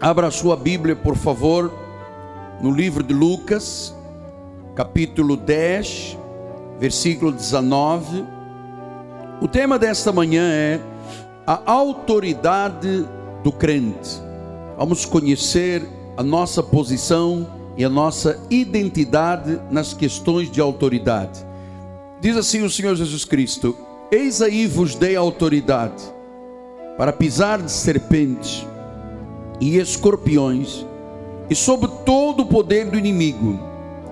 Abra 0.00 0.26
a 0.26 0.30
sua 0.30 0.56
Bíblia, 0.56 0.96
por 0.96 1.16
favor, 1.16 1.72
no 2.60 2.70
livro 2.70 3.02
de 3.02 3.14
Lucas, 3.14 3.94
capítulo 4.74 5.36
10, 5.36 6.18
versículo 6.80 7.30
19. 7.30 8.26
O 9.40 9.46
tema 9.46 9.78
desta 9.78 10.12
manhã 10.12 10.50
é 10.50 10.80
a 11.46 11.60
autoridade 11.70 13.06
do 13.42 13.52
crente. 13.52 14.20
Vamos 14.76 15.04
conhecer 15.04 15.86
a 16.16 16.22
nossa 16.22 16.62
posição 16.62 17.46
e 17.76 17.84
a 17.84 17.88
nossa 17.88 18.38
identidade 18.50 19.60
nas 19.70 19.94
questões 19.94 20.50
de 20.50 20.60
autoridade. 20.60 21.46
Diz 22.20 22.36
assim 22.36 22.62
o 22.62 22.70
Senhor 22.70 22.96
Jesus 22.96 23.24
Cristo: 23.24 23.76
Eis 24.10 24.42
aí 24.42 24.66
vos 24.66 24.96
dei 24.96 25.14
autoridade 25.14 26.02
para 26.98 27.12
pisar 27.12 27.62
de 27.62 27.70
serpentes 27.70 28.66
e 29.60 29.78
escorpiões 29.78 30.84
e 31.48 31.54
sobre 31.54 31.88
todo 32.04 32.42
o 32.42 32.46
poder 32.46 32.90
do 32.90 32.98
inimigo, 32.98 33.58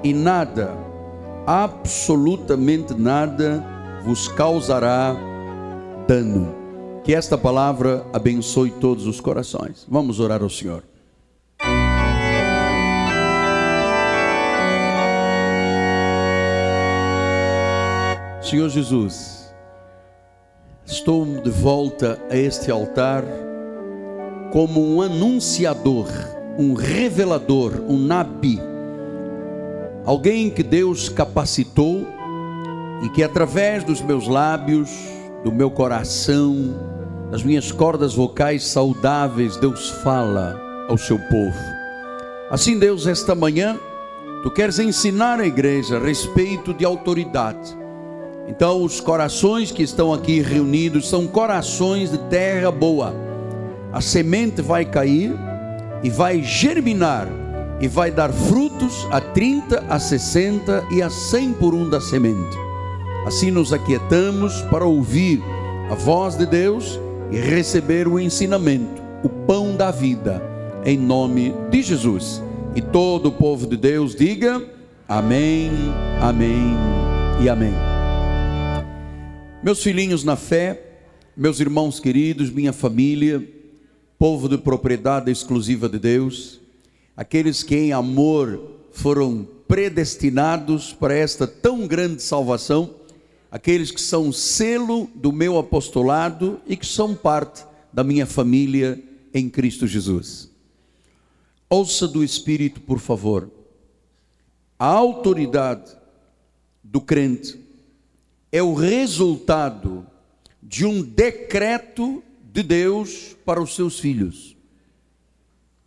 e 0.05 0.12
nada, 0.12 0.77
absolutamente 1.46 2.95
nada, 2.95 3.64
vos 4.05 4.28
causará 4.28 5.16
dano. 6.06 6.55
Que 7.05 7.14
esta 7.14 7.38
palavra 7.38 8.05
abençoe 8.12 8.70
todos 8.70 9.06
os 9.06 9.20
corações. 9.20 9.86
Vamos 9.88 10.20
orar 10.20 10.42
ao 10.42 10.50
Senhor. 10.50 10.84
Senhor 18.42 18.69
Jesus, 18.69 19.52
estou 20.84 21.24
de 21.24 21.50
volta 21.50 22.20
a 22.30 22.36
este 22.36 22.70
altar 22.70 23.24
como 24.52 24.80
um 24.80 25.02
anunciador, 25.02 26.06
um 26.56 26.74
revelador, 26.74 27.73
um 27.88 27.98
nabi, 27.98 28.61
alguém 30.05 30.48
que 30.48 30.62
Deus 30.62 31.08
capacitou 31.08 32.06
e 33.03 33.08
que 33.08 33.25
através 33.25 33.83
dos 33.83 34.00
meus 34.00 34.28
lábios, 34.28 34.91
do 35.42 35.50
meu 35.50 35.70
coração, 35.70 36.77
das 37.30 37.42
minhas 37.42 37.73
cordas 37.73 38.14
vocais 38.14 38.64
saudáveis, 38.64 39.56
Deus 39.56 39.89
fala 39.89 40.61
ao 40.89 40.97
seu 40.97 41.19
povo. 41.19 41.58
Assim, 42.50 42.78
Deus, 42.78 43.06
esta 43.06 43.34
manhã, 43.34 43.77
tu 44.45 44.50
queres 44.50 44.78
ensinar 44.78 45.41
a 45.41 45.47
igreja 45.47 45.97
a 45.97 46.00
respeito 46.00 46.73
de 46.73 46.84
autoridade 46.84 47.83
então, 48.48 48.83
os 48.83 49.00
corações 49.00 49.70
que 49.70 49.83
estão 49.83 50.12
aqui 50.12 50.41
reunidos 50.41 51.08
são 51.08 51.27
corações 51.27 52.11
de 52.11 52.19
terra 52.19 52.70
boa. 52.70 53.14
A 53.93 54.01
semente 54.01 54.62
vai 54.62 54.85
cair 54.85 55.35
e 56.03 56.09
vai 56.09 56.43
germinar 56.43 57.29
e 57.81 57.87
vai 57.87 58.11
dar 58.11 58.33
frutos 58.33 59.07
a 59.11 59.21
30, 59.21 59.85
a 59.89 59.98
60 59.98 60.87
e 60.93 61.03
a 61.03 61.11
100 61.11 61.53
por 61.55 61.75
um 61.75 61.91
da 61.91 62.01
semente. 62.01 62.57
Assim 63.27 63.51
nos 63.51 63.73
aquietamos 63.73 64.63
para 64.63 64.85
ouvir 64.85 65.43
a 65.91 65.95
voz 65.95 66.37
de 66.37 66.47
Deus 66.47 66.98
e 67.31 67.37
receber 67.37 68.09
o 68.09 68.19
ensinamento, 68.19 69.03
o 69.23 69.29
pão 69.29 69.77
da 69.77 69.91
vida, 69.91 70.43
em 70.85 70.97
nome 70.97 71.55
de 71.70 71.83
Jesus. 71.83 72.43
E 72.75 72.81
todo 72.81 73.27
o 73.27 73.33
povo 73.33 73.67
de 73.67 73.77
Deus 73.77 74.15
diga: 74.15 74.63
Amém, 75.09 75.70
Amém 76.20 76.77
e 77.43 77.48
Amém. 77.48 77.75
Meus 79.63 79.83
filhinhos 79.83 80.25
na 80.25 80.35
fé, 80.35 80.81
meus 81.37 81.61
irmãos 81.61 82.01
queridos, 82.01 82.51
minha 82.51 82.73
família, 82.73 83.43
povo 84.23 84.48
de 84.48 84.56
propriedade 84.56 85.33
exclusiva 85.33 85.89
de 85.89 85.98
Deus, 85.98 86.61
aqueles 87.17 87.65
que 87.65 87.75
em 87.75 87.92
amor 87.92 88.70
foram 88.92 89.45
predestinados 89.67 90.92
para 90.92 91.12
esta 91.12 91.45
tão 91.45 91.89
grande 91.89 92.23
salvação, 92.23 92.95
aqueles 93.51 93.91
que 93.91 94.01
são 94.01 94.30
selo 94.30 95.11
do 95.13 95.33
meu 95.33 95.58
apostolado 95.58 96.61
e 96.69 96.77
que 96.77 96.86
são 96.86 97.17
parte 97.17 97.64
da 97.92 98.05
minha 98.05 98.24
família 98.24 99.02
em 99.35 99.51
Cristo 99.51 99.89
Jesus. 99.89 100.48
Ouça 101.69 102.07
do 102.07 102.23
Espírito, 102.23 102.80
por 102.80 103.01
favor. 103.01 103.51
A 104.79 104.86
autoridade 104.86 105.96
do 106.80 107.01
crente 107.01 107.58
é 108.52 108.63
o 108.63 108.73
resultado 108.73 110.07
de 110.63 110.86
um 110.86 111.02
decreto 111.02 112.23
de 112.52 112.63
Deus 112.63 113.35
para 113.46 113.63
os 113.63 113.74
seus 113.74 113.98
filhos. 113.98 114.55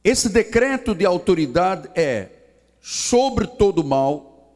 Esse 0.04 0.30
decreto 0.30 0.96
de 0.96 1.06
autoridade 1.06 1.90
é 1.96 2.30
sobre 2.82 3.46
todo 3.46 3.84
mal, 3.84 4.52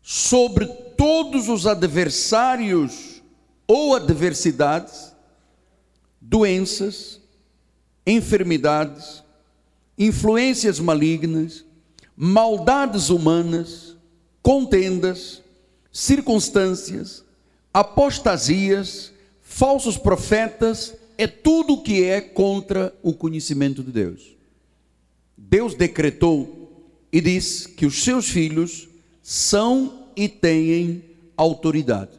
sobre 0.00 0.66
todos 0.96 1.48
os 1.48 1.66
adversários 1.66 3.20
ou 3.66 3.94
adversidades, 3.96 5.12
doenças, 6.20 7.20
enfermidades, 8.06 9.22
influências 9.98 10.78
malignas, 10.78 11.64
maldades 12.16 13.10
humanas, 13.10 13.96
contendas, 14.40 15.42
circunstâncias, 15.92 17.24
apostasias, 17.72 19.12
falsos 19.40 19.96
profetas, 19.96 20.94
é 21.18 21.26
tudo 21.26 21.82
que 21.82 22.04
é 22.04 22.20
contra 22.20 22.96
o 23.02 23.12
conhecimento 23.12 23.82
de 23.82 23.90
Deus. 23.90 24.36
Deus 25.36 25.74
decretou 25.74 26.88
e 27.12 27.20
diz 27.20 27.66
que 27.66 27.84
os 27.84 28.04
seus 28.04 28.28
filhos 28.28 28.88
são 29.20 30.10
e 30.16 30.28
têm 30.28 31.04
autoridade. 31.36 32.12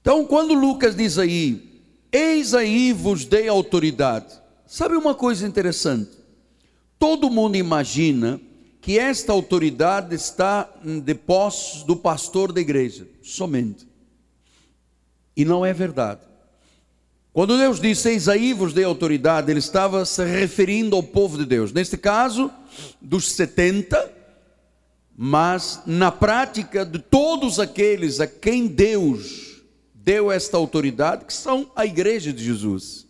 Então, 0.00 0.24
quando 0.24 0.54
Lucas 0.54 0.94
diz 0.94 1.18
aí, 1.18 1.82
eis 2.12 2.54
aí 2.54 2.92
vos 2.92 3.24
dei 3.24 3.48
autoridade, 3.48 4.40
sabe 4.64 4.94
uma 4.94 5.14
coisa 5.14 5.46
interessante? 5.46 6.12
Todo 6.98 7.30
mundo 7.30 7.56
imagina 7.56 8.40
que 8.80 8.98
esta 8.98 9.32
autoridade 9.32 10.14
está 10.14 10.72
de 11.04 11.14
posse 11.14 11.84
do 11.84 11.96
pastor 11.96 12.52
da 12.52 12.60
igreja, 12.60 13.08
somente. 13.22 13.86
E 15.36 15.44
não 15.44 15.66
é 15.66 15.72
verdade. 15.72 16.20
Quando 17.32 17.56
Deus 17.56 17.80
disse, 17.80 18.08
eis 18.08 18.28
aí 18.28 18.52
vos 18.52 18.72
dei 18.72 18.84
autoridade, 18.84 19.50
Ele 19.50 19.58
estava 19.58 20.04
se 20.04 20.24
referindo 20.24 20.96
ao 20.96 21.02
povo 21.02 21.38
de 21.38 21.44
Deus. 21.44 21.72
Neste 21.72 21.96
caso, 21.96 22.50
dos 23.00 23.30
70, 23.32 24.12
mas 25.16 25.82
na 25.86 26.10
prática 26.10 26.84
de 26.84 26.98
todos 26.98 27.58
aqueles 27.58 28.20
a 28.20 28.26
quem 28.26 28.66
Deus 28.66 29.62
deu 29.94 30.32
esta 30.32 30.56
autoridade, 30.56 31.24
que 31.24 31.32
são 31.32 31.70
a 31.76 31.84
igreja 31.84 32.32
de 32.32 32.42
Jesus. 32.42 33.06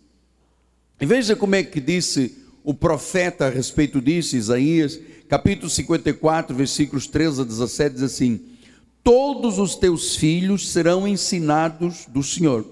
E 1.00 1.06
veja 1.06 1.36
como 1.36 1.54
é 1.54 1.62
que 1.62 1.80
disse 1.80 2.36
o 2.64 2.74
profeta 2.74 3.46
a 3.46 3.50
respeito 3.50 4.00
disso, 4.00 4.36
Isaías, 4.36 4.98
capítulo 5.28 5.70
54, 5.70 6.56
versículos 6.56 7.06
13 7.06 7.42
a 7.42 7.44
17, 7.44 7.94
diz 7.94 8.02
assim: 8.02 8.40
Todos 9.04 9.58
os 9.58 9.76
teus 9.76 10.16
filhos 10.16 10.68
serão 10.70 11.06
ensinados 11.06 12.06
do 12.08 12.22
Senhor, 12.22 12.66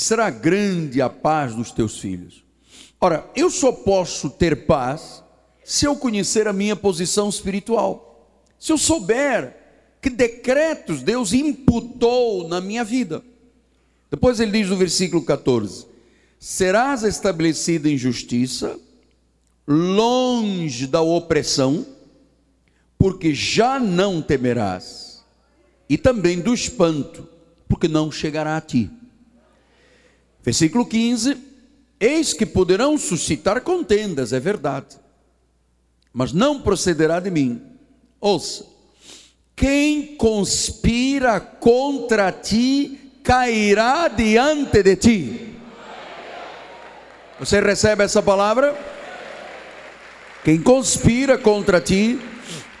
e 0.00 0.02
será 0.02 0.30
grande 0.30 1.02
a 1.02 1.10
paz 1.10 1.54
dos 1.54 1.70
teus 1.70 2.00
filhos. 2.00 2.42
Ora, 2.98 3.30
eu 3.36 3.50
só 3.50 3.70
posso 3.70 4.30
ter 4.30 4.64
paz 4.64 5.22
se 5.62 5.84
eu 5.84 5.94
conhecer 5.94 6.48
a 6.48 6.54
minha 6.54 6.74
posição 6.74 7.28
espiritual, 7.28 8.34
se 8.58 8.72
eu 8.72 8.78
souber 8.78 9.54
que 10.00 10.08
decretos 10.08 11.02
Deus 11.02 11.34
imputou 11.34 12.48
na 12.48 12.62
minha 12.62 12.82
vida. 12.82 13.22
Depois 14.10 14.40
ele 14.40 14.52
diz 14.52 14.70
no 14.70 14.76
versículo 14.76 15.22
14: 15.22 15.84
Serás 16.38 17.02
estabelecido 17.02 17.86
em 17.86 17.98
justiça, 17.98 18.80
longe 19.68 20.86
da 20.86 21.02
opressão, 21.02 21.84
porque 22.98 23.34
já 23.34 23.78
não 23.78 24.22
temerás, 24.22 25.22
e 25.90 25.98
também 25.98 26.40
do 26.40 26.54
espanto, 26.54 27.28
porque 27.68 27.86
não 27.86 28.10
chegará 28.10 28.56
a 28.56 28.62
ti. 28.62 28.90
Versículo 30.42 30.86
15: 30.86 31.36
Eis 31.98 32.32
que 32.32 32.46
poderão 32.46 32.96
suscitar 32.96 33.60
contendas, 33.60 34.32
é 34.32 34.40
verdade, 34.40 34.96
mas 36.12 36.32
não 36.32 36.60
procederá 36.60 37.20
de 37.20 37.30
mim. 37.30 37.62
Ouça, 38.20 38.64
quem 39.54 40.16
conspira 40.16 41.40
contra 41.40 42.32
ti 42.32 42.98
cairá 43.22 44.08
diante 44.08 44.82
de 44.82 44.96
ti. 44.96 45.56
Você 47.38 47.60
recebe 47.60 48.04
essa 48.04 48.22
palavra? 48.22 48.76
Quem 50.44 50.60
conspira 50.60 51.36
contra 51.36 51.80
ti 51.80 52.18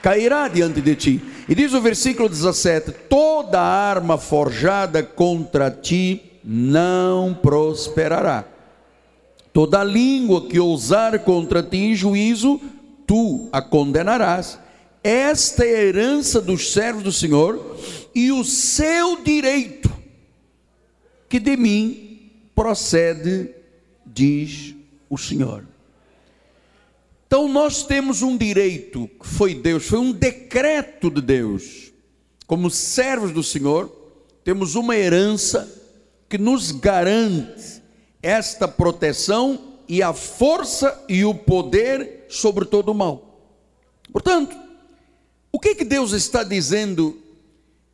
cairá 0.02 0.48
diante 0.48 0.80
de 0.80 0.96
ti. 0.96 1.22
E 1.48 1.54
diz 1.54 1.74
o 1.74 1.80
versículo 1.80 2.28
17: 2.28 2.92
toda 3.08 3.60
arma 3.60 4.16
forjada 4.16 5.02
contra 5.02 5.70
ti 5.70 6.29
não 6.42 7.34
prosperará. 7.34 8.44
toda 9.52 9.82
língua 9.82 10.46
que 10.46 10.60
ousar 10.60 11.18
contra 11.24 11.62
ti 11.62 11.76
em 11.76 11.94
juízo, 11.94 12.60
tu 13.06 13.48
a 13.50 13.60
condenarás. 13.60 14.58
Esta 15.02 15.64
é 15.64 15.74
a 15.74 15.82
herança 15.82 16.40
dos 16.40 16.72
servos 16.72 17.02
do 17.02 17.12
Senhor 17.12 17.76
e 18.14 18.30
o 18.30 18.44
seu 18.44 19.22
direito, 19.22 19.90
que 21.28 21.40
de 21.40 21.56
mim 21.56 22.30
procede, 22.54 23.50
diz 24.06 24.74
o 25.08 25.18
Senhor. 25.18 25.66
Então 27.26 27.48
nós 27.48 27.82
temos 27.82 28.22
um 28.22 28.36
direito 28.36 29.08
que 29.20 29.26
foi 29.26 29.54
Deus, 29.54 29.86
foi 29.86 29.98
um 29.98 30.12
decreto 30.12 31.10
de 31.10 31.20
Deus. 31.20 31.92
Como 32.46 32.68
servos 32.68 33.32
do 33.32 33.42
Senhor, 33.42 33.90
temos 34.42 34.74
uma 34.74 34.96
herança 34.96 35.79
que 36.30 36.38
nos 36.38 36.70
garante 36.70 37.82
esta 38.22 38.68
proteção 38.68 39.74
e 39.88 40.00
a 40.00 40.12
força 40.14 41.04
e 41.08 41.24
o 41.24 41.34
poder 41.34 42.26
sobre 42.28 42.64
todo 42.64 42.90
o 42.90 42.94
mal. 42.94 43.50
Portanto, 44.12 44.56
o 45.50 45.58
que 45.58 45.74
que 45.74 45.84
Deus 45.84 46.12
está 46.12 46.44
dizendo 46.44 47.20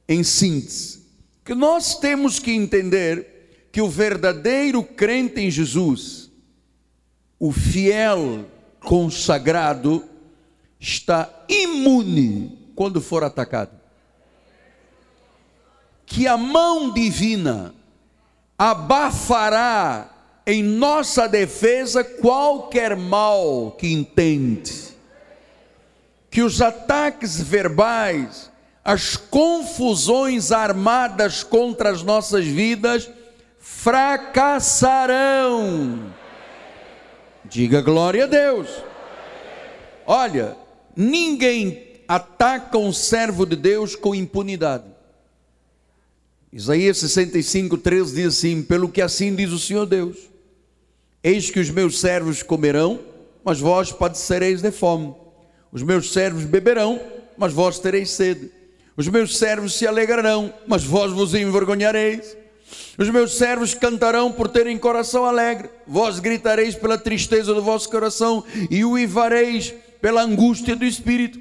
em 0.06 0.22
síntese? 0.22 1.06
Que 1.42 1.54
nós 1.54 1.98
temos 1.98 2.38
que 2.38 2.52
entender 2.52 3.68
que 3.72 3.80
o 3.80 3.88
verdadeiro 3.88 4.82
crente 4.82 5.40
em 5.40 5.50
Jesus, 5.50 6.30
o 7.38 7.50
fiel 7.52 8.44
consagrado 8.80 10.04
está 10.78 11.46
imune 11.48 12.70
quando 12.74 13.00
for 13.00 13.24
atacado. 13.24 13.80
Que 16.04 16.26
a 16.26 16.36
mão 16.36 16.92
divina 16.92 17.74
abafará 18.58 20.10
em 20.46 20.62
nossa 20.62 21.28
defesa 21.28 22.04
qualquer 22.04 22.96
mal 22.96 23.72
que 23.72 23.92
intente. 23.92 24.96
Que 26.30 26.42
os 26.42 26.60
ataques 26.62 27.40
verbais, 27.40 28.50
as 28.84 29.16
confusões 29.16 30.52
armadas 30.52 31.42
contra 31.42 31.90
as 31.90 32.02
nossas 32.02 32.46
vidas 32.46 33.10
fracassarão 33.58 35.06
Diga 37.48 37.80
glória 37.80 38.24
a 38.24 38.26
Deus. 38.26 38.68
Olha, 40.04 40.56
ninguém 40.96 42.00
ataca 42.08 42.76
um 42.76 42.92
servo 42.92 43.46
de 43.46 43.54
Deus 43.54 43.94
com 43.94 44.14
impunidade. 44.14 44.84
Isaías 46.52 46.98
65, 46.98 47.76
13 47.78 48.14
diz 48.14 48.26
assim: 48.26 48.62
Pelo 48.62 48.88
que 48.88 49.02
assim 49.02 49.34
diz 49.34 49.50
o 49.52 49.58
Senhor 49.58 49.86
Deus: 49.86 50.16
Eis 51.22 51.50
que 51.50 51.60
os 51.60 51.70
meus 51.70 52.00
servos 52.00 52.42
comerão, 52.42 53.00
mas 53.44 53.60
vós 53.60 53.92
padecereis 53.92 54.62
de 54.62 54.70
fome. 54.70 55.14
Os 55.72 55.82
meus 55.82 56.12
servos 56.12 56.44
beberão, 56.44 57.00
mas 57.36 57.52
vós 57.52 57.78
tereis 57.78 58.10
sede. 58.10 58.50
Os 58.96 59.08
meus 59.08 59.36
servos 59.36 59.74
se 59.74 59.86
alegrarão, 59.86 60.52
mas 60.66 60.84
vós 60.84 61.12
vos 61.12 61.34
envergonhareis. 61.34 62.36
Os 62.98 63.10
meus 63.10 63.36
servos 63.36 63.74
cantarão 63.74 64.32
por 64.32 64.48
terem 64.48 64.78
coração 64.78 65.24
alegre, 65.24 65.68
vós 65.86 66.18
gritareis 66.18 66.74
pela 66.74 66.96
tristeza 66.96 67.52
do 67.52 67.62
vosso 67.62 67.90
coração 67.90 68.42
e 68.70 68.84
uivareis 68.84 69.74
pela 70.00 70.22
angústia 70.22 70.74
do 70.74 70.84
espírito. 70.84 71.38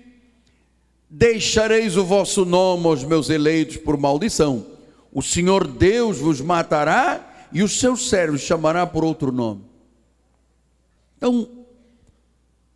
Deixareis 1.09 1.95
o 1.95 2.03
vosso 2.03 2.43
nome 2.43 2.87
aos 2.87 3.03
meus 3.03 3.29
eleitos 3.29 3.77
por 3.77 3.97
maldição. 3.97 4.74
O 5.15 5.21
Senhor 5.21 5.65
Deus 5.65 6.17
vos 6.17 6.41
matará 6.41 7.47
e 7.53 7.63
os 7.63 7.79
seus 7.79 8.09
servos 8.09 8.41
chamará 8.41 8.85
por 8.85 9.01
outro 9.05 9.31
nome. 9.31 9.63
Então, 11.15 11.65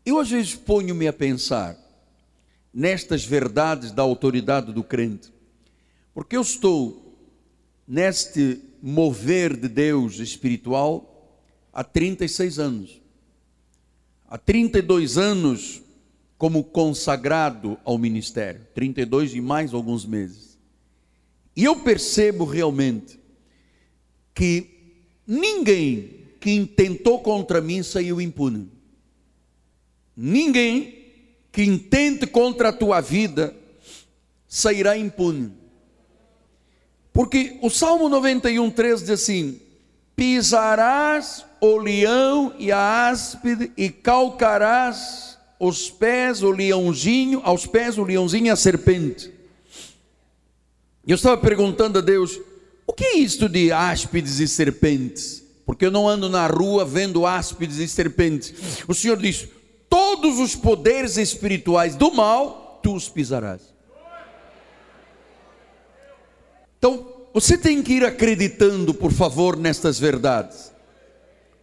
eu 0.06 0.18
às 0.18 0.30
vezes 0.30 0.56
ponho-me 0.56 1.06
a 1.06 1.12
pensar 1.12 1.78
nestas 2.74 3.26
verdades 3.26 3.92
da 3.92 4.04
autoridade 4.04 4.72
do 4.72 4.86
crente, 4.86 5.34
porque 6.14 6.38
eu 6.38 6.42
estou 6.42 7.14
neste 7.86 8.62
mover 8.82 9.58
de 9.58 9.68
Deus 9.68 10.20
espiritual 10.20 11.36
há 11.74 11.84
36 11.84 12.58
anos. 12.58 13.02
Há 14.30 14.38
32 14.38 15.18
anos 15.18 15.82
como 16.38 16.64
consagrado 16.64 17.78
ao 17.84 17.98
ministério, 17.98 18.66
32 18.74 19.34
e 19.34 19.42
mais 19.42 19.74
alguns 19.74 20.06
meses. 20.06 20.49
E 21.60 21.66
eu 21.66 21.76
percebo 21.76 22.46
realmente 22.46 23.20
que 24.34 24.96
ninguém 25.28 26.22
que 26.40 26.52
intentou 26.52 27.20
contra 27.20 27.60
mim 27.60 27.84
saiu 27.84 28.22
impune. 28.22 28.72
Ninguém 30.16 31.12
que 31.52 31.62
intente 31.62 32.26
contra 32.26 32.70
a 32.70 32.72
tua 32.72 33.02
vida 33.02 33.54
sairá 34.48 34.98
impune. 34.98 35.52
Porque 37.12 37.60
o 37.62 37.70
Salmo 37.70 38.08
91, 38.08 38.72
3 38.72 39.02
diz 39.02 39.10
assim: 39.10 39.60
Pisarás 40.16 41.46
o 41.60 41.76
leão 41.76 42.56
e 42.58 42.72
a 42.72 43.10
áspide, 43.10 43.70
e 43.76 43.90
calcarás 43.90 45.38
os 45.60 45.92
pés, 45.92 46.42
o 46.42 46.52
leãozinho, 46.52 47.42
aos 47.44 47.66
pés 47.66 47.98
o 47.98 48.04
leãozinho 48.06 48.46
e 48.46 48.50
a 48.50 48.56
serpente. 48.56 49.39
Eu 51.10 51.16
estava 51.16 51.38
perguntando 51.38 51.98
a 51.98 52.02
Deus: 52.02 52.40
o 52.86 52.94
que 52.94 53.04
é 53.04 53.18
isto 53.18 53.50
de 53.50 53.72
áspides 53.72 54.40
e 54.40 54.48
serpentes? 54.48 55.44
Porque 55.66 55.86
eu 55.86 55.92
não 55.92 56.08
ando 56.08 56.30
na 56.30 56.46
rua 56.46 56.86
vendo 56.86 57.26
áspides 57.26 57.78
e 57.78 57.88
serpentes. 57.88 58.54
O 58.88 58.94
Senhor 58.94 59.18
diz: 59.18 59.48
todos 59.90 60.40
os 60.40 60.56
poderes 60.56 61.18
espirituais 61.18 61.96
do 61.96 62.12
mal 62.12 62.80
tu 62.84 62.94
os 62.94 63.10
pisarás. 63.10 63.74
Então, 66.78 67.08
você 67.34 67.58
tem 67.58 67.82
que 67.82 67.94
ir 67.94 68.06
acreditando, 68.06 68.94
por 68.94 69.12
favor, 69.12 69.58
nestas 69.58 70.00
verdades. 70.00 70.72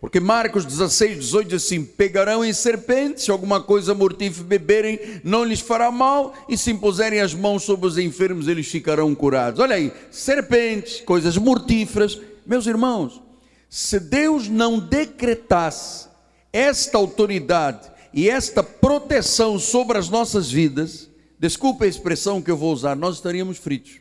Porque 0.06 0.20
Marcos 0.20 0.64
16, 0.64 1.18
18 1.18 1.48
diz 1.48 1.64
assim: 1.64 1.84
Pegarão 1.84 2.44
em 2.44 2.52
serpentes, 2.52 3.24
se 3.24 3.30
alguma 3.32 3.60
coisa 3.60 3.92
mortífera 3.92 4.46
beberem, 4.46 5.00
não 5.24 5.42
lhes 5.42 5.58
fará 5.58 5.90
mal, 5.90 6.32
e 6.48 6.56
se 6.56 6.70
impuserem 6.70 7.20
as 7.20 7.34
mãos 7.34 7.64
sobre 7.64 7.88
os 7.88 7.98
enfermos, 7.98 8.46
eles 8.46 8.68
ficarão 8.68 9.12
curados. 9.16 9.58
Olha 9.58 9.74
aí, 9.74 9.92
serpentes, 10.12 11.00
coisas 11.00 11.36
mortíferas. 11.36 12.20
Meus 12.46 12.68
irmãos, 12.68 13.20
se 13.68 13.98
Deus 13.98 14.48
não 14.48 14.78
decretasse 14.78 16.06
esta 16.52 16.96
autoridade 16.96 17.90
e 18.14 18.30
esta 18.30 18.62
proteção 18.62 19.58
sobre 19.58 19.98
as 19.98 20.08
nossas 20.08 20.48
vidas, 20.48 21.10
desculpe 21.36 21.84
a 21.84 21.88
expressão 21.88 22.40
que 22.40 22.50
eu 22.52 22.56
vou 22.56 22.72
usar, 22.72 22.94
nós 22.94 23.16
estaríamos 23.16 23.58
fritos. 23.58 24.00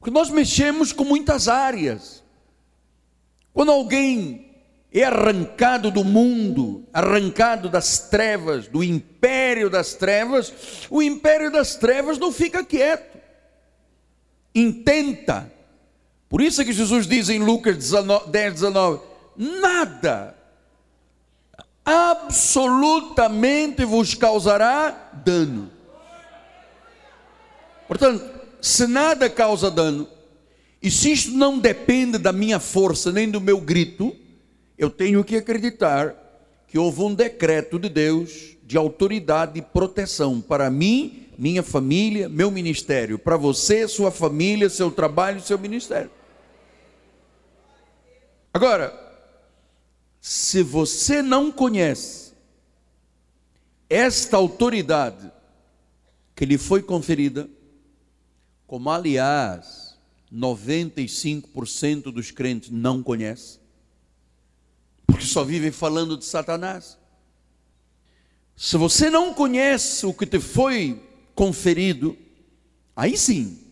Porque 0.00 0.10
nós 0.10 0.28
mexemos 0.28 0.92
com 0.92 1.04
muitas 1.04 1.46
áreas. 1.46 2.26
Quando 3.58 3.72
alguém 3.72 4.52
é 4.92 5.02
arrancado 5.02 5.90
do 5.90 6.04
mundo, 6.04 6.84
arrancado 6.92 7.68
das 7.68 8.08
trevas, 8.08 8.68
do 8.68 8.84
império 8.84 9.68
das 9.68 9.94
trevas, 9.94 10.86
o 10.88 11.02
império 11.02 11.50
das 11.50 11.74
trevas 11.74 12.18
não 12.18 12.30
fica 12.30 12.64
quieto, 12.64 13.18
intenta. 14.54 15.52
Por 16.28 16.40
isso 16.40 16.62
é 16.62 16.64
que 16.64 16.72
Jesus 16.72 17.08
diz 17.08 17.28
em 17.28 17.40
Lucas 17.40 17.90
10, 18.30 18.52
19: 18.52 19.02
nada, 19.36 20.36
absolutamente 21.84 23.84
vos 23.84 24.14
causará 24.14 25.10
dano. 25.24 25.68
Portanto, 27.88 28.24
se 28.60 28.86
nada 28.86 29.28
causa 29.28 29.68
dano, 29.68 30.08
e 30.80 30.90
se 30.90 31.12
isto 31.12 31.32
não 31.32 31.58
depende 31.58 32.18
da 32.18 32.32
minha 32.32 32.60
força 32.60 33.10
nem 33.10 33.30
do 33.30 33.40
meu 33.40 33.60
grito, 33.60 34.14
eu 34.76 34.88
tenho 34.88 35.24
que 35.24 35.36
acreditar 35.36 36.14
que 36.68 36.78
houve 36.78 37.02
um 37.02 37.14
decreto 37.14 37.78
de 37.78 37.88
Deus 37.88 38.56
de 38.62 38.76
autoridade 38.76 39.58
e 39.58 39.62
proteção 39.62 40.40
para 40.40 40.70
mim, 40.70 41.26
minha 41.36 41.62
família, 41.62 42.28
meu 42.28 42.50
ministério, 42.50 43.18
para 43.18 43.36
você, 43.36 43.88
sua 43.88 44.10
família, 44.10 44.68
seu 44.68 44.90
trabalho, 44.90 45.40
seu 45.40 45.58
ministério. 45.58 46.10
Agora, 48.52 48.92
se 50.20 50.62
você 50.62 51.22
não 51.22 51.50
conhece 51.50 52.32
esta 53.88 54.36
autoridade 54.36 55.32
que 56.36 56.44
lhe 56.44 56.58
foi 56.58 56.82
conferida, 56.82 57.48
como 58.66 58.90
aliás 58.90 59.87
95% 60.32 62.12
dos 62.12 62.30
crentes 62.30 62.70
não 62.70 63.02
conhecem, 63.02 63.60
porque 65.06 65.24
só 65.24 65.44
vivem 65.44 65.70
falando 65.70 66.16
de 66.16 66.24
Satanás. 66.24 66.98
Se 68.56 68.76
você 68.76 69.08
não 69.08 69.32
conhece 69.32 70.04
o 70.04 70.12
que 70.12 70.26
te 70.26 70.40
foi 70.40 71.02
conferido, 71.34 72.16
aí 72.96 73.16
sim, 73.16 73.68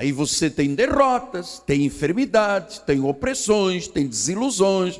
Aí 0.00 0.12
você 0.12 0.48
tem 0.48 0.74
derrotas, 0.74 1.58
tem 1.66 1.84
enfermidades, 1.84 2.78
tem 2.78 3.02
opressões, 3.02 3.86
tem 3.86 4.06
desilusões, 4.08 4.98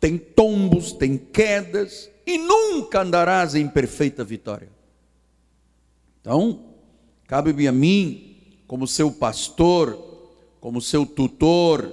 tem 0.00 0.16
tombos, 0.16 0.90
tem 0.90 1.18
quedas, 1.18 2.10
e 2.26 2.38
nunca 2.38 3.02
andarás 3.02 3.54
em 3.54 3.68
perfeita 3.68 4.24
vitória. 4.24 4.70
Então, 6.18 6.64
cabe-me 7.26 7.68
a 7.68 7.72
mim, 7.72 8.27
como 8.68 8.86
seu 8.86 9.10
pastor, 9.10 9.98
como 10.60 10.80
seu 10.80 11.06
tutor, 11.06 11.90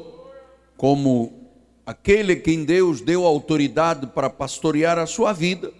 como 0.75 1.49
aquele 1.85 2.35
quem 2.35 2.65
Deus 2.65 2.99
deu 2.99 3.25
autoridade 3.25 4.07
para 4.07 4.29
pastorear 4.29 4.99
a 4.99 5.07
sua 5.07 5.31
vida, 5.31 5.71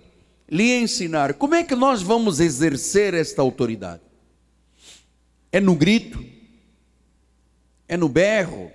lhe 0.50 0.74
ensinar 0.74 1.34
como 1.34 1.54
é 1.54 1.64
que 1.66 1.76
nós 1.76 2.02
vamos 2.02 2.40
exercer 2.40 3.14
esta 3.14 3.42
autoridade. 3.42 4.02
É 5.52 5.60
no 5.60 5.76
grito? 5.76 6.24
É 7.90 7.98
no 7.98 8.08
berro? 8.08 8.72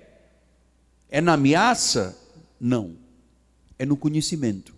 É 1.09 1.21
na 1.21 1.33
ameaça? 1.33 2.15
Não. 2.59 2.95
É 3.79 3.85
no 3.85 3.97
conhecimento. 3.97 4.75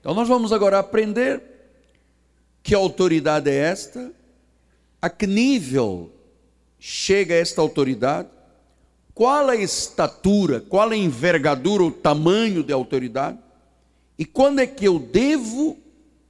Então 0.00 0.14
nós 0.14 0.26
vamos 0.26 0.52
agora 0.52 0.80
aprender 0.80 1.42
que 2.60 2.74
autoridade 2.74 3.48
é 3.48 3.54
esta, 3.54 4.12
a 5.00 5.08
que 5.08 5.28
nível 5.28 6.12
chega 6.80 7.34
esta 7.34 7.60
autoridade, 7.60 8.28
qual 9.14 9.50
a 9.50 9.54
estatura, 9.54 10.60
qual 10.60 10.88
a 10.88 10.96
envergadura, 10.96 11.84
o 11.84 11.90
tamanho 11.90 12.64
de 12.64 12.72
autoridade, 12.72 13.38
e 14.18 14.24
quando 14.24 14.60
é 14.60 14.66
que 14.66 14.86
eu 14.86 14.98
devo 14.98 15.76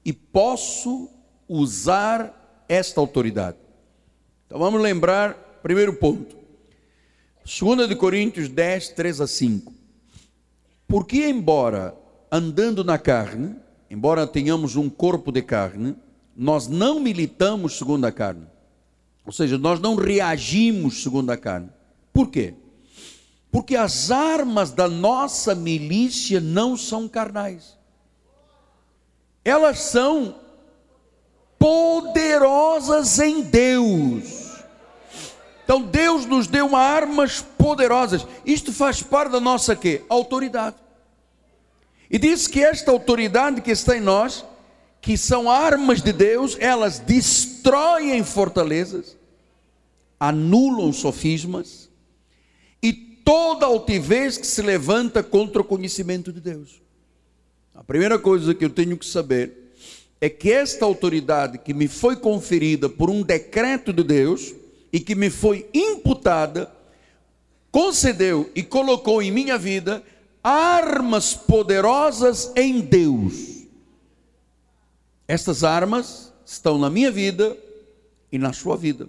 e 0.04 0.12
posso 0.12 1.08
usar 1.48 2.64
esta 2.68 3.00
autoridade. 3.00 3.56
Então 4.46 4.58
vamos 4.58 4.80
lembrar, 4.80 5.34
primeiro 5.62 5.94
ponto, 5.94 6.36
2 7.44 7.88
de 7.88 7.94
Coríntios 7.94 8.48
10, 8.48 8.90
3 8.90 9.20
a 9.20 9.26
5. 9.26 9.72
Porque 10.88 11.28
embora 11.28 11.94
andando 12.30 12.82
na 12.82 12.98
carne, 12.98 13.54
embora 13.88 14.26
tenhamos 14.26 14.74
um 14.74 14.90
corpo 14.90 15.30
de 15.30 15.42
carne, 15.42 15.94
nós 16.36 16.66
não 16.66 16.98
militamos 16.98 17.78
segundo 17.78 18.04
a 18.04 18.12
carne. 18.12 18.49
Ou 19.30 19.32
seja, 19.32 19.56
nós 19.56 19.78
não 19.78 19.94
reagimos 19.94 21.04
segundo 21.04 21.30
a 21.30 21.36
carne. 21.36 21.70
Por 22.12 22.32
quê? 22.32 22.52
Porque 23.48 23.76
as 23.76 24.10
armas 24.10 24.72
da 24.72 24.88
nossa 24.88 25.54
milícia 25.54 26.40
não 26.40 26.76
são 26.76 27.06
carnais. 27.08 27.78
Elas 29.44 29.78
são 29.78 30.34
poderosas 31.56 33.20
em 33.20 33.40
Deus. 33.42 34.50
Então 35.62 35.80
Deus 35.80 36.26
nos 36.26 36.48
deu 36.48 36.74
armas 36.74 37.40
poderosas. 37.56 38.26
Isto 38.44 38.72
faz 38.72 39.00
parte 39.00 39.30
da 39.30 39.38
nossa 39.38 39.76
quê? 39.76 40.02
Autoridade. 40.08 40.74
E 42.10 42.18
diz 42.18 42.48
que 42.48 42.64
esta 42.64 42.90
autoridade 42.90 43.60
que 43.60 43.70
está 43.70 43.96
em 43.96 44.00
nós, 44.00 44.44
que 45.00 45.16
são 45.16 45.48
armas 45.48 46.02
de 46.02 46.12
Deus, 46.12 46.56
elas 46.58 46.98
destroem 46.98 48.24
fortalezas, 48.24 49.19
anulam 50.20 50.92
sofismas 50.92 51.88
e 52.82 52.92
toda 52.92 53.64
altivez 53.64 54.36
que 54.36 54.46
se 54.46 54.60
levanta 54.60 55.22
contra 55.22 55.62
o 55.62 55.64
conhecimento 55.64 56.30
de 56.30 56.40
Deus. 56.40 56.82
A 57.74 57.82
primeira 57.82 58.18
coisa 58.18 58.54
que 58.54 58.64
eu 58.64 58.68
tenho 58.68 58.98
que 58.98 59.06
saber 59.06 59.72
é 60.20 60.28
que 60.28 60.52
esta 60.52 60.84
autoridade 60.84 61.56
que 61.56 61.72
me 61.72 61.88
foi 61.88 62.14
conferida 62.16 62.90
por 62.90 63.08
um 63.08 63.22
decreto 63.22 63.90
de 63.90 64.04
Deus 64.04 64.54
e 64.92 65.00
que 65.00 65.14
me 65.14 65.30
foi 65.30 65.66
imputada, 65.72 66.70
concedeu 67.72 68.50
e 68.54 68.62
colocou 68.62 69.22
em 69.22 69.30
minha 69.30 69.56
vida 69.56 70.02
armas 70.44 71.32
poderosas 71.34 72.52
em 72.54 72.80
Deus. 72.80 73.64
Estas 75.26 75.64
armas 75.64 76.32
estão 76.44 76.76
na 76.76 76.90
minha 76.90 77.10
vida 77.10 77.56
e 78.30 78.36
na 78.36 78.52
sua 78.52 78.76
vida. 78.76 79.08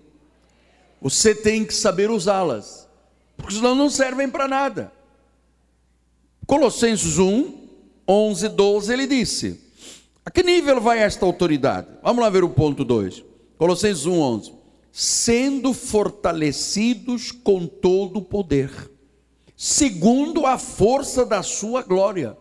Você 1.02 1.34
tem 1.34 1.66
que 1.66 1.74
saber 1.74 2.12
usá-las, 2.12 2.88
porque 3.36 3.56
senão 3.56 3.74
não 3.74 3.90
servem 3.90 4.30
para 4.30 4.48
nada. 4.48 4.94
Colossenses 6.46 7.18
1, 7.18 7.68
11, 8.08 8.50
12, 8.50 8.94
ele 8.94 9.08
disse: 9.08 9.60
A 10.24 10.30
que 10.30 10.44
nível 10.44 10.80
vai 10.80 11.00
esta 11.00 11.26
autoridade? 11.26 11.88
Vamos 12.04 12.22
lá 12.22 12.30
ver 12.30 12.44
o 12.44 12.50
ponto 12.50 12.86
2. 12.86 13.24
Colossenses 13.58 14.06
1, 14.06 14.20
11. 14.20 14.54
Sendo 14.92 15.74
fortalecidos 15.74 17.32
com 17.32 17.66
todo 17.66 18.18
o 18.18 18.22
poder, 18.22 18.70
segundo 19.56 20.46
a 20.46 20.58
força 20.58 21.26
da 21.26 21.42
sua 21.42 21.82
glória. 21.82 22.38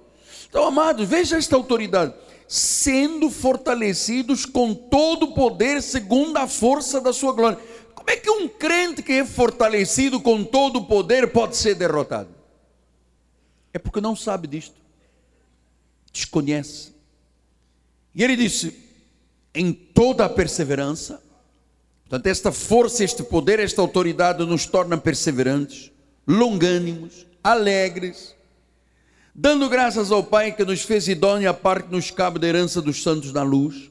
Então, 0.48 0.66
amados, 0.66 1.08
veja 1.08 1.38
esta 1.38 1.56
autoridade. 1.56 2.12
Sendo 2.48 3.30
fortalecidos 3.30 4.44
com 4.44 4.74
todo 4.74 5.26
o 5.26 5.34
poder, 5.34 5.80
segundo 5.80 6.36
a 6.36 6.48
força 6.48 7.00
da 7.00 7.12
sua 7.12 7.32
glória. 7.32 7.58
Como 8.10 8.18
é 8.18 8.22
que 8.22 8.30
um 8.30 8.48
crente 8.48 9.04
que 9.04 9.12
é 9.12 9.24
fortalecido 9.24 10.20
com 10.20 10.42
todo 10.42 10.80
o 10.80 10.84
poder 10.84 11.28
pode 11.28 11.56
ser 11.56 11.76
derrotado? 11.76 12.28
É 13.72 13.78
porque 13.78 14.00
não 14.00 14.16
sabe 14.16 14.48
disto 14.48 14.74
desconhece. 16.12 16.92
E 18.12 18.24
ele 18.24 18.34
disse: 18.34 18.76
em 19.54 19.72
toda 19.72 20.24
a 20.24 20.28
perseverança, 20.28 21.22
portanto, 22.00 22.26
esta 22.26 22.50
força, 22.50 23.04
este 23.04 23.22
poder, 23.22 23.60
esta 23.60 23.80
autoridade 23.80 24.44
nos 24.44 24.66
torna 24.66 24.98
perseverantes, 24.98 25.92
longânimos, 26.26 27.24
alegres, 27.44 28.34
dando 29.32 29.68
graças 29.68 30.10
ao 30.10 30.24
Pai 30.24 30.50
que 30.50 30.64
nos 30.64 30.82
fez 30.82 31.06
idônea 31.06 31.50
a 31.50 31.54
parte 31.54 31.86
que 31.86 31.92
nos 31.92 32.10
cabe 32.10 32.40
da 32.40 32.48
herança 32.48 32.82
dos 32.82 33.04
santos 33.04 33.32
na 33.32 33.44
luz. 33.44 33.89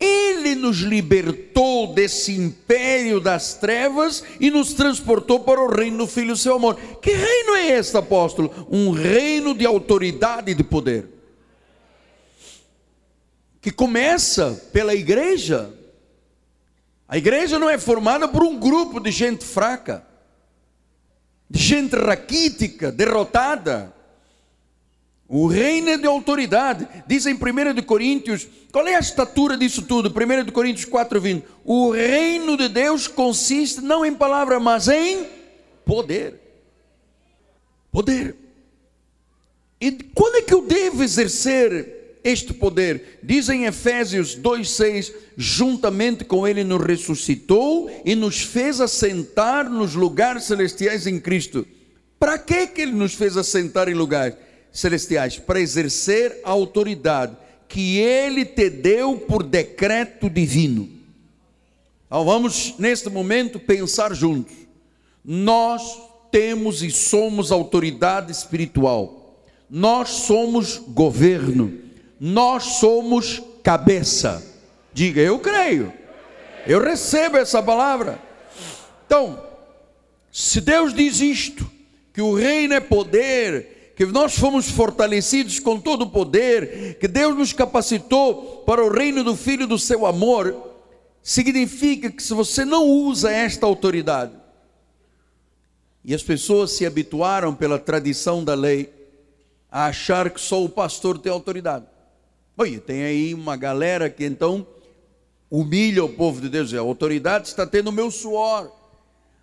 Ele 0.00 0.54
nos 0.54 0.78
libertou 0.78 1.92
desse 1.92 2.32
império 2.32 3.20
das 3.20 3.54
trevas 3.54 4.22
e 4.38 4.50
nos 4.50 4.72
transportou 4.72 5.40
para 5.40 5.60
o 5.60 5.68
reino 5.68 5.98
do 5.98 6.06
Filho 6.06 6.28
do 6.28 6.36
seu 6.36 6.54
amor. 6.54 6.76
Que 7.02 7.10
reino 7.10 7.56
é 7.56 7.78
este, 7.78 7.96
apóstolo? 7.96 8.66
Um 8.70 8.90
reino 8.90 9.54
de 9.54 9.66
autoridade 9.66 10.52
e 10.52 10.54
de 10.54 10.62
poder 10.62 11.18
que 13.68 13.70
começa 13.70 14.68
pela 14.72 14.94
igreja. 14.94 15.72
A 17.06 17.18
igreja 17.18 17.58
não 17.58 17.68
é 17.68 17.78
formada 17.78 18.28
por 18.28 18.42
um 18.42 18.58
grupo 18.58 19.00
de 19.00 19.10
gente 19.10 19.44
fraca, 19.44 20.06
de 21.48 21.58
gente 21.58 21.96
raquítica, 21.96 22.92
derrotada. 22.92 23.94
O 25.28 25.46
reino 25.46 25.90
é 25.90 25.98
de 25.98 26.06
autoridade. 26.06 26.88
Diz 27.06 27.26
em 27.26 27.34
1 27.34 27.82
Coríntios, 27.84 28.48
qual 28.72 28.88
é 28.88 28.94
a 28.94 29.00
estatura 29.00 29.58
disso 29.58 29.82
tudo? 29.82 30.08
1 30.08 30.50
Coríntios 30.50 30.86
4, 30.86 31.20
20. 31.20 31.44
O 31.64 31.90
reino 31.90 32.56
de 32.56 32.68
Deus 32.68 33.06
consiste 33.06 33.82
não 33.82 34.06
em 34.06 34.14
palavra, 34.14 34.58
mas 34.58 34.88
em 34.88 35.26
poder. 35.84 36.40
Poder. 37.92 38.34
E 39.78 39.92
quando 40.14 40.36
é 40.36 40.42
que 40.42 40.54
eu 40.54 40.62
devo 40.62 41.04
exercer 41.04 41.98
este 42.24 42.52
poder. 42.52 43.20
Diz 43.22 43.48
em 43.48 43.64
Efésios 43.64 44.36
2,6: 44.36 45.12
juntamente 45.36 46.24
com 46.24 46.46
Ele 46.46 46.64
nos 46.64 46.82
ressuscitou 46.82 47.90
e 48.04 48.14
nos 48.14 48.40
fez 48.40 48.80
assentar 48.80 49.68
nos 49.70 49.94
lugares 49.94 50.44
celestiais 50.44 51.06
em 51.06 51.20
Cristo. 51.20 51.66
Para 52.18 52.38
que, 52.38 52.66
que 52.66 52.82
Ele 52.82 52.92
nos 52.92 53.14
fez 53.14 53.36
assentar 53.36 53.88
em 53.88 53.94
lugares 53.94 54.36
celestiais? 54.78 55.38
Para 55.38 55.60
exercer 55.60 56.40
a 56.44 56.50
autoridade 56.50 57.36
que 57.68 57.98
Ele 57.98 58.44
te 58.44 58.70
deu 58.70 59.16
por 59.16 59.42
decreto 59.42 60.30
divino. 60.30 60.88
Então 62.06 62.24
vamos, 62.24 62.74
neste 62.78 63.10
momento, 63.10 63.60
pensar 63.60 64.14
juntos. 64.14 64.56
Nós 65.24 65.82
temos 66.30 66.82
e 66.82 66.90
somos 66.90 67.52
autoridade 67.52 68.32
espiritual. 68.32 69.36
Nós 69.68 70.08
somos 70.08 70.78
governo 70.78 71.88
nós 72.20 72.64
somos 72.64 73.42
cabeça. 73.62 74.44
Diga, 74.92 75.20
eu 75.20 75.38
creio. 75.38 75.92
Eu 76.66 76.82
recebo 76.82 77.36
essa 77.36 77.62
palavra. 77.62 78.20
Então, 79.06 79.42
se 80.32 80.60
Deus 80.60 80.92
diz 80.92 81.20
isto, 81.20 81.70
que 82.12 82.20
o 82.20 82.34
reino 82.34 82.74
é 82.74 82.80
poder, 82.80 83.77
que 83.98 84.06
nós 84.06 84.38
fomos 84.38 84.70
fortalecidos 84.70 85.58
com 85.58 85.80
todo 85.80 86.02
o 86.02 86.10
poder, 86.10 86.98
que 87.00 87.08
Deus 87.08 87.36
nos 87.36 87.52
capacitou 87.52 88.62
para 88.64 88.80
o 88.80 88.88
reino 88.88 89.24
do 89.24 89.34
Filho 89.34 89.66
do 89.66 89.76
seu 89.76 90.06
amor, 90.06 90.76
significa 91.20 92.08
que 92.08 92.22
se 92.22 92.32
você 92.32 92.64
não 92.64 92.86
usa 92.86 93.28
esta 93.28 93.66
autoridade, 93.66 94.30
e 96.04 96.14
as 96.14 96.22
pessoas 96.22 96.70
se 96.70 96.86
habituaram 96.86 97.52
pela 97.52 97.76
tradição 97.76 98.44
da 98.44 98.54
lei 98.54 98.88
a 99.68 99.86
achar 99.86 100.30
que 100.30 100.40
só 100.40 100.62
o 100.62 100.68
pastor 100.68 101.18
tem 101.18 101.32
autoridade. 101.32 101.84
Oi, 102.56 102.78
tem 102.78 103.02
aí 103.02 103.34
uma 103.34 103.56
galera 103.56 104.08
que 104.08 104.24
então 104.24 104.64
humilha 105.50 106.04
o 106.04 106.08
povo 106.08 106.40
de 106.40 106.48
Deus, 106.48 106.72
a 106.72 106.78
autoridade 106.78 107.48
está 107.48 107.66
tendo 107.66 107.88
o 107.88 107.92
meu 107.92 108.12
suor. 108.12 108.70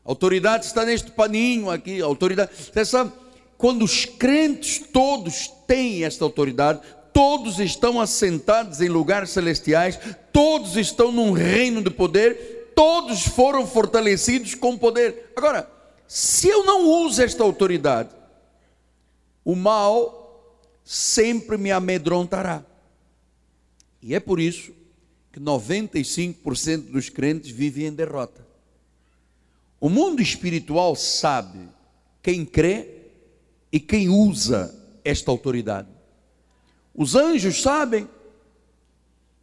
A 0.06 0.10
autoridade 0.10 0.66
está 0.66 0.86
neste 0.86 1.12
paninho 1.12 1.70
aqui, 1.70 2.02
a 2.02 2.06
autoridade. 2.06 2.52
Você 2.56 2.86
sabe, 2.86 3.12
quando 3.58 3.84
os 3.84 4.06
crentes 4.06 4.80
todos 4.80 5.48
têm 5.66 6.04
esta 6.04 6.24
autoridade, 6.24 6.82
todos 7.14 7.60
estão 7.60 8.02
assentados 8.02 8.82
em 8.82 8.90
lugares 8.90 9.30
celestiais, 9.30 9.98
todos 10.34 10.76
estão 10.76 11.12
num 11.12 11.32
reino 11.32 11.82
de 11.82 11.90
poder, 11.90 12.74
todos 12.76 13.24
foram 13.24 13.66
fortalecidos 13.66 14.54
com 14.54 14.78
poder. 14.78 15.32
Agora, 15.36 15.70
se 16.08 16.48
eu 16.50 16.66
não 16.66 16.88
uso 17.06 17.22
esta 17.22 17.44
autoridade, 17.44 18.10
o 19.44 19.56
mal 19.56 20.60
sempre 20.84 21.58
me 21.58 21.72
amedrontará. 21.72 22.64
E 24.02 24.14
é 24.14 24.20
por 24.20 24.40
isso 24.40 24.74
que 25.32 25.40
95% 25.40 26.92
dos 26.92 27.10
crentes 27.10 27.50
vivem 27.50 27.88
em 27.88 27.94
derrota. 27.94 28.46
O 29.80 29.90
mundo 29.90 30.22
espiritual 30.22 30.96
sabe 30.96 31.60
quem 32.22 32.46
crê 32.46 32.95
e 33.72 33.80
quem 33.80 34.10
usa 34.10 34.74
esta 35.04 35.30
autoridade. 35.30 35.88
Os 36.94 37.16
anjos 37.16 37.62
sabem. 37.62 38.10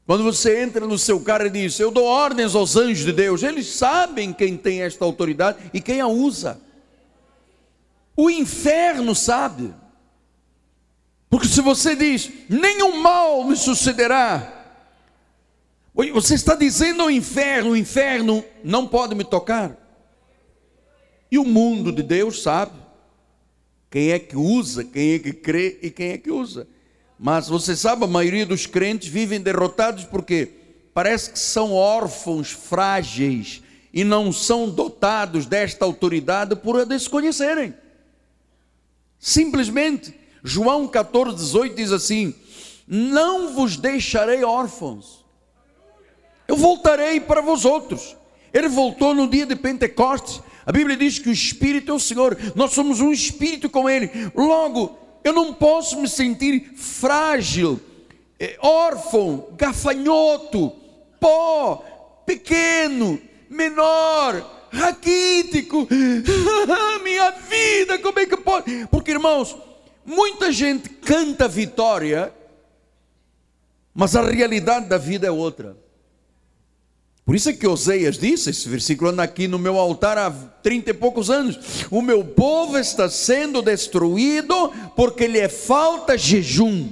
Quando 0.07 0.25
você 0.25 0.63
entra 0.63 0.87
no 0.87 0.99
seu 0.99 1.21
carro 1.21 1.47
e 1.47 1.51
diz: 1.51 1.79
Eu 1.79 1.91
dou 1.91 2.05
ordens 2.05 2.55
aos 2.55 2.77
anjos 2.77 3.05
de 3.05 3.13
Deus, 3.13 3.43
eles 3.43 3.67
sabem 3.67 4.33
quem 4.33 4.57
tem 4.57 4.83
esta 4.83 5.05
autoridade 5.05 5.71
e 5.73 5.81
quem 5.81 6.01
a 6.01 6.07
usa. 6.07 6.61
O 8.17 8.29
inferno 8.29 9.15
sabe. 9.15 9.73
Porque 11.31 11.47
se 11.47 11.61
você 11.61 11.95
diz: 11.95 12.31
Nenhum 12.49 13.01
mal 13.01 13.45
me 13.45 13.57
sucederá, 13.57 14.61
você 16.13 16.35
está 16.35 16.55
dizendo 16.55 17.03
ao 17.03 17.11
inferno: 17.11 17.71
O 17.71 17.77
inferno 17.77 18.45
não 18.65 18.89
pode 18.89 19.15
me 19.15 19.25
tocar. 19.25 19.77
E 21.31 21.39
o 21.39 21.45
mundo 21.45 21.93
de 21.93 22.03
Deus 22.03 22.43
sabe 22.43 22.82
quem 23.93 24.11
é 24.11 24.19
que 24.19 24.35
usa, 24.35 24.83
quem 24.83 25.13
é 25.13 25.19
que 25.19 25.35
crê 25.35 25.79
e 25.83 25.91
quem 25.91 26.13
é 26.13 26.19
que 26.19 26.31
usa. 26.31 26.67
Mas 27.19 27.47
você 27.47 27.77
sabe, 27.77 28.05
a 28.05 28.09
maioria 28.09 28.47
dos 28.47 28.65
crentes 28.67 29.09
vivem 29.09 29.39
derrotados 29.39 30.05
porque 30.05 30.49
parece 30.95 31.31
que 31.31 31.39
são 31.39 31.75
órfãos 31.75 32.51
frágeis 32.51 33.63
e 33.93 34.03
não 34.03 34.33
são 34.33 34.71
dotados 34.71 35.45
desta 35.45 35.85
autoridade 35.85 36.57
por 36.57 36.81
a 36.81 36.85
desconhecerem. 36.85 37.75
Simplesmente, 39.19 40.15
João 40.43 40.89
14, 40.89 41.37
18 41.37 41.77
diz 41.77 41.93
assim: 41.93 42.35
Não 42.89 43.53
vos 43.53 43.77
deixarei 43.77 44.43
órfãos, 44.43 45.23
eu 46.49 46.57
voltarei 46.57 47.21
para 47.21 47.43
vós 47.43 47.67
outros. 47.67 48.17
Ele 48.55 48.69
voltou 48.71 49.15
no 49.15 49.29
dia 49.29 49.45
de 49.45 49.55
Pentecostes, 49.55 50.41
a 50.65 50.73
Bíblia 50.73 50.97
diz 50.97 51.19
que 51.19 51.29
o 51.29 51.33
Espírito 51.33 51.91
é 51.91 51.95
o 51.95 52.01
Senhor, 52.01 52.37
nós 52.55 52.73
somos 52.73 53.01
um 53.01 53.13
Espírito 53.13 53.69
com 53.69 53.89
Ele. 53.89 54.11
Logo, 54.35 54.97
eu 55.25 55.33
não 55.33 55.53
posso 55.53 56.01
me 56.01 56.09
sentir 56.09 56.73
frágil, 56.77 57.81
eh, 58.39 58.57
órfão, 58.61 59.49
gafanhoto, 59.57 60.73
pó, 61.21 61.77
pequeno, 62.25 63.21
menor, 63.49 64.69
raquítico. 64.73 65.87
Minha 67.03 67.31
vida, 67.33 67.99
como 67.99 68.19
é 68.19 68.27
que 68.27 68.37
pode? 68.37 68.87
Porque, 68.87 69.11
irmãos, 69.11 69.57
muita 70.05 70.53
gente 70.53 70.89
canta 70.89 71.49
vitória, 71.49 72.33
mas 73.93 74.15
a 74.17 74.23
realidade 74.23 74.87
da 74.87 74.99
vida 74.99 75.27
é 75.27 75.31
outra. 75.31 75.82
Por 77.33 77.37
isso 77.37 77.49
é 77.49 77.55
que 77.55 77.67
Oseias 77.67 78.19
disse, 78.19 78.51
esse 78.51 78.69
versículo 78.69 79.09
anda 79.09 79.23
aqui 79.23 79.49
no 79.49 79.59
meu 79.59 79.79
altar 79.79 80.19
há 80.19 80.31
trinta 80.31 80.91
e 80.91 80.93
poucos 80.93 81.31
anos: 81.31 81.87
o 81.91 82.03
meu 82.03 82.23
povo 82.23 82.77
está 82.77 83.09
sendo 83.09 83.63
destruído 83.63 84.55
porque 84.95 85.27
lhe 85.27 85.49
falta 85.49 86.19
jejum, 86.19 86.91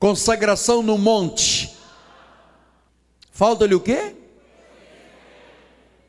consagração 0.00 0.82
no 0.82 0.98
monte. 0.98 1.78
Falta-lhe 3.30 3.76
o 3.76 3.78
quê? 3.78 4.16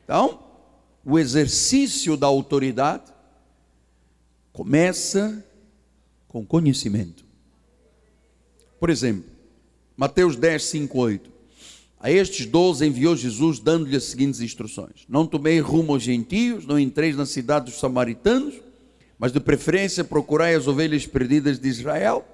Então, 0.02 0.40
o 1.04 1.20
exercício 1.20 2.16
da 2.16 2.26
autoridade 2.26 3.04
começa 4.52 5.46
com 6.26 6.44
conhecimento. 6.44 7.24
Por 8.80 8.90
exemplo, 8.90 9.30
Mateus 9.96 10.34
10, 10.34 10.60
5, 10.60 10.98
8. 10.98 11.31
A 12.02 12.10
estes 12.10 12.46
doze 12.46 12.84
enviou 12.84 13.14
Jesus, 13.14 13.60
dando-lhe 13.60 13.96
as 13.96 14.02
seguintes 14.04 14.40
instruções: 14.40 15.06
Não 15.08 15.24
tomei 15.24 15.60
rumo 15.60 15.92
aos 15.92 16.02
gentios, 16.02 16.66
não 16.66 16.76
entreis 16.76 17.16
na 17.16 17.24
cidade 17.24 17.66
dos 17.66 17.78
samaritanos, 17.78 18.56
mas 19.16 19.30
de 19.30 19.38
preferência 19.38 20.02
procurai 20.02 20.56
as 20.56 20.66
ovelhas 20.66 21.06
perdidas 21.06 21.60
de 21.60 21.68
Israel, 21.68 22.26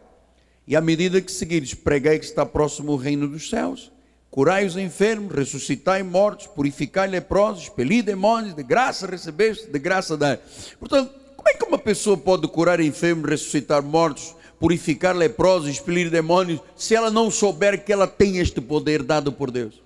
e 0.66 0.74
à 0.74 0.81
medida 0.81 1.20
que 1.20 1.31
seguires, 1.31 1.74
pregai 1.74 2.18
que 2.18 2.24
está 2.24 2.46
próximo 2.46 2.92
o 2.92 2.96
reino 2.96 3.28
dos 3.28 3.50
céus. 3.50 3.92
Curai 4.31 4.64
os 4.64 4.74
enfermos, 4.74 5.35
ressuscitai 5.35 6.02
mortos, 6.02 6.46
purificai 6.46 7.07
leprosos, 7.07 7.64
expeli 7.64 8.00
demônios, 8.00 8.54
de 8.54 8.62
graça 8.62 9.07
recebeste, 9.07 9.70
de 9.70 9.78
graça 9.78 10.16
dai. 10.16 10.38
Portanto, 10.78 11.12
como 11.37 11.48
é 11.48 11.52
que 11.52 11.64
uma 11.64 11.78
pessoa 11.78 12.16
pode 12.16 12.48
curar 12.48 12.81
enfermos, 12.81 13.28
ressuscitar 13.28 13.83
mortos, 13.83 14.35
purificar 14.59 15.14
leprosos, 15.14 15.71
expelir 15.71 16.11
demônios, 16.11 16.61
se 16.77 16.94
ela 16.94 17.11
não 17.11 17.31
souber 17.31 17.85
que 17.85 17.92
ela 17.92 18.07
tem 18.07 18.38
este 18.38 18.61
poder 18.61 19.03
dado 19.03 19.33
por 19.33 19.51
Deus. 19.51 19.81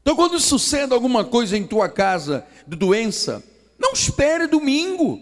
Então, 0.00 0.16
quando 0.16 0.38
sucede 0.38 0.92
alguma 0.92 1.24
coisa 1.24 1.56
em 1.56 1.66
tua 1.66 1.88
casa 1.88 2.44
de 2.66 2.76
doença, 2.76 3.42
não 3.78 3.92
espere 3.92 4.46
domingo 4.46 5.20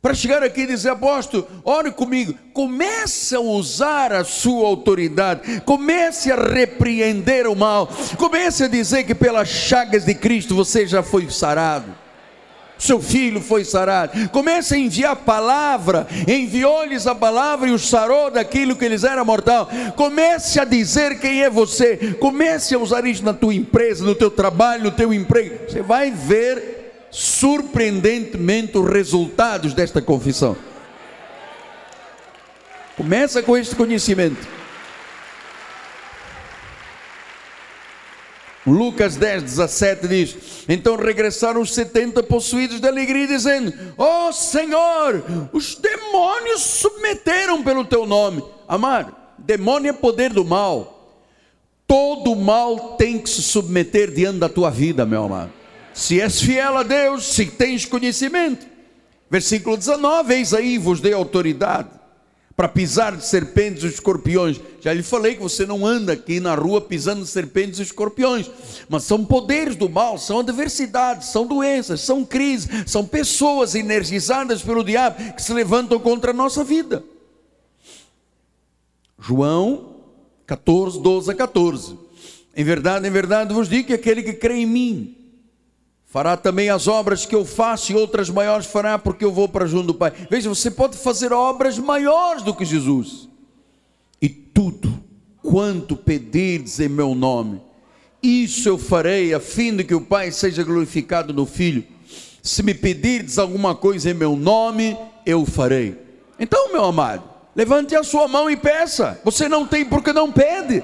para 0.00 0.12
chegar 0.12 0.42
aqui 0.42 0.60
e 0.60 0.66
dizer, 0.66 0.90
apóstolo, 0.90 1.48
ore 1.64 1.90
comigo. 1.90 2.34
Comece 2.52 3.34
a 3.34 3.40
usar 3.40 4.12
a 4.12 4.22
sua 4.22 4.66
autoridade, 4.66 5.62
comece 5.62 6.30
a 6.30 6.36
repreender 6.36 7.46
o 7.46 7.56
mal, 7.56 7.88
comece 8.18 8.64
a 8.64 8.68
dizer 8.68 9.04
que 9.04 9.14
pelas 9.14 9.48
chagas 9.48 10.04
de 10.04 10.14
Cristo 10.14 10.54
você 10.54 10.86
já 10.86 11.02
foi 11.02 11.30
sarado 11.30 12.03
seu 12.84 13.00
filho 13.00 13.40
foi 13.40 13.64
sarado. 13.64 14.28
Comece 14.30 14.74
a 14.74 14.78
enviar 14.78 15.16
palavra, 15.16 16.06
enviou-lhes 16.28 17.06
a 17.06 17.14
palavra 17.14 17.68
e 17.68 17.72
os 17.72 17.88
sarou 17.88 18.30
daquilo 18.30 18.76
que 18.76 18.88
lhes 18.88 19.04
era 19.04 19.24
mortal. 19.24 19.68
Comece 19.96 20.60
a 20.60 20.64
dizer 20.64 21.18
quem 21.18 21.42
é 21.42 21.50
você. 21.50 22.16
Comece 22.20 22.74
a 22.74 22.78
usar 22.78 23.06
isso 23.06 23.24
na 23.24 23.32
tua 23.32 23.54
empresa, 23.54 24.04
no 24.04 24.14
teu 24.14 24.30
trabalho, 24.30 24.84
no 24.84 24.90
teu 24.90 25.12
emprego. 25.12 25.68
Você 25.68 25.82
vai 25.82 26.10
ver 26.10 27.08
surpreendentemente 27.10 28.76
os 28.76 28.88
resultados 28.90 29.72
desta 29.72 30.02
confissão. 30.02 30.56
Começa 32.96 33.42
com 33.42 33.56
este 33.56 33.74
conhecimento. 33.74 34.63
Lucas 38.66 39.16
10, 39.16 39.42
17 39.42 40.08
diz: 40.08 40.36
Então 40.68 40.96
regressaram 40.96 41.60
os 41.60 41.74
setenta 41.74 42.22
possuídos 42.22 42.80
de 42.80 42.88
alegria, 42.88 43.26
dizendo: 43.26 43.72
Ó 43.98 44.28
oh, 44.28 44.32
Senhor, 44.32 45.22
os 45.52 45.74
demônios 45.74 46.62
submeteram 46.62 47.62
pelo 47.62 47.84
teu 47.84 48.06
nome. 48.06 48.42
Amado, 48.66 49.14
demônio 49.38 49.90
é 49.90 49.92
poder 49.92 50.32
do 50.32 50.44
mal. 50.44 50.92
Todo 51.86 52.34
mal 52.34 52.96
tem 52.96 53.18
que 53.18 53.28
se 53.28 53.42
submeter 53.42 54.10
diante 54.10 54.38
da 54.38 54.48
tua 54.48 54.70
vida, 54.70 55.04
meu 55.04 55.24
amado. 55.24 55.52
Se 55.92 56.20
és 56.20 56.40
fiel 56.40 56.78
a 56.78 56.82
Deus, 56.82 57.34
se 57.34 57.46
tens 57.46 57.84
conhecimento. 57.84 58.66
Versículo 59.30 59.76
19: 59.76 60.34
Eis 60.34 60.54
aí 60.54 60.78
vos 60.78 61.00
dei 61.00 61.12
autoridade 61.12 61.88
para 62.56 62.68
pisar 62.68 63.16
de 63.16 63.24
serpentes 63.24 63.82
e 63.82 63.88
escorpiões. 63.88 64.60
Já 64.80 64.92
lhe 64.92 65.02
falei 65.02 65.34
que 65.34 65.42
você 65.42 65.66
não 65.66 65.84
anda 65.84 66.12
aqui 66.12 66.38
na 66.38 66.54
rua 66.54 66.80
pisando 66.80 67.26
serpentes 67.26 67.80
e 67.80 67.82
escorpiões, 67.82 68.50
mas 68.88 69.04
são 69.04 69.24
poderes 69.24 69.76
do 69.76 69.88
mal, 69.88 70.18
são 70.18 70.40
adversidades, 70.40 71.28
são 71.28 71.46
doenças, 71.46 72.00
são 72.00 72.24
crises, 72.24 72.68
são 72.86 73.04
pessoas 73.04 73.74
energizadas 73.74 74.62
pelo 74.62 74.84
diabo 74.84 75.34
que 75.34 75.42
se 75.42 75.52
levantam 75.52 75.98
contra 75.98 76.30
a 76.30 76.34
nossa 76.34 76.62
vida. 76.62 77.02
João 79.18 79.96
14, 80.46 81.00
12 81.00 81.30
a 81.30 81.34
14. 81.34 81.98
Em 82.56 82.62
verdade, 82.62 83.08
em 83.08 83.10
verdade 83.10 83.52
vos 83.52 83.68
digo 83.68 83.88
que 83.88 83.94
aquele 83.94 84.22
que 84.22 84.34
crê 84.34 84.58
em 84.58 84.66
mim, 84.66 85.16
fará 86.14 86.36
também 86.36 86.70
as 86.70 86.86
obras 86.86 87.26
que 87.26 87.34
eu 87.34 87.44
faço 87.44 87.90
e 87.90 87.96
outras 87.96 88.30
maiores 88.30 88.66
fará, 88.66 88.96
porque 88.96 89.24
eu 89.24 89.32
vou 89.32 89.48
para 89.48 89.66
junto 89.66 89.88
do 89.88 89.94
Pai. 89.94 90.12
Veja, 90.30 90.48
você 90.48 90.70
pode 90.70 90.96
fazer 90.96 91.32
obras 91.32 91.76
maiores 91.76 92.44
do 92.44 92.54
que 92.54 92.64
Jesus, 92.64 93.28
e 94.22 94.28
tudo 94.28 94.94
quanto 95.42 95.96
pedirdes 95.96 96.78
em 96.78 96.88
meu 96.88 97.16
nome, 97.16 97.60
isso 98.22 98.68
eu 98.68 98.78
farei, 98.78 99.34
a 99.34 99.40
fim 99.40 99.74
de 99.74 99.82
que 99.82 99.92
o 99.92 100.02
Pai 100.02 100.30
seja 100.30 100.62
glorificado 100.62 101.32
no 101.34 101.44
Filho. 101.44 101.82
Se 102.40 102.62
me 102.62 102.74
pedirdes 102.74 103.36
alguma 103.36 103.74
coisa 103.74 104.08
em 104.08 104.14
meu 104.14 104.36
nome, 104.36 104.96
eu 105.26 105.44
farei. 105.44 105.98
Então, 106.38 106.70
meu 106.70 106.84
amado, 106.84 107.24
levante 107.56 107.96
a 107.96 108.04
sua 108.04 108.28
mão 108.28 108.48
e 108.48 108.56
peça. 108.56 109.20
Você 109.24 109.48
não 109.48 109.66
tem 109.66 109.84
porque 109.84 110.12
não 110.12 110.30
pede. 110.30 110.80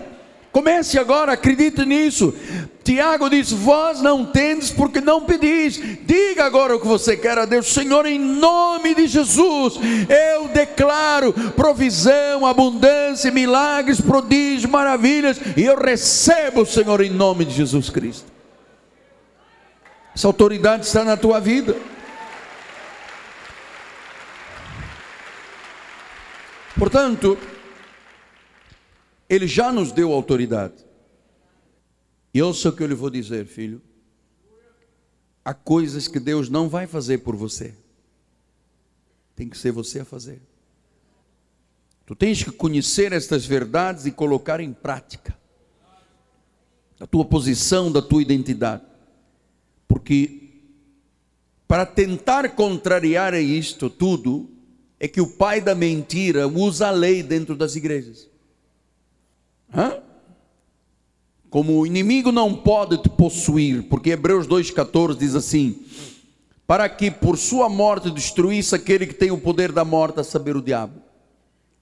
Comece 0.52 0.98
agora, 0.98 1.32
acredite 1.32 1.84
nisso. 1.84 2.34
Tiago 2.82 3.30
diz: 3.30 3.52
Vós 3.52 4.00
não 4.00 4.26
tendes 4.26 4.70
porque 4.70 5.00
não 5.00 5.24
pedis. 5.24 5.80
Diga 6.04 6.44
agora 6.44 6.74
o 6.74 6.80
que 6.80 6.86
você 6.88 7.16
quer 7.16 7.38
a 7.38 7.44
Deus, 7.44 7.72
Senhor, 7.72 8.04
em 8.04 8.18
nome 8.18 8.94
de 8.94 9.06
Jesus. 9.06 9.74
Eu 10.08 10.48
declaro 10.48 11.32
provisão, 11.52 12.44
abundância, 12.44 13.30
milagres, 13.30 14.00
prodígios, 14.00 14.70
maravilhas. 14.70 15.40
E 15.56 15.62
eu 15.62 15.76
recebo, 15.76 16.66
Senhor, 16.66 17.00
em 17.00 17.10
nome 17.10 17.44
de 17.44 17.54
Jesus 17.54 17.88
Cristo. 17.88 18.26
Essa 20.14 20.26
autoridade 20.26 20.84
está 20.84 21.04
na 21.04 21.16
tua 21.16 21.38
vida. 21.38 21.76
Portanto, 26.76 27.38
ele 29.30 29.46
já 29.46 29.70
nos 29.70 29.92
deu 29.92 30.12
autoridade. 30.12 30.74
E 32.34 32.42
ouça 32.42 32.68
o 32.68 32.72
que 32.72 32.82
eu 32.82 32.88
lhe 32.88 32.94
vou 32.94 33.08
dizer, 33.08 33.46
filho. 33.46 33.80
Há 35.44 35.54
coisas 35.54 36.08
que 36.08 36.18
Deus 36.18 36.48
não 36.48 36.68
vai 36.68 36.88
fazer 36.88 37.18
por 37.18 37.36
você. 37.36 37.72
Tem 39.36 39.48
que 39.48 39.56
ser 39.56 39.70
você 39.70 40.00
a 40.00 40.04
fazer. 40.04 40.42
Tu 42.04 42.16
tens 42.16 42.42
que 42.42 42.50
conhecer 42.50 43.12
estas 43.12 43.46
verdades 43.46 44.04
e 44.04 44.10
colocar 44.10 44.58
em 44.58 44.72
prática. 44.72 45.38
A 46.98 47.06
tua 47.06 47.24
posição, 47.24 47.90
da 47.90 48.02
tua 48.02 48.20
identidade. 48.20 48.82
Porque 49.86 50.50
para 51.68 51.86
tentar 51.86 52.50
contrariar 52.56 53.32
isto 53.34 53.88
tudo, 53.88 54.50
é 54.98 55.06
que 55.06 55.20
o 55.20 55.26
pai 55.26 55.60
da 55.60 55.74
mentira 55.74 56.48
usa 56.48 56.88
a 56.88 56.90
lei 56.90 57.22
dentro 57.22 57.54
das 57.54 57.76
igrejas. 57.76 58.29
Hã? 59.74 59.98
Como 61.48 61.80
o 61.80 61.86
inimigo 61.86 62.30
não 62.30 62.54
pode 62.54 62.98
te 62.98 63.08
possuir, 63.08 63.84
porque 63.84 64.10
Hebreus 64.10 64.46
2,14 64.46 65.16
diz 65.16 65.34
assim: 65.34 65.84
para 66.70 66.88
que 66.88 67.10
por 67.10 67.36
sua 67.36 67.68
morte 67.68 68.12
destruísse 68.12 68.76
aquele 68.76 69.04
que 69.04 69.12
tem 69.12 69.32
o 69.32 69.38
poder 69.38 69.72
da 69.72 69.84
morte, 69.84 70.20
a 70.20 70.22
saber, 70.22 70.56
o 70.56 70.62
diabo. 70.62 71.02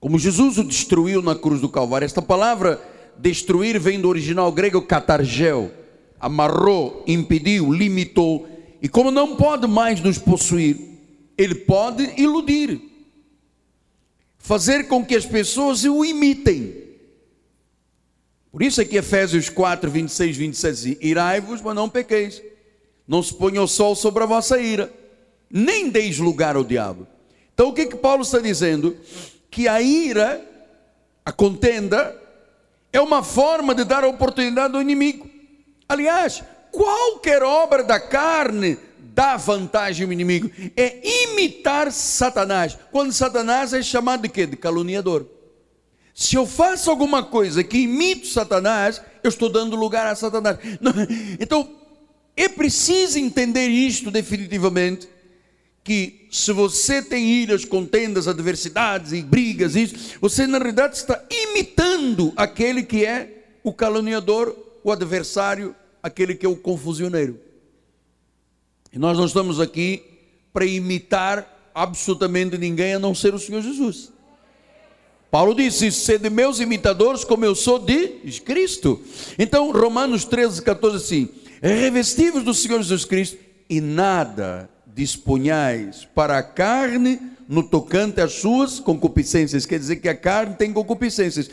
Como 0.01 0.19
Jesus 0.19 0.57
o 0.57 0.65
destruiu 0.65 1.21
na 1.21 1.35
cruz 1.35 1.61
do 1.61 1.69
Calvário. 1.69 2.07
Esta 2.07 2.23
palavra 2.23 2.81
destruir 3.19 3.79
vem 3.79 4.01
do 4.01 4.09
original 4.09 4.51
grego 4.51 4.81
katargel, 4.81 5.71
amarrou, 6.19 7.05
impediu, 7.07 7.71
limitou. 7.71 8.49
E 8.81 8.89
como 8.89 9.11
não 9.11 9.37
pode 9.37 9.67
mais 9.67 10.01
nos 10.01 10.17
possuir, 10.17 10.79
ele 11.37 11.57
pode 11.57 12.15
iludir, 12.17 12.81
fazer 14.39 14.89
com 14.89 15.05
que 15.05 15.15
as 15.15 15.27
pessoas 15.27 15.85
o 15.85 16.03
imitem. 16.03 16.78
Por 18.51 18.63
isso 18.63 18.81
é 18.81 18.85
que 18.85 18.97
Efésios 18.97 19.49
4, 19.49 19.91
26, 19.91 20.37
27 20.37 20.75
diz: 20.75 20.99
Irai-vos, 21.01 21.61
mas 21.61 21.75
não 21.75 21.89
pequeis. 21.89 22.43
Não 23.07 23.23
se 23.23 23.33
ponha 23.35 23.63
o 23.63 23.69
sol 23.69 23.95
sobre 23.95 24.23
a 24.23 24.27
vossa 24.27 24.61
ira, 24.61 24.93
nem 25.51 25.89
deis 25.89 26.19
lugar 26.19 26.57
ao 26.57 26.65
diabo. 26.65 27.07
Então 27.55 27.69
o 27.69 27.73
que 27.73 27.87
que 27.87 27.97
Paulo 27.97 28.23
está 28.23 28.39
dizendo? 28.39 28.97
Que 29.51 29.67
a 29.67 29.81
ira, 29.81 30.45
a 31.25 31.33
contenda, 31.33 32.15
é 32.93 33.01
uma 33.01 33.23
forma 33.23 33.75
de 33.75 33.85
dar 33.85 34.05
oportunidade 34.05 34.75
ao 34.75 34.83
inimigo. 34.83 35.29
Aliás, 35.89 36.43
qualquer 36.71 37.43
obra 37.43 37.83
da 37.83 37.99
carne 37.99 38.79
dá 38.99 39.37
vantagem 39.37 40.07
ao 40.07 40.13
inimigo. 40.13 40.51
É 40.77 41.01
imitar 41.25 41.91
Satanás. 41.91 42.79
Quando 42.93 43.13
Satanás 43.13 43.73
é 43.73 43.83
chamado 43.83 44.23
de 44.23 44.29
quê? 44.29 44.47
De 44.47 44.57
caluniador. 44.57 45.27
Se 46.19 46.35
eu 46.35 46.45
faço 46.45 46.91
alguma 46.91 47.23
coisa 47.23 47.63
que 47.63 47.79
imito 47.79 48.27
Satanás, 48.27 49.01
eu 49.23 49.29
estou 49.29 49.49
dando 49.49 49.77
lugar 49.77 50.05
a 50.05 50.17
Satanás. 50.17 50.59
Então, 51.39 51.71
é 52.37 52.49
preciso 52.49 53.21
entender 53.21 53.69
isto 53.69 54.11
definitivamente. 54.11 55.09
Que 55.85 56.27
se 56.29 56.51
você 56.51 57.01
tem 57.01 57.25
ilhas, 57.25 57.65
contendas, 57.65 58.27
adversidades 58.27 59.13
e 59.13 59.23
brigas, 59.23 59.77
isso, 59.77 60.19
você 60.21 60.45
na 60.45 60.59
realidade 60.59 60.97
está 60.97 61.25
imitando 61.31 62.33
aquele 62.37 62.83
que 62.83 63.07
é 63.07 63.45
o 63.63 63.73
caluniador, 63.73 64.57
o 64.83 64.91
adversário, 64.91 65.73
aquele 66.03 66.35
que 66.35 66.45
é 66.45 66.49
o 66.49 66.57
confusioneiro. 66.57 67.39
E 68.93 68.99
nós 68.99 69.17
não 69.17 69.27
estamos 69.27 69.61
aqui 69.61 70.03
para 70.53 70.67
imitar 70.67 71.71
absolutamente 71.73 72.59
ninguém 72.59 72.95
a 72.95 72.99
não 72.99 73.15
ser 73.15 73.35
o 73.35 73.39
Senhor 73.39 73.63
Jesus. 73.63 74.18
Paulo 75.31 75.55
disse: 75.55 75.91
sede 75.93 76.31
meus 76.31 76.61
imitadores, 76.61 77.25
como 77.25 77.45
eu 77.45 77.55
sou 77.55 77.79
de 77.79 78.09
Cristo. 78.45 79.01
Então, 79.39 79.71
Romanos 79.73 80.25
13, 80.25 80.63
14, 80.63 80.97
assim: 80.97 81.29
revestivos 81.61 82.43
do 82.43 82.55
Senhor 82.55 82.81
Jesus 82.83 83.05
Cristo, 83.05 83.37
e 83.69 83.81
nada 83.81 84.71
disponhais 84.87 86.09
para 86.15 86.39
a 86.39 86.43
carne 86.43 87.21
no 87.49 87.63
tocante 87.63 88.21
às 88.21 88.33
suas 88.33 88.81
concupiscências. 88.81 89.65
Quer 89.65 89.79
dizer 89.79 89.97
que 89.97 90.09
a 90.09 90.15
carne 90.15 90.55
tem 90.55 90.73
concupiscências. 90.73 91.49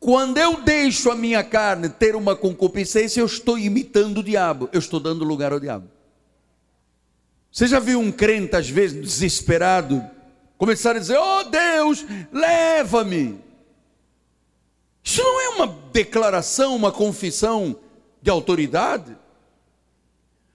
Quando 0.00 0.36
eu 0.36 0.60
deixo 0.60 1.10
a 1.10 1.14
minha 1.14 1.42
carne 1.42 1.88
ter 1.88 2.14
uma 2.14 2.36
concupiscência, 2.36 3.20
eu 3.20 3.26
estou 3.26 3.58
imitando 3.58 4.18
o 4.18 4.22
diabo, 4.22 4.68
eu 4.72 4.78
estou 4.78 5.00
dando 5.00 5.24
lugar 5.24 5.52
ao 5.52 5.60
diabo. 5.60 5.88
Você 7.50 7.66
já 7.66 7.78
viu 7.78 8.00
um 8.00 8.10
crente, 8.10 8.56
às 8.56 8.68
vezes, 8.68 9.00
desesperado, 9.00 10.04
começar 10.64 10.96
a 10.96 10.98
dizer: 10.98 11.18
Oh 11.18 11.44
Deus, 11.44 12.04
leva-me. 12.32 13.38
Isso 15.02 15.22
não 15.22 15.40
é 15.40 15.48
uma 15.50 15.66
declaração, 15.92 16.74
uma 16.74 16.90
confissão 16.90 17.76
de 18.22 18.30
autoridade. 18.30 19.14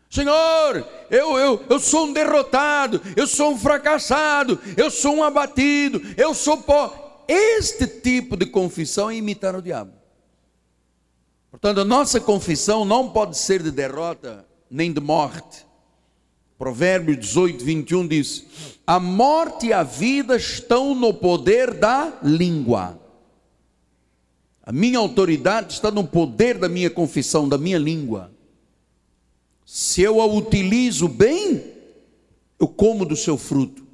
Senhor, 0.10 0.88
eu, 1.12 1.38
eu, 1.38 1.63
eu 1.69 1.80
sou 1.80 2.08
um 2.08 2.13
derrotado, 2.13 3.00
eu 3.15 3.28
sou 3.28 3.52
um 3.52 3.60
fracassado, 3.60 4.60
eu 4.76 4.89
sou 4.89 5.17
um 5.17 5.24
abatido, 5.24 6.02
eu 6.17 6.34
sou 6.34 6.58
pó. 6.58 7.24
Este 7.28 7.86
tipo 7.86 8.36
de 8.36 8.48
confissão 8.48 9.12
é 9.12 9.15
imitar 9.15 9.56
o 9.56 9.62
diabo. 9.62 9.93
Portanto, 11.52 11.82
a 11.82 11.86
nossa 11.86 12.19
confissão 12.19 12.84
não 12.84 13.12
pode 13.12 13.38
ser 13.38 13.62
de 13.62 13.69
derrota 13.69 14.48
nem 14.69 14.91
de 14.91 15.00
morte. 15.00 15.68
Provérbios 16.60 17.17
18, 17.17 17.63
21 17.63 18.06
diz: 18.06 18.45
A 18.86 19.00
morte 19.00 19.67
e 19.67 19.74
a 19.74 19.82
vida 19.82 20.36
estão 20.36 20.93
no 20.93 21.13
poder 21.13 21.74
da 21.74 22.19
língua. 22.22 23.00
A 24.62 24.72
minha 24.74 25.00
autoridade 25.00 25.74
está 25.74 25.89
no 25.89 26.06
poder 26.06 26.58
da 26.58 26.67
minha 26.67 26.89
confissão, 26.89 27.48
da 27.48 27.58
minha 27.58 27.78
língua. 27.78 28.30
Se 29.65 30.02
eu 30.02 30.19
a 30.19 30.26
utilizo 30.26 31.08
bem, 31.08 31.63
eu 32.60 32.67
como 32.67 33.06
do 33.06 33.15
seu 33.15 33.38
fruto. 33.38 33.88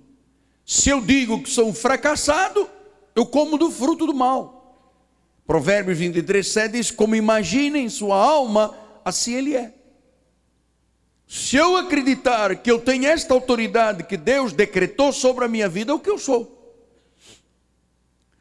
Se 0.66 0.90
eu 0.90 1.00
digo 1.02 1.44
que 1.44 1.52
sou 1.52 1.68
um 1.70 1.74
fracassado, 1.74 2.68
eu 3.16 3.28
como 3.28 3.60
do 3.60 3.70
fruto 3.70 4.08
do 4.08 4.14
mal. 4.14 4.76
Provérbios 5.46 6.00
23, 6.00 6.48
7 6.48 6.72
diz: 6.72 6.90
Como 6.90 7.16
imagina 7.16 7.78
em 7.78 7.90
sua 7.90 8.18
alma, 8.18 8.76
assim 9.06 9.36
ele 9.36 9.56
é. 9.56 9.85
Se 11.28 11.56
eu 11.56 11.76
acreditar 11.76 12.56
que 12.58 12.70
eu 12.70 12.80
tenho 12.80 13.06
esta 13.06 13.34
autoridade 13.34 14.04
que 14.04 14.16
Deus 14.16 14.54
decretou 14.54 15.12
sobre 15.12 15.46
a 15.46 15.48
minha 15.48 15.68
vida, 15.68 15.92
é 15.92 15.96
o 15.96 16.00
que 16.00 16.10
eu 16.10 16.20
sou. 16.20 16.56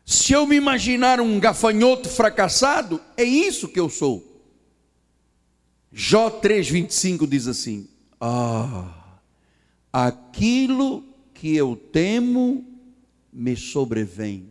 Se 0.04 0.34
eu 0.34 0.46
me 0.46 0.54
imaginar 0.54 1.18
um 1.20 1.40
gafanhoto 1.40 2.08
fracassado, 2.10 3.00
é 3.16 3.24
isso 3.24 3.68
que 3.68 3.80
eu 3.80 3.88
sou. 3.88 4.22
Jó 5.90 6.28
3,25 6.28 7.26
diz 7.26 7.46
assim: 7.46 7.88
Ah, 8.20 9.18
aquilo 9.90 11.02
que 11.32 11.56
eu 11.56 11.74
temo 11.90 12.66
me 13.32 13.56
sobrevém, 13.56 14.48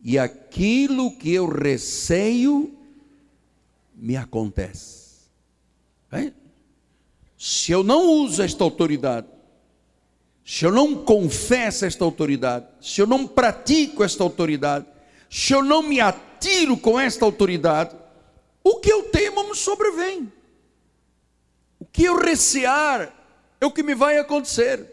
e 0.00 0.18
aquilo 0.18 1.16
que 1.16 1.32
eu 1.32 1.48
receio 1.48 2.72
me 3.92 4.16
acontece. 4.16 5.06
Se 7.48 7.70
eu 7.70 7.84
não 7.84 8.10
uso 8.10 8.42
esta 8.42 8.64
autoridade, 8.64 9.28
se 10.44 10.64
eu 10.64 10.72
não 10.72 10.96
confesso 11.04 11.84
esta 11.84 12.04
autoridade, 12.04 12.66
se 12.80 13.00
eu 13.00 13.06
não 13.06 13.24
pratico 13.24 14.02
esta 14.02 14.24
autoridade, 14.24 14.84
se 15.30 15.52
eu 15.52 15.62
não 15.62 15.80
me 15.80 16.00
atiro 16.00 16.76
com 16.76 16.98
esta 16.98 17.24
autoridade, 17.24 17.94
o 18.64 18.80
que 18.80 18.92
eu 18.92 19.04
temo 19.04 19.48
me 19.48 19.54
sobrevém. 19.54 20.32
O 21.78 21.84
que 21.84 22.02
eu 22.02 22.16
recear 22.16 23.14
é 23.60 23.64
o 23.64 23.70
que 23.70 23.84
me 23.84 23.94
vai 23.94 24.18
acontecer. 24.18 24.84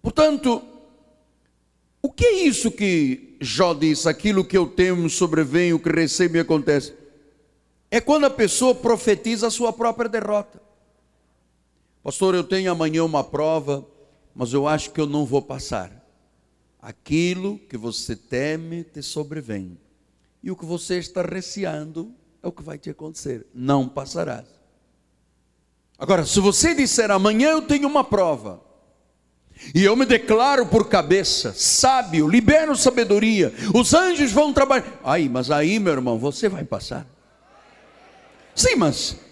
Portanto, 0.00 0.62
o 2.00 2.08
que 2.08 2.24
é 2.24 2.32
isso 2.44 2.70
que 2.70 3.36
Jó 3.40 3.74
disse? 3.74 4.08
Aquilo 4.08 4.44
que 4.44 4.56
eu 4.56 4.68
temo 4.68 5.10
sobrevém, 5.10 5.72
o 5.72 5.80
que 5.80 5.88
recebo 5.88 6.34
me 6.34 6.38
acontece. 6.38 6.94
É 7.90 8.00
quando 8.00 8.26
a 8.26 8.30
pessoa 8.30 8.76
profetiza 8.76 9.48
a 9.48 9.50
sua 9.50 9.72
própria 9.72 10.08
derrota. 10.08 10.62
Pastor, 12.04 12.34
eu 12.34 12.44
tenho 12.44 12.70
amanhã 12.70 13.02
uma 13.02 13.24
prova, 13.24 13.82
mas 14.34 14.52
eu 14.52 14.68
acho 14.68 14.90
que 14.90 15.00
eu 15.00 15.06
não 15.06 15.24
vou 15.24 15.40
passar. 15.40 15.90
Aquilo 16.78 17.58
que 17.58 17.78
você 17.78 18.14
teme 18.14 18.84
te 18.84 19.02
sobrevém. 19.02 19.78
E 20.42 20.50
o 20.50 20.56
que 20.56 20.66
você 20.66 20.98
está 20.98 21.22
receando 21.22 22.14
é 22.42 22.46
o 22.46 22.52
que 22.52 22.62
vai 22.62 22.76
te 22.76 22.90
acontecer. 22.90 23.46
Não 23.54 23.88
passarás. 23.88 24.44
Agora, 25.98 26.26
se 26.26 26.38
você 26.40 26.74
disser 26.74 27.10
amanhã 27.10 27.52
eu 27.52 27.62
tenho 27.62 27.88
uma 27.88 28.04
prova, 28.04 28.60
e 29.74 29.82
eu 29.82 29.96
me 29.96 30.04
declaro 30.04 30.66
por 30.66 30.90
cabeça, 30.90 31.54
sábio, 31.54 32.28
libero 32.28 32.76
sabedoria, 32.76 33.50
os 33.74 33.94
anjos 33.94 34.30
vão 34.30 34.52
trabalhar. 34.52 35.00
Aí, 35.02 35.26
mas 35.26 35.50
aí, 35.50 35.78
meu 35.78 35.94
irmão, 35.94 36.18
você 36.18 36.50
vai 36.50 36.64
passar. 36.64 37.06
Sim, 38.54 38.76
mas 38.76 39.23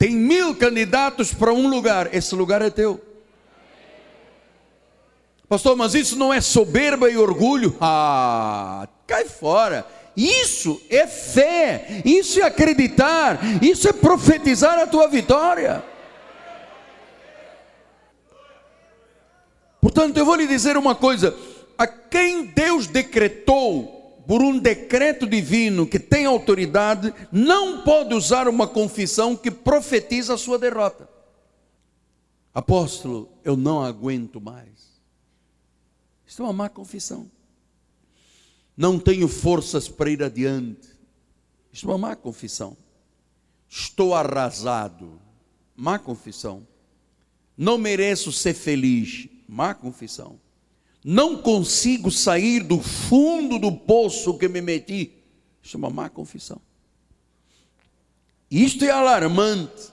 tem 0.00 0.12
mil 0.12 0.56
candidatos 0.56 1.34
para 1.34 1.52
um 1.52 1.68
lugar, 1.68 2.14
esse 2.14 2.34
lugar 2.34 2.62
é 2.62 2.70
teu. 2.70 2.98
Pastor, 5.46 5.76
mas 5.76 5.94
isso 5.94 6.16
não 6.16 6.32
é 6.32 6.40
soberba 6.40 7.10
e 7.10 7.18
orgulho? 7.18 7.76
Ah, 7.78 8.88
cai 9.06 9.26
fora. 9.26 9.86
Isso 10.16 10.80
é 10.88 11.06
fé, 11.06 12.00
isso 12.02 12.40
é 12.40 12.44
acreditar, 12.44 13.38
isso 13.60 13.86
é 13.90 13.92
profetizar 13.92 14.78
a 14.78 14.86
tua 14.86 15.06
vitória. 15.06 15.84
Portanto, 19.82 20.16
eu 20.16 20.24
vou 20.24 20.34
lhe 20.34 20.46
dizer 20.46 20.78
uma 20.78 20.94
coisa: 20.94 21.36
a 21.76 21.86
quem 21.86 22.46
Deus 22.46 22.86
decretou 22.86 23.99
por 24.30 24.42
um 24.42 24.56
decreto 24.56 25.26
divino 25.26 25.84
que 25.84 25.98
tem 25.98 26.24
autoridade, 26.24 27.12
não 27.32 27.82
pode 27.82 28.14
usar 28.14 28.46
uma 28.46 28.68
confissão 28.68 29.34
que 29.34 29.50
profetiza 29.50 30.34
a 30.34 30.38
sua 30.38 30.56
derrota. 30.56 31.10
Apóstolo, 32.54 33.28
eu 33.42 33.56
não 33.56 33.82
aguento 33.82 34.40
mais. 34.40 35.02
Isso 36.24 36.42
é 36.42 36.44
uma 36.44 36.52
má 36.52 36.68
confissão. 36.68 37.28
Não 38.76 39.00
tenho 39.00 39.26
forças 39.26 39.88
para 39.88 40.10
ir 40.10 40.22
adiante. 40.22 40.88
Isso 41.72 41.86
é 41.86 41.88
uma 41.90 41.98
má 41.98 42.14
confissão. 42.14 42.76
Estou 43.68 44.14
arrasado. 44.14 45.20
Má 45.74 45.98
confissão. 45.98 46.64
Não 47.56 47.76
mereço 47.76 48.30
ser 48.30 48.54
feliz. 48.54 49.28
Má 49.48 49.74
confissão 49.74 50.38
não 51.04 51.36
consigo 51.36 52.10
sair 52.10 52.62
do 52.62 52.80
fundo 52.80 53.58
do 53.58 53.72
poço 53.72 54.36
que 54.36 54.48
me 54.48 54.60
meti. 54.60 55.12
Isso 55.62 55.76
é 55.76 55.78
uma 55.78 55.90
má 55.90 56.08
confissão. 56.08 56.60
Isto 58.50 58.84
é 58.84 58.90
alarmante. 58.90 59.90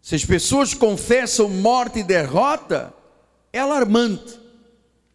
Se 0.00 0.14
as 0.14 0.24
pessoas 0.24 0.72
confessam 0.72 1.48
morte 1.48 1.98
e 1.98 2.02
derrota, 2.02 2.94
é 3.52 3.58
alarmante. 3.58 4.38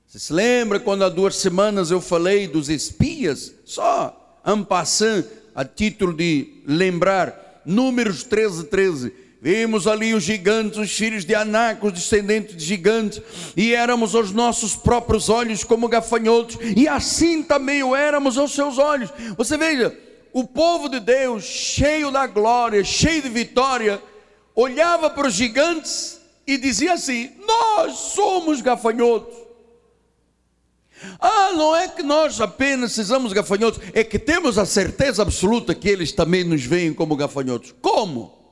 Você 0.06 0.20
se 0.20 0.34
lembra 0.34 0.80
quando 0.80 1.04
há 1.04 1.10
duas 1.10 1.36
semanas 1.36 1.90
eu 1.90 2.00
falei 2.00 2.48
dos 2.48 2.70
espias? 2.70 3.54
Só 3.66 4.40
en 4.46 4.64
passant, 4.64 5.26
a 5.56 5.64
título 5.64 6.14
de 6.14 6.62
lembrar, 6.68 7.62
Números 7.66 8.24
13, 8.24 8.66
13. 8.66 9.14
Vimos 9.44 9.88
ali 9.88 10.14
os 10.14 10.24
gigantes, 10.24 10.80
os 10.80 10.90
filhos 10.90 11.26
de 11.26 11.36
Anak, 11.36 11.86
os 11.86 11.92
descendentes 11.92 12.56
de 12.56 12.64
gigantes, 12.64 13.22
e 13.58 13.76
éramos 13.76 14.16
aos 14.16 14.32
nossos 14.32 14.74
próprios 14.74 15.28
olhos 15.28 15.66
como 15.66 15.90
gafanhotos, 15.90 16.58
e 16.78 16.88
assim 16.88 17.44
também 17.44 17.84
o 17.84 17.94
éramos 17.94 18.38
aos 18.38 18.54
seus 18.54 18.78
olhos. 18.78 19.10
Você 19.36 19.58
veja, 19.58 19.94
o 20.32 20.48
povo 20.48 20.88
de 20.88 21.02
Deus, 21.02 21.44
cheio 21.44 22.10
da 22.10 22.26
glória, 22.26 22.86
cheio 22.86 23.22
de 23.22 23.28
vitória, 23.28 24.02
olhava 24.56 25.10
para 25.10 25.28
os 25.28 25.34
gigantes 25.34 26.22
e 26.48 26.58
dizia 26.58 26.94
assim: 26.94 27.32
Nós 27.46 27.98
somos 27.98 28.62
gafanhotos. 28.62 29.36
Ah, 31.20 31.52
não 31.52 31.76
é 31.76 31.90
que 31.90 32.02
nós 32.02 32.40
apenas 32.40 32.94
sejamos 32.94 33.34
gafanhotos, 33.34 33.82
é 33.94 34.06
que 34.06 34.18
temos 34.18 34.58
a 34.58 34.66
certeza 34.66 35.22
absoluta 35.22 35.76
que 35.76 35.90
eles 35.90 36.14
também 36.14 36.46
nos 36.46 36.64
veem 36.64 36.94
como 36.94 37.18
gafanhotos. 37.18 37.76
Como? 37.82 38.43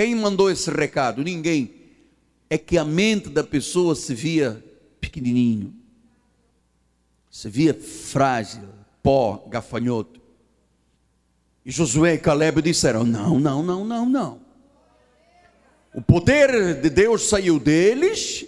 Quem 0.00 0.14
mandou 0.14 0.50
esse 0.50 0.70
recado? 0.70 1.22
Ninguém. 1.22 1.74
É 2.48 2.56
que 2.56 2.78
a 2.78 2.86
mente 2.86 3.28
da 3.28 3.44
pessoa 3.44 3.94
se 3.94 4.14
via 4.14 4.64
pequenininho, 4.98 5.74
se 7.30 7.50
via 7.50 7.74
frágil, 7.74 8.62
pó, 9.02 9.44
gafanhoto. 9.46 10.18
E 11.66 11.70
Josué 11.70 12.14
e 12.14 12.18
Caleb 12.18 12.62
disseram: 12.62 13.04
Não, 13.04 13.38
não, 13.38 13.62
não, 13.62 13.84
não, 13.84 14.06
não. 14.06 14.40
O 15.92 16.00
poder 16.00 16.80
de 16.80 16.88
Deus 16.88 17.28
saiu 17.28 17.60
deles, 17.60 18.46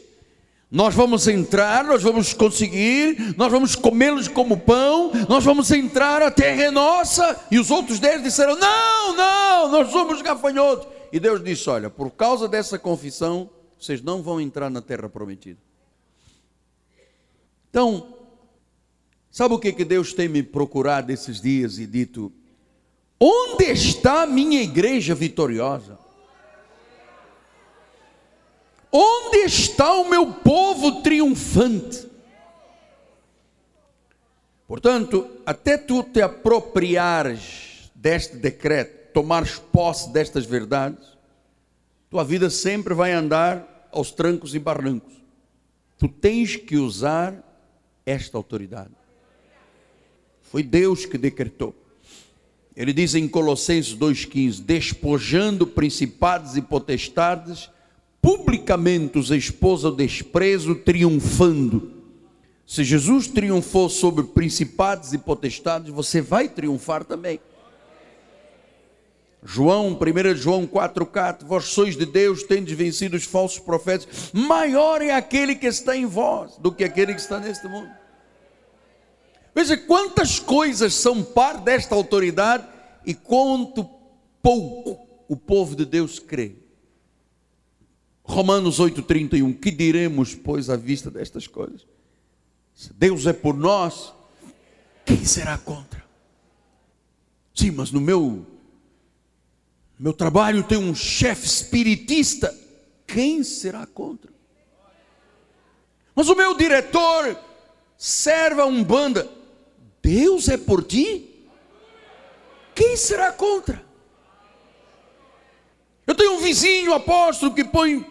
nós 0.71 0.95
vamos 0.95 1.29
entrar, 1.29 1.85
nós 1.85 2.03
vamos 2.03 2.33
conseguir, 2.33 3.35
nós 3.37 3.53
vamos 3.53 3.77
comê-los 3.77 4.27
como 4.27 4.57
pão, 4.57 5.13
nós 5.29 5.45
vamos 5.45 5.71
entrar, 5.71 6.23
a 6.23 6.31
terra 6.31 6.63
é 6.63 6.71
nossa. 6.71 7.39
E 7.51 7.59
os 7.59 7.71
outros 7.71 8.01
dez 8.01 8.23
disseram: 8.23 8.57
Não, 8.57 9.15
não, 9.15 9.71
nós 9.71 9.93
somos 9.93 10.23
gafanhotos. 10.23 11.02
E 11.13 11.21
Deus 11.21 11.45
disse: 11.45 11.69
Olha, 11.69 11.91
por 11.91 12.11
causa 12.11 12.49
dessa 12.49 12.79
confissão, 12.79 13.51
vocês 13.79 14.01
não 14.01 14.23
vão 14.23 14.41
entrar 14.41 14.71
na 14.71 14.81
terra 14.81 15.09
prometida. 15.09 15.61
Então, 17.69 18.17
sabe 19.31 19.55
o 19.55 19.59
que, 19.59 19.73
que 19.73 19.85
Deus 19.85 20.13
tem 20.13 20.29
me 20.29 20.43
procurado 20.43 21.13
esses 21.13 21.41
dias 21.41 21.79
e 21.79 21.87
dito? 21.87 22.33
Onde 23.21 23.65
está 23.65 24.23
a 24.23 24.27
minha 24.27 24.63
igreja 24.63 25.15
vitoriosa? 25.15 25.99
Onde 28.91 29.39
está 29.39 29.95
o 29.95 30.09
meu 30.09 30.33
povo 30.33 31.03
triunfante? 31.03 32.11
Portanto, 34.67 35.31
até 35.45 35.77
tu 35.77 36.03
te 36.03 36.21
apropriares 36.21 37.91
deste 37.95 38.37
decreto, 38.37 39.02
tomares 39.13 39.59
posse 39.59 40.11
destas 40.13 40.47
verdades, 40.47 41.07
tua 42.11 42.25
vida 42.25 42.51
sempre 42.51 42.95
vai 42.95 43.13
andar 43.13 43.89
aos 43.91 44.11
trancos 44.11 44.55
e 44.55 44.59
barrancos. 44.59 45.15
Tu 45.99 46.09
tens 46.09 46.57
que 46.57 46.77
usar 46.77 47.43
esta 48.05 48.37
autoridade. 48.37 48.91
Foi 50.43 50.63
Deus 50.63 51.07
que 51.07 51.17
decretou. 51.17 51.75
Ele 52.77 52.93
diz 52.93 53.15
em 53.15 53.29
Colossenses 53.29 53.95
2,15: 53.95 54.61
despojando 54.63 55.67
principados 55.67 56.57
e 56.57 56.63
potestades, 56.63 57.71
publicamente 58.21 59.19
os 59.19 59.31
expôs 59.31 59.85
ao 59.85 59.93
desprezo, 59.93 60.75
triunfando. 60.75 61.93
Se 62.67 62.85
Jesus 62.85 63.27
triunfou 63.27 63.89
sobre 63.89 64.25
principados 64.25 65.13
e 65.13 65.19
potestades, 65.19 65.93
você 65.93 66.21
vai 66.21 66.49
triunfar 66.49 67.05
também. 67.05 67.41
João, 69.45 69.99
1 69.99 70.37
João 70.37 70.67
4,4: 70.67 71.45
Vós 71.45 71.65
sois 71.65 71.97
de 71.97 72.07
Deus, 72.07 72.45
tendes 72.45 72.77
vencido 72.77 73.17
os 73.17 73.25
falsos 73.25 73.59
profetas. 73.59 74.31
Maior 74.33 75.03
é 75.03 75.11
aquele 75.11 75.57
que 75.57 75.67
está 75.67 75.97
em 75.97 76.07
vós 76.07 76.57
do 76.59 76.71
que 76.71 76.85
aquele 76.85 77.13
que 77.13 77.21
está 77.21 77.41
neste 77.41 77.67
mundo. 77.67 77.91
Veja 79.55 79.77
quantas 79.77 80.39
coisas 80.39 80.95
são 80.95 81.23
par 81.23 81.59
desta 81.59 81.95
autoridade 81.95 82.67
e 83.05 83.15
quanto 83.15 83.85
pouco 84.41 85.07
o 85.29 85.37
povo 85.37 85.75
de 85.75 85.85
Deus 85.85 86.19
crê. 86.19 86.57
Romanos 88.23 88.79
8,31: 88.79 89.59
Que 89.59 89.73
diremos, 89.73 90.37
pois, 90.37 90.71
à 90.71 90.77
vista 90.77 91.11
destas 91.11 91.49
coisas? 91.49 91.85
Se 92.75 92.93
Deus 92.93 93.27
é 93.27 93.33
por 93.33 93.57
nós, 93.57 94.15
quem 95.05 95.25
será 95.25 95.59
contra? 95.59 96.03
Sim, 97.53 97.73
mas 97.73 97.91
no 97.91 98.01
meu 98.01 98.47
meu 100.03 100.13
trabalho 100.13 100.65
tem 100.65 100.77
um 100.77 100.93
chefe 100.97 101.47
espiritista. 101.47 102.53
Quem 103.07 103.45
será 103.45 103.87
contra? 103.87 104.33
Mas 106.13 106.29
o 106.29 106.35
meu 106.35 106.57
diretor 106.57 107.39
serve 107.97 108.61
a 108.61 108.67
Umbanda. 108.67 109.31
Deus 110.03 110.49
é 110.49 110.57
por 110.57 110.83
ti? 110.83 111.47
Quem 112.75 112.97
será 112.97 113.31
contra? 113.31 113.81
Eu 116.05 116.17
tenho 116.17 116.33
um 116.33 116.41
vizinho 116.41 116.93
apóstolo 116.95 117.55
que 117.55 117.63
põe 117.63 118.05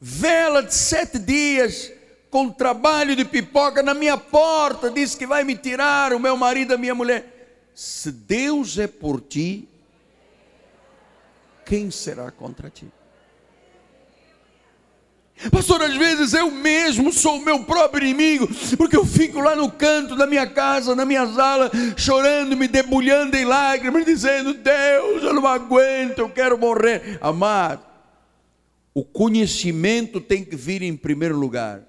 vela 0.00 0.64
de 0.64 0.74
sete 0.74 1.16
dias 1.16 1.92
com 2.28 2.50
trabalho 2.50 3.14
de 3.14 3.24
pipoca 3.24 3.84
na 3.84 3.94
minha 3.94 4.16
porta, 4.16 4.90
diz 4.90 5.14
que 5.14 5.28
vai 5.28 5.44
me 5.44 5.54
tirar 5.54 6.12
o 6.12 6.18
meu 6.18 6.36
marido, 6.36 6.74
a 6.74 6.76
minha 6.76 6.94
mulher. 6.94 7.70
Se 7.72 8.10
Deus 8.10 8.76
é 8.78 8.88
por 8.88 9.20
ti, 9.20 9.69
quem 11.70 11.88
será 11.88 12.32
contra 12.32 12.68
ti? 12.68 12.88
Pastor, 15.52 15.80
às 15.82 15.96
vezes 15.96 16.34
eu 16.34 16.50
mesmo 16.50 17.12
sou 17.12 17.36
o 17.36 17.44
meu 17.44 17.62
próprio 17.64 18.04
inimigo, 18.04 18.48
porque 18.76 18.96
eu 18.96 19.06
fico 19.06 19.38
lá 19.38 19.54
no 19.54 19.70
canto 19.70 20.16
da 20.16 20.26
minha 20.26 20.48
casa, 20.48 20.96
na 20.96 21.04
minha 21.04 21.24
sala, 21.32 21.70
chorando, 21.96 22.56
me 22.56 22.66
debulhando 22.66 23.36
em 23.36 23.44
lágrimas, 23.44 24.04
dizendo: 24.04 24.52
Deus, 24.52 25.22
eu 25.22 25.32
não 25.32 25.46
aguento, 25.46 26.18
eu 26.18 26.28
quero 26.28 26.58
morrer. 26.58 27.18
Amado, 27.20 27.86
o 28.92 29.04
conhecimento 29.04 30.20
tem 30.20 30.44
que 30.44 30.56
vir 30.56 30.82
em 30.82 30.96
primeiro 30.96 31.38
lugar. 31.38 31.82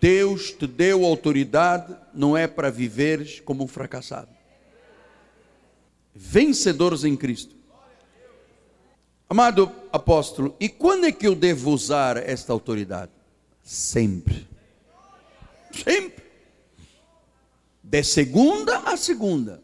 Deus 0.00 0.52
te 0.52 0.66
deu 0.66 1.04
autoridade, 1.04 1.94
não 2.14 2.34
é 2.34 2.46
para 2.46 2.70
viveres 2.70 3.40
como 3.40 3.62
um 3.62 3.68
fracassado. 3.68 4.30
vencedores 6.14 7.04
em 7.04 7.14
Cristo. 7.14 7.55
Amado 9.28 9.72
apóstolo, 9.92 10.54
e 10.60 10.68
quando 10.68 11.04
é 11.04 11.10
que 11.10 11.26
eu 11.26 11.34
devo 11.34 11.72
usar 11.72 12.16
esta 12.16 12.52
autoridade? 12.52 13.10
Sempre. 13.60 14.46
Sempre. 15.72 16.24
De 17.82 18.04
segunda 18.04 18.78
a 18.80 18.96
segunda. 18.96 19.60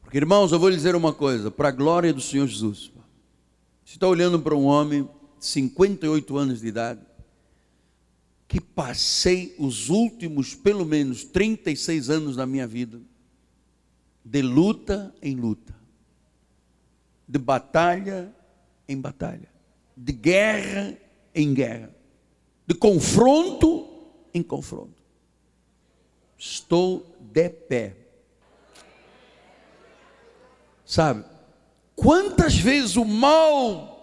Porque, 0.00 0.16
irmãos, 0.16 0.52
eu 0.52 0.60
vou 0.60 0.68
lhe 0.68 0.76
dizer 0.76 0.94
uma 0.94 1.12
coisa, 1.12 1.50
para 1.50 1.70
a 1.70 1.72
glória 1.72 2.12
do 2.12 2.20
Senhor 2.20 2.46
Jesus. 2.46 2.92
Você 3.84 3.94
está 3.94 4.06
olhando 4.06 4.40
para 4.40 4.54
um 4.54 4.64
homem 4.64 5.08
de 5.40 5.46
58 5.46 6.36
anos 6.36 6.60
de 6.60 6.68
idade, 6.68 7.00
que 8.46 8.60
passei 8.60 9.56
os 9.58 9.88
últimos, 9.88 10.54
pelo 10.54 10.84
menos, 10.84 11.24
36 11.24 12.10
anos 12.10 12.36
da 12.36 12.46
minha 12.46 12.66
vida, 12.66 13.00
de 14.24 14.40
luta 14.40 15.12
em 15.20 15.34
luta 15.34 15.73
de 17.26 17.38
batalha 17.38 18.32
em 18.88 19.00
batalha, 19.00 19.48
de 19.96 20.12
guerra 20.12 20.96
em 21.34 21.52
guerra, 21.52 21.90
de 22.66 22.74
confronto 22.74 23.88
em 24.32 24.42
confronto. 24.42 25.02
Estou 26.38 27.06
de 27.20 27.48
pé. 27.48 27.96
Sabe? 30.84 31.24
Quantas 31.96 32.56
vezes 32.56 32.96
o 32.96 33.04
mal 33.04 33.94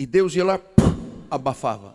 e 0.00 0.06
Deus 0.06 0.34
ia 0.34 0.42
lá 0.42 0.58
abafava. 1.30 1.94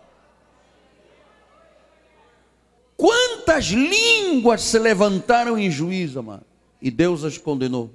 Quantas 2.96 3.64
línguas 3.66 4.62
se 4.62 4.78
levantaram 4.78 5.58
em 5.58 5.68
juízo, 5.70 6.20
amado, 6.20 6.46
e 6.80 6.88
Deus 6.88 7.24
as 7.24 7.36
condenou. 7.36 7.90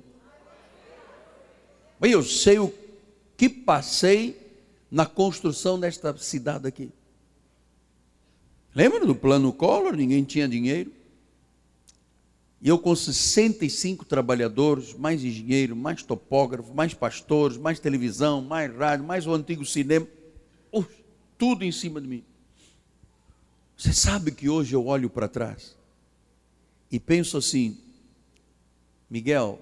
Mas 2.01 2.11
eu 2.11 2.23
sei 2.23 2.57
o 2.57 2.73
que 3.37 3.47
passei 3.47 4.35
na 4.89 5.05
construção 5.05 5.79
desta 5.79 6.17
cidade 6.17 6.67
aqui. 6.67 6.89
Lembra 8.73 9.05
do 9.05 9.13
plano 9.13 9.53
Collor? 9.53 9.95
Ninguém 9.95 10.23
tinha 10.23 10.47
dinheiro. 10.47 10.91
E 12.59 12.67
eu 12.67 12.79
com 12.79 12.95
65 12.95 14.03
trabalhadores, 14.03 14.95
mais 14.95 15.23
engenheiro, 15.23 15.75
mais 15.75 16.01
topógrafo, 16.01 16.73
mais 16.73 16.91
pastores, 16.95 17.57
mais 17.57 17.79
televisão, 17.79 18.41
mais 18.41 18.75
rádio, 18.75 19.05
mais 19.05 19.27
o 19.27 19.33
antigo 19.33 19.63
cinema, 19.63 20.07
tudo 21.37 21.63
em 21.63 21.71
cima 21.71 22.01
de 22.01 22.07
mim. 22.07 22.23
Você 23.77 23.93
sabe 23.93 24.31
que 24.31 24.49
hoje 24.49 24.75
eu 24.75 24.87
olho 24.87 25.09
para 25.09 25.27
trás 25.27 25.75
e 26.91 26.99
penso 26.99 27.37
assim, 27.37 27.77
Miguel, 29.09 29.59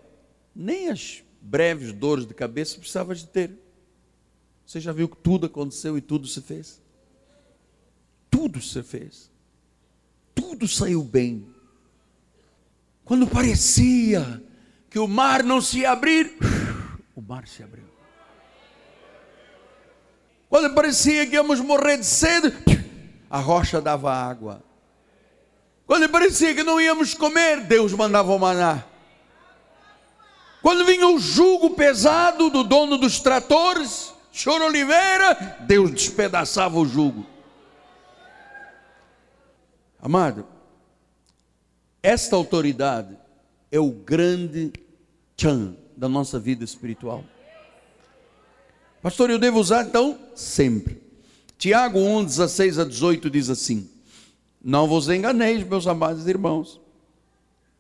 nem 0.56 0.90
as 0.90 1.22
breves 1.42 1.94
dores 1.94 2.26
de 2.26 2.34
cabeça 2.34 2.78
precisava 2.78 3.16
de 3.16 3.26
ter. 3.28 3.52
Você 4.66 4.80
já 4.80 4.92
viu 4.92 5.10
que 5.10 5.18
tudo 5.18 5.48
aconteceu 5.48 5.98
e 5.98 6.02
tudo 6.02 6.28
se 6.28 6.42
fez? 6.42 6.82
Tudo 8.30 8.62
se 8.62 8.84
fez. 8.84 9.32
Tudo 10.36 10.68
saiu 10.68 11.04
bem. 11.04 11.48
Quando 13.04 13.26
parecia 13.26 14.44
que 14.90 15.00
o 15.00 15.08
mar 15.08 15.44
não 15.44 15.60
se 15.60 15.80
ia 15.80 15.92
abrir, 15.92 16.38
o 17.16 17.22
mar 17.22 17.48
se 17.48 17.64
abriu. 17.64 17.86
Quando 20.48 20.74
parecia 20.74 21.26
que 21.28 21.36
íamos 21.36 21.60
morrer 21.60 21.98
de 21.98 22.06
sede, 22.06 22.54
a 23.30 23.40
rocha 23.40 23.80
dava 23.80 24.14
água. 24.14 24.64
Quando 25.86 26.10
parecia 26.10 26.54
que 26.54 26.64
não 26.64 26.80
íamos 26.80 27.14
comer, 27.14 27.62
Deus 27.62 27.94
mandava 27.94 28.32
o 28.32 28.40
maná. 28.40 28.84
Quando 30.62 30.86
vinha 30.86 31.08
o 31.08 31.20
jugo 31.20 31.72
pesado 31.72 32.50
do 32.50 32.64
dono 32.64 32.98
dos 32.98 33.20
tratores, 33.20 34.14
Senhor 34.32 34.62
Oliveira, 34.62 35.58
Deus 35.62 35.92
despedaçava 35.92 36.78
o 36.78 36.86
jugo. 36.86 37.26
Amado, 40.02 40.46
esta 42.04 42.36
autoridade 42.36 43.18
é 43.72 43.80
o 43.80 43.92
grande 43.92 44.74
tchan 45.36 45.76
da 45.96 46.10
nossa 46.10 46.40
vida 46.40 46.64
espiritual. 46.64 47.24
Pastor, 49.02 49.30
eu 49.30 49.40
devo 49.40 49.60
usar 49.60 49.86
então? 49.86 50.20
Sempre. 50.36 51.02
Tiago 51.58 52.00
1, 52.00 52.26
16 52.26 52.80
a 52.80 52.86
18 52.86 53.30
diz 53.30 53.50
assim: 53.50 53.90
Não 54.62 54.88
vos 54.88 55.10
enganeis, 55.10 55.66
meus 55.66 55.88
amados 55.88 56.28
irmãos, 56.28 56.80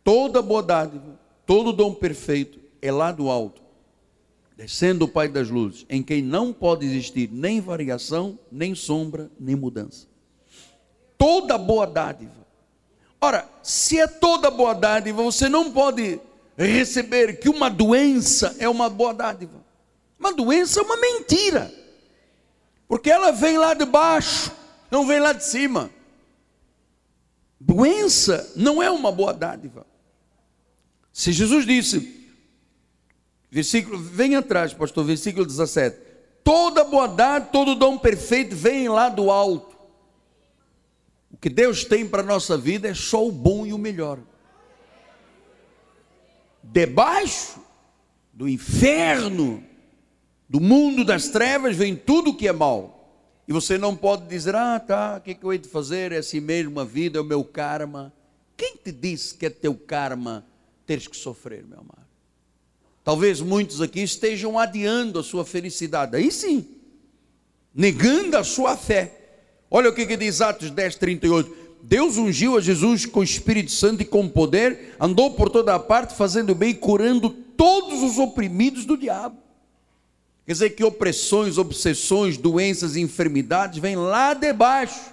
toda 0.04 0.42
boa 0.42 0.64
dádiva, 0.64 1.20
todo 1.46 1.74
dom 1.74 1.94
perfeito 1.94 2.59
é 2.82 2.92
lá 2.92 3.12
do 3.12 3.30
alto, 3.30 3.62
descendo 4.56 5.06
o 5.06 5.08
Pai 5.08 5.28
das 5.28 5.50
luzes, 5.50 5.86
em 5.90 6.04
quem 6.04 6.22
não 6.22 6.52
pode 6.52 6.86
existir 6.86 7.30
nem 7.32 7.62
variação, 7.62 8.38
nem 8.52 8.76
sombra, 8.76 9.30
nem 9.40 9.56
mudança. 9.56 10.08
Toda 11.18 11.58
boa 11.58 11.86
dádiva. 11.86 12.40
Ora, 13.22 13.48
se 13.62 14.00
é 14.00 14.08
toda 14.08 14.50
boa 14.50 14.74
dádiva, 14.74 15.22
você 15.22 15.50
não 15.50 15.72
pode 15.72 16.20
receber 16.58 17.40
que 17.40 17.50
uma 17.50 17.70
doença 17.70 18.56
é 18.60 18.68
uma 18.68 18.90
boa 18.90 19.14
dádiva. 19.14 19.64
Uma 20.20 20.34
doença 20.34 20.80
é 20.80 20.84
uma 20.84 20.98
mentira. 20.98 21.74
Porque 22.88 23.10
ela 23.10 23.32
vem 23.32 23.58
lá 23.58 23.74
de 23.74 23.86
baixo, 23.86 24.52
não 24.90 25.06
vem 25.06 25.20
lá 25.20 25.32
de 25.32 25.46
cima. 25.46 25.90
Doença 27.60 28.52
não 28.56 28.82
é 28.82 28.90
uma 28.90 29.12
boa 29.12 29.34
dádiva. 29.34 29.86
Se 31.12 31.32
Jesus 31.32 31.66
disse: 31.66 32.19
Versículo, 33.52 33.98
vem 33.98 34.36
atrás, 34.36 34.74
pastor, 34.74 35.04
versículo 35.04 35.46
17. 35.46 35.98
Toda 36.44 36.84
bondade, 36.84 37.50
todo 37.52 37.76
dom 37.76 37.98
perfeito 37.98 38.56
vem 38.56 38.88
lá 38.88 39.10
do 39.10 39.32
alto. 39.32 39.78
O 41.32 41.38
que 41.38 41.50
Deus 41.50 41.84
tem 41.84 42.08
para 42.08 42.22
a 42.22 42.26
nossa 42.26 42.58
vida 42.58 42.88
é 42.88 42.94
só 42.94 43.26
o 43.26 43.32
bom 43.32 43.66
e 43.66 43.74
o 43.74 43.78
melhor. 43.78 44.20
Debaixo 46.62 47.60
do 48.34 48.48
inferno, 48.48 49.64
do 50.48 50.60
mundo 50.60 51.04
das 51.04 51.30
trevas, 51.30 51.76
vem 51.76 51.96
tudo 51.96 52.36
que 52.36 52.48
é 52.48 52.54
mal. 52.54 53.00
E 53.48 53.54
você 53.54 53.78
não 53.78 53.96
pode 53.96 54.28
dizer, 54.28 54.56
ah, 54.56 54.80
tá, 54.80 55.18
o 55.18 55.22
que, 55.22 55.34
que 55.34 55.44
eu 55.44 55.52
hei 55.52 55.58
de 55.58 55.68
fazer? 55.68 56.12
É 56.12 56.18
assim 56.18 56.40
mesmo 56.40 56.80
a 56.80 56.86
vida, 56.86 57.18
é 57.18 57.22
o 57.22 57.26
meu 57.26 57.44
karma. 57.44 58.14
Quem 58.56 58.76
te 58.76 58.92
disse 58.92 59.34
que 59.34 59.46
é 59.46 59.50
teu 59.50 59.74
karma 59.76 60.46
teres 60.86 61.08
que 61.08 61.18
sofrer, 61.18 61.66
meu 61.66 61.80
amado? 61.80 62.09
Talvez 63.10 63.42
muitos 63.42 63.82
aqui 63.82 64.02
estejam 64.02 64.60
adiando 64.60 65.18
a 65.18 65.24
sua 65.24 65.44
felicidade. 65.44 66.16
Aí 66.16 66.32
sim, 66.32 66.64
negando 67.74 68.38
a 68.38 68.44
sua 68.44 68.78
fé. 68.78 69.12
Olha 69.72 69.90
o 69.90 69.96
que, 69.96 70.06
que 70.06 70.16
diz 70.16 70.42
Atos 70.42 70.70
10, 70.70 70.94
38. 70.94 71.56
Deus 71.82 72.18
ungiu 72.18 72.56
a 72.56 72.62
Jesus 72.62 73.08
com 73.08 73.22
o 73.22 73.24
Espírito 73.24 73.72
Santo 73.72 74.04
e 74.04 74.06
com 74.06 74.30
poder, 74.30 74.96
andou 75.00 75.32
por 75.32 75.50
toda 75.50 75.74
a 75.74 75.80
parte, 75.80 76.16
fazendo 76.16 76.54
bem 76.54 76.76
curando 76.76 77.32
todos 77.32 78.04
os 78.04 78.20
oprimidos 78.20 78.86
do 78.86 78.96
diabo. 78.96 79.38
Quer 80.46 80.54
dizer 80.54 80.70
que 80.70 80.84
opressões, 80.84 81.58
obsessões, 81.58 82.38
doenças 82.38 82.96
e 82.96 83.02
enfermidades 83.02 83.80
vêm 83.80 83.96
lá 83.96 84.36
debaixo 84.36 85.12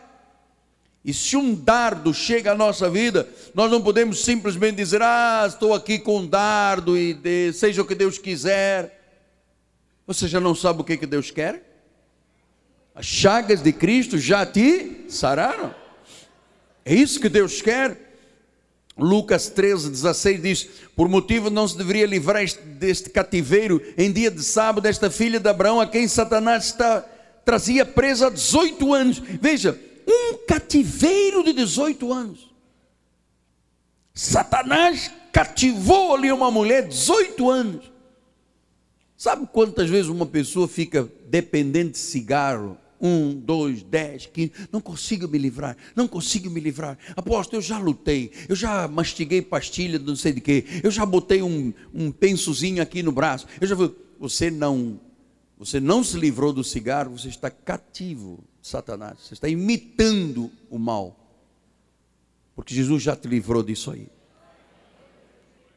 e 1.07 1.15
se 1.15 1.37
um 1.37 1.55
dardo 1.55 2.13
chega 2.13 2.51
à 2.51 2.55
nossa 2.57 2.91
vida, 2.91 3.29
nós 3.55 3.71
não 3.71 3.81
podemos 3.81 4.25
simplesmente 4.25 4.75
dizer: 4.75 5.01
Ah, 5.01 5.45
estou 5.47 5.73
aqui 5.73 6.01
com 6.01 6.19
um 6.19 6.27
dardo 6.27 6.99
e 6.99 7.15
de, 7.15 7.53
seja 7.53 7.81
o 7.81 7.85
que 7.85 7.95
Deus 7.95 8.19
quiser. 8.19 8.93
Você 10.05 10.27
já 10.27 10.41
não 10.41 10.53
sabe 10.53 10.81
o 10.81 10.85
que, 10.85 10.97
que 10.97 11.07
Deus 11.07 11.31
quer? 11.31 11.63
As 12.93 13.07
chagas 13.07 13.63
de 13.63 13.73
Cristo 13.73 14.19
já 14.19 14.45
te 14.45 15.05
sararam. 15.09 15.73
É 16.85 16.93
isso 16.93 17.21
que 17.21 17.29
Deus 17.29 17.63
quer. 17.63 17.97
Lucas 18.99 19.49
13, 19.49 19.91
16 19.91 20.43
diz: 20.43 20.69
Por 20.97 21.09
motivo 21.09 21.51
não 21.51 21.69
se 21.69 21.79
deveria 21.79 22.07
livrar 22.07 22.45
deste 22.65 23.11
cativeiro 23.11 23.81
em 23.97 24.11
dia 24.11 24.29
de 24.29 24.43
sábado, 24.43 24.83
desta 24.83 25.09
filha 25.09 25.39
de 25.39 25.49
Abraão, 25.49 25.81
a 25.81 25.87
quem 25.87 26.09
Satanás 26.09 26.65
está, 26.65 27.03
trazia 27.45 27.87
presa 27.87 28.27
há 28.27 28.31
18 28.31 28.93
anos. 28.93 29.23
Veja, 29.41 29.79
um 30.07 30.39
cativeiro 30.47 31.43
de 31.43 31.53
18 31.53 32.13
anos. 32.13 32.55
Satanás 34.15 35.11
cativou 35.33 36.15
ali 36.15 36.33
uma 36.33 36.51
mulher 36.51 36.89
18 36.89 37.51
anos. 37.51 37.93
Sabe 39.17 39.47
quantas 39.53 39.91
vezes 39.91 40.09
uma 40.09 40.27
pessoa 40.27 40.69
fica 40.69 41.11
dependente 41.29 41.93
de 41.93 41.99
cigarro? 41.99 42.79
Um, 42.99 43.35
dois, 43.35 43.83
dez, 43.83 44.25
quinze, 44.25 44.53
não 44.73 44.81
consigo 44.81 45.29
me 45.29 45.37
livrar, 45.37 45.77
não 45.95 46.09
consigo 46.09 46.49
me 46.49 46.59
livrar. 46.59 46.97
Aposto, 47.15 47.55
eu 47.55 47.61
já 47.61 47.77
lutei, 47.77 48.33
eu 48.49 48.57
já 48.57 48.89
mastiguei 48.89 49.43
pastilha, 49.43 49.99
não 49.99 50.17
sei 50.17 50.33
de 50.33 50.41
quê, 50.41 50.65
eu 50.83 50.91
já 50.91 51.05
botei 51.05 51.43
um, 51.43 51.75
um 51.93 52.11
pensozinho 52.11 52.83
aqui 52.83 53.03
no 53.03 53.13
braço, 53.13 53.47
eu 53.61 53.67
já 53.67 53.77
Você 54.19 54.51
não, 54.51 54.99
você 55.59 55.79
não 55.79 56.03
se 56.03 56.17
livrou 56.17 56.55
do 56.55 56.65
cigarro, 56.65 57.19
você 57.19 57.29
está 57.29 57.51
cativo 57.51 58.43
Satanás. 58.67 59.19
Você 59.21 59.35
está 59.35 59.49
imitando 59.49 60.51
o 60.71 60.79
mal. 60.79 61.17
Porque 62.55 62.75
Jesus 62.75 63.03
já 63.03 63.15
te 63.15 63.29
livrou 63.29 63.63
disso 63.63 63.91
aí. 63.91 64.09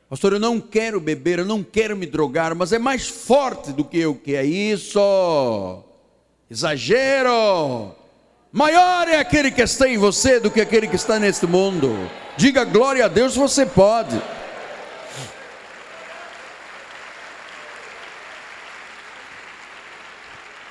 Pastor, 0.10 0.34
eu 0.34 0.40
não 0.40 0.60
quero 0.60 1.00
beber, 1.00 1.40
eu 1.40 1.46
não 1.46 1.64
quero 1.64 1.96
me 1.96 2.08
drogar, 2.08 2.56
mas 2.56 2.74
é 2.74 2.80
mais 2.80 3.08
forte 3.08 3.72
do 3.72 3.86
que 3.86 4.00
eu. 4.00 4.16
Que 4.16 4.36
é 4.36 4.44
isso? 4.44 5.00
Exagero! 6.50 7.96
Maior 8.52 9.08
é 9.08 9.18
aquele 9.20 9.52
que 9.52 9.62
está 9.62 9.88
em 9.88 10.00
você 10.00 10.40
do 10.40 10.50
que 10.50 10.60
aquele 10.60 10.88
que 10.88 10.96
está 10.96 11.20
neste 11.20 11.46
mundo. 11.46 11.90
Diga 12.36 12.64
glória 12.64 13.06
a 13.06 13.08
Deus, 13.08 13.36
você 13.36 13.68
pode. 13.68 14.20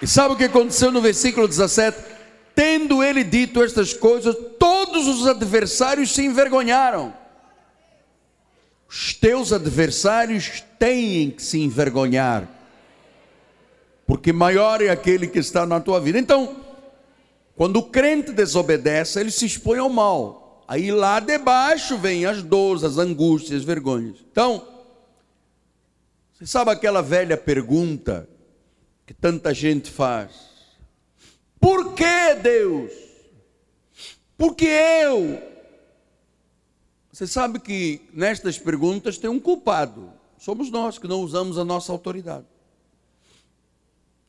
E 0.00 0.06
sabe 0.06 0.34
o 0.34 0.36
que 0.36 0.44
aconteceu 0.44 0.92
no 0.92 1.00
versículo 1.00 1.48
17? 1.48 1.98
Tendo 2.54 3.02
ele 3.02 3.22
dito 3.22 3.62
estas 3.62 3.92
coisas, 3.92 4.36
todos 4.58 5.06
os 5.06 5.26
adversários 5.26 6.12
se 6.12 6.24
envergonharam. 6.24 7.14
Os 8.88 9.12
teus 9.12 9.52
adversários 9.52 10.62
têm 10.78 11.30
que 11.30 11.42
se 11.42 11.60
envergonhar, 11.60 12.48
porque 14.06 14.32
maior 14.32 14.80
é 14.80 14.88
aquele 14.88 15.26
que 15.26 15.38
está 15.38 15.66
na 15.66 15.78
tua 15.78 16.00
vida. 16.00 16.18
Então, 16.18 16.56
quando 17.54 17.76
o 17.76 17.82
crente 17.82 18.32
desobedece, 18.32 19.20
ele 19.20 19.30
se 19.30 19.44
expõe 19.44 19.78
ao 19.78 19.90
mal. 19.90 20.64
Aí 20.66 20.90
lá 20.90 21.20
debaixo 21.20 21.98
vem 21.98 22.24
as 22.24 22.42
dores, 22.42 22.82
as 22.84 22.98
angústias, 22.98 23.60
as 23.60 23.64
vergonhas. 23.64 24.16
Então, 24.30 24.66
você 26.32 26.46
sabe 26.46 26.70
aquela 26.70 27.02
velha 27.02 27.36
pergunta 27.36 28.28
que 29.08 29.14
tanta 29.14 29.54
gente 29.54 29.90
faz? 29.90 30.32
Por 31.58 31.94
que 31.94 32.34
Deus? 32.42 32.92
Por 34.36 34.54
que 34.54 34.66
eu? 34.66 35.42
Você 37.10 37.26
sabe 37.26 37.58
que 37.58 38.02
nestas 38.12 38.58
perguntas 38.58 39.16
tem 39.16 39.30
um 39.30 39.40
culpado. 39.40 40.12
Somos 40.36 40.70
nós 40.70 40.98
que 40.98 41.08
não 41.08 41.22
usamos 41.22 41.56
a 41.56 41.64
nossa 41.64 41.90
autoridade. 41.90 42.44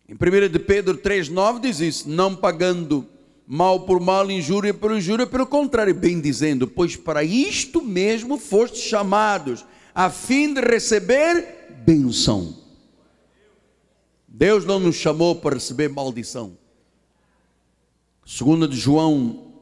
Em 0.08 0.14
1 0.14 0.50
de 0.50 0.60
Pedro 0.60 0.98
3,9 0.98 1.60
diz 1.60 1.82
isso: 1.82 2.10
não 2.10 2.34
pagando 2.34 3.06
mal 3.46 3.82
por 3.82 4.00
mal, 4.00 4.32
injúria 4.32 4.74
por 4.74 4.96
injúria, 4.96 5.28
pelo 5.28 5.46
contrário, 5.46 5.94
bem 5.94 6.22
dizendo, 6.22 6.66
pois 6.66 6.96
para 6.96 7.22
isto 7.22 7.82
mesmo 7.82 8.38
fostes 8.38 8.84
chamados, 8.84 9.66
a 9.94 10.10
fim 10.10 10.54
de 10.54 10.62
receber 10.62 11.68
benção. 11.86 12.59
Deus 14.32 14.64
não 14.64 14.80
nos 14.80 14.96
chamou 14.96 15.36
para 15.36 15.56
receber 15.56 15.90
maldição. 15.90 16.56
Segunda 18.24 18.68
de 18.68 18.78
João 18.78 19.54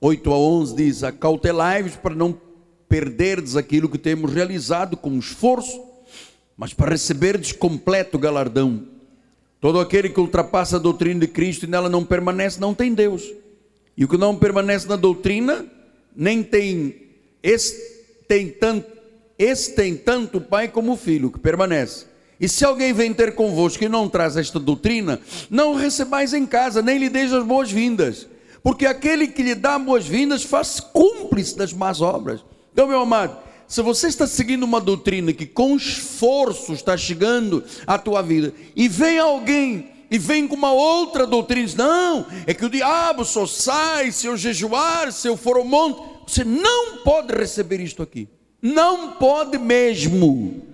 8 0.00 0.32
a 0.32 0.38
11 0.38 0.74
diz: 0.74 1.04
acautelai-vos 1.04 1.96
para 1.96 2.14
não 2.14 2.40
perderdes 2.88 3.54
aquilo 3.54 3.88
que 3.88 3.98
temos 3.98 4.32
realizado 4.32 4.96
com 4.96 5.18
esforço, 5.18 5.78
mas 6.56 6.72
para 6.72 6.92
receberdes 6.92 7.52
completo 7.52 8.18
galardão. 8.18 8.88
Todo 9.60 9.78
aquele 9.78 10.08
que 10.08 10.20
ultrapassa 10.20 10.76
a 10.76 10.78
doutrina 10.78 11.20
de 11.20 11.28
Cristo 11.28 11.64
e 11.64 11.68
nela 11.68 11.88
não 11.88 12.04
permanece, 12.04 12.58
não 12.58 12.74
tem 12.74 12.94
Deus. 12.94 13.30
E 13.96 14.04
o 14.04 14.08
que 14.08 14.16
não 14.16 14.36
permanece 14.36 14.88
na 14.88 14.96
doutrina, 14.96 15.66
nem 16.16 16.42
tem, 16.42 16.96
esse 17.42 18.02
tem 18.26 18.48
tanto, 18.48 18.90
esse 19.38 19.74
tem 19.74 19.96
tanto 19.96 20.38
o 20.38 20.40
pai 20.40 20.68
como 20.68 20.92
o 20.92 20.96
filho, 20.96 21.30
que 21.30 21.38
permanece. 21.38 22.13
E 22.40 22.48
se 22.48 22.64
alguém 22.64 22.92
vem 22.92 23.12
ter 23.12 23.34
convosco 23.34 23.84
e 23.84 23.88
não 23.88 24.08
traz 24.08 24.36
esta 24.36 24.58
doutrina, 24.58 25.20
não 25.48 25.72
o 25.72 25.76
recebais 25.76 26.34
em 26.34 26.44
casa, 26.44 26.82
nem 26.82 26.98
lhe 26.98 27.08
deis 27.08 27.32
as 27.32 27.44
boas-vindas, 27.44 28.26
porque 28.62 28.86
aquele 28.86 29.28
que 29.28 29.42
lhe 29.42 29.54
dá 29.54 29.78
boas-vindas 29.78 30.42
faz 30.42 30.80
cúmplice 30.80 31.56
das 31.56 31.72
más 31.72 32.00
obras. 32.00 32.44
Então, 32.72 32.88
meu 32.88 33.00
amado, 33.00 33.36
se 33.68 33.80
você 33.82 34.08
está 34.08 34.26
seguindo 34.26 34.64
uma 34.64 34.80
doutrina 34.80 35.32
que 35.32 35.46
com 35.46 35.76
esforço 35.76 36.72
está 36.72 36.96
chegando 36.96 37.62
à 37.86 37.98
tua 37.98 38.22
vida, 38.22 38.52
e 38.74 38.88
vem 38.88 39.18
alguém 39.18 39.90
e 40.10 40.18
vem 40.18 40.46
com 40.46 40.54
uma 40.54 40.72
outra 40.72 41.26
doutrina, 41.26 41.66
diz, 41.66 41.74
não, 41.74 42.26
é 42.46 42.54
que 42.54 42.64
o 42.64 42.70
diabo 42.70 43.24
só 43.24 43.46
sai 43.46 44.12
se 44.12 44.26
eu 44.26 44.36
jejuar, 44.36 45.12
se 45.12 45.26
eu 45.26 45.36
for 45.36 45.56
ao 45.56 45.64
monte. 45.64 46.02
Você 46.26 46.44
não 46.44 46.98
pode 46.98 47.34
receber 47.34 47.80
isto 47.80 48.02
aqui. 48.02 48.28
Não 48.62 49.12
pode 49.12 49.58
mesmo. 49.58 50.73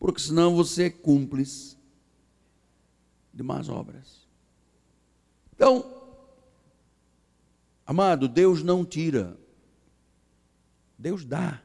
Porque 0.00 0.20
senão 0.20 0.56
você 0.56 0.84
é 0.84 0.90
cúmplice 0.90 1.76
de 3.32 3.44
más 3.44 3.68
obras. 3.68 4.26
Então, 5.54 6.02
amado, 7.86 8.26
Deus 8.26 8.64
não 8.64 8.84
tira 8.84 9.38
Deus 11.00 11.24
dá. 11.24 11.58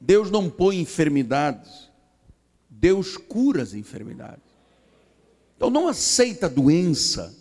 Deus 0.00 0.30
não 0.32 0.50
põe 0.50 0.80
enfermidades, 0.80 1.88
Deus 2.68 3.16
cura 3.16 3.62
as 3.62 3.72
enfermidades. 3.72 4.44
Então 5.56 5.70
não 5.70 5.86
aceita 5.86 6.48
doença, 6.48 7.34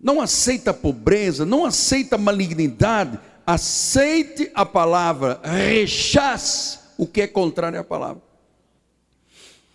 não 0.00 0.20
aceita 0.20 0.74
pobreza, 0.74 1.46
não 1.46 1.64
aceita 1.64 2.18
malignidade, 2.18 3.18
aceite 3.46 4.50
a 4.52 4.66
palavra, 4.66 5.40
rechace 5.44 6.80
o 6.98 7.06
que 7.06 7.22
é 7.22 7.26
contrário 7.26 7.78
à 7.78 7.84
palavra. 7.84 8.22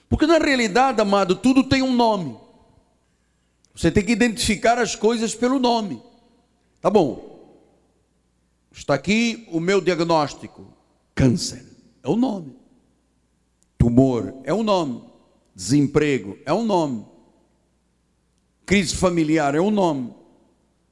Porque 0.08 0.26
na 0.26 0.38
realidade, 0.38 1.02
amado, 1.02 1.36
tudo 1.36 1.64
tem 1.64 1.82
um 1.82 1.94
nome. 1.94 2.38
Você 3.76 3.92
tem 3.92 4.04
que 4.04 4.12
identificar 4.12 4.78
as 4.80 4.96
coisas 4.96 5.36
pelo 5.36 5.60
nome. 5.60 6.02
Tá 6.82 6.90
bom, 6.90 7.30
Está 8.72 8.94
aqui 8.94 9.48
o 9.52 9.60
meu 9.60 9.82
diagnóstico: 9.82 10.74
câncer 11.16 11.66
é 12.04 12.08
o 12.10 12.16
nome, 12.16 12.56
tumor 13.78 14.34
é 14.44 14.54
o 14.54 14.64
nome, 14.64 15.04
desemprego 15.56 16.38
é 16.46 16.54
um 16.54 16.64
nome, 16.64 17.06
crise 18.66 18.96
familiar 18.96 19.56
é 19.56 19.60
um 19.60 19.72
nome. 19.72 20.14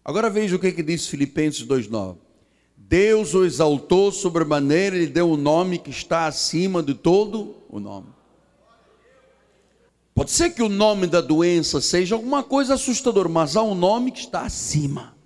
Agora 0.03 0.29
veja 0.29 0.55
o 0.55 0.59
que, 0.59 0.71
que 0.71 0.83
diz 0.83 1.07
Filipenses 1.07 1.65
2,9. 1.65 2.17
Deus 2.89 3.33
o 3.33 3.43
exaltou 3.43 4.13
sobremaneira 4.13 4.95
e 4.95 5.07
deu 5.07 5.31
um 5.31 5.35
nome 5.35 5.77
que 5.77 5.89
está 5.89 6.25
acima 6.25 6.81
de 6.81 6.93
todo 6.93 7.55
o 7.69 7.81
nome. 7.81 8.07
Pode 10.15 10.31
ser 10.31 10.51
que 10.51 10.63
o 10.63 10.69
nome 10.69 11.05
da 11.05 11.19
doença 11.19 11.81
seja 11.81 12.15
alguma 12.15 12.43
coisa 12.43 12.75
assustadora, 12.75 13.27
mas 13.27 13.57
há 13.57 13.61
um 13.61 13.75
nome 13.75 14.09
que 14.11 14.21
está 14.21 14.43
acima. 14.43 15.16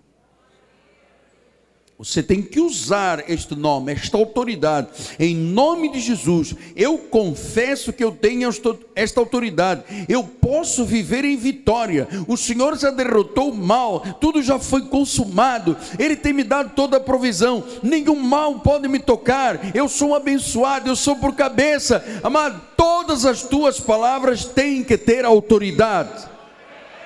Você 2.04 2.24
tem 2.24 2.41
que 2.41 2.60
usar 2.60 3.30
este 3.30 3.54
nome, 3.54 3.91
esta 3.91 4.18
autoridade, 4.18 4.88
em 5.20 5.36
nome 5.36 5.91
de 5.91 5.99
Jesus. 5.99 6.56
Eu 6.76 6.97
confesso 6.97 7.93
que 7.93 8.04
eu 8.04 8.12
tenho 8.12 8.49
esta 8.95 9.20
autoridade. 9.20 9.84
Eu 10.10 10.24
posso 10.24 10.84
viver 10.84 11.24
em 11.24 11.38
vitória. 11.38 12.08
O 12.28 12.36
Senhor 12.36 12.76
já 12.76 12.89
derrotou 12.89 13.52
o 13.52 13.56
mal, 13.56 13.99
tudo 14.20 14.41
já 14.41 14.58
foi 14.58 14.82
consumado. 14.88 15.78
Ele 15.99 16.16
tem 16.16 16.34
me 16.34 16.43
dado 16.43 16.72
toda 16.76 16.97
a 16.97 16.99
provisão. 16.99 17.64
Nenhum 17.84 18.16
mal 18.16 18.62
pode 18.62 18.88
me 18.88 18.97
tocar. 18.97 19.60
Eu 19.76 19.88
sou 19.88 20.16
abençoado, 20.16 20.89
eu 20.89 20.95
sou 20.95 21.18
por 21.18 21.36
cabeça. 21.36 22.04
Amado, 22.24 22.60
todas 22.76 23.28
as 23.28 23.43
tuas 23.43 23.80
palavras 23.80 24.43
têm 24.43 24.84
que 24.84 24.97
ter 24.97 25.24
autoridade. 25.24 26.28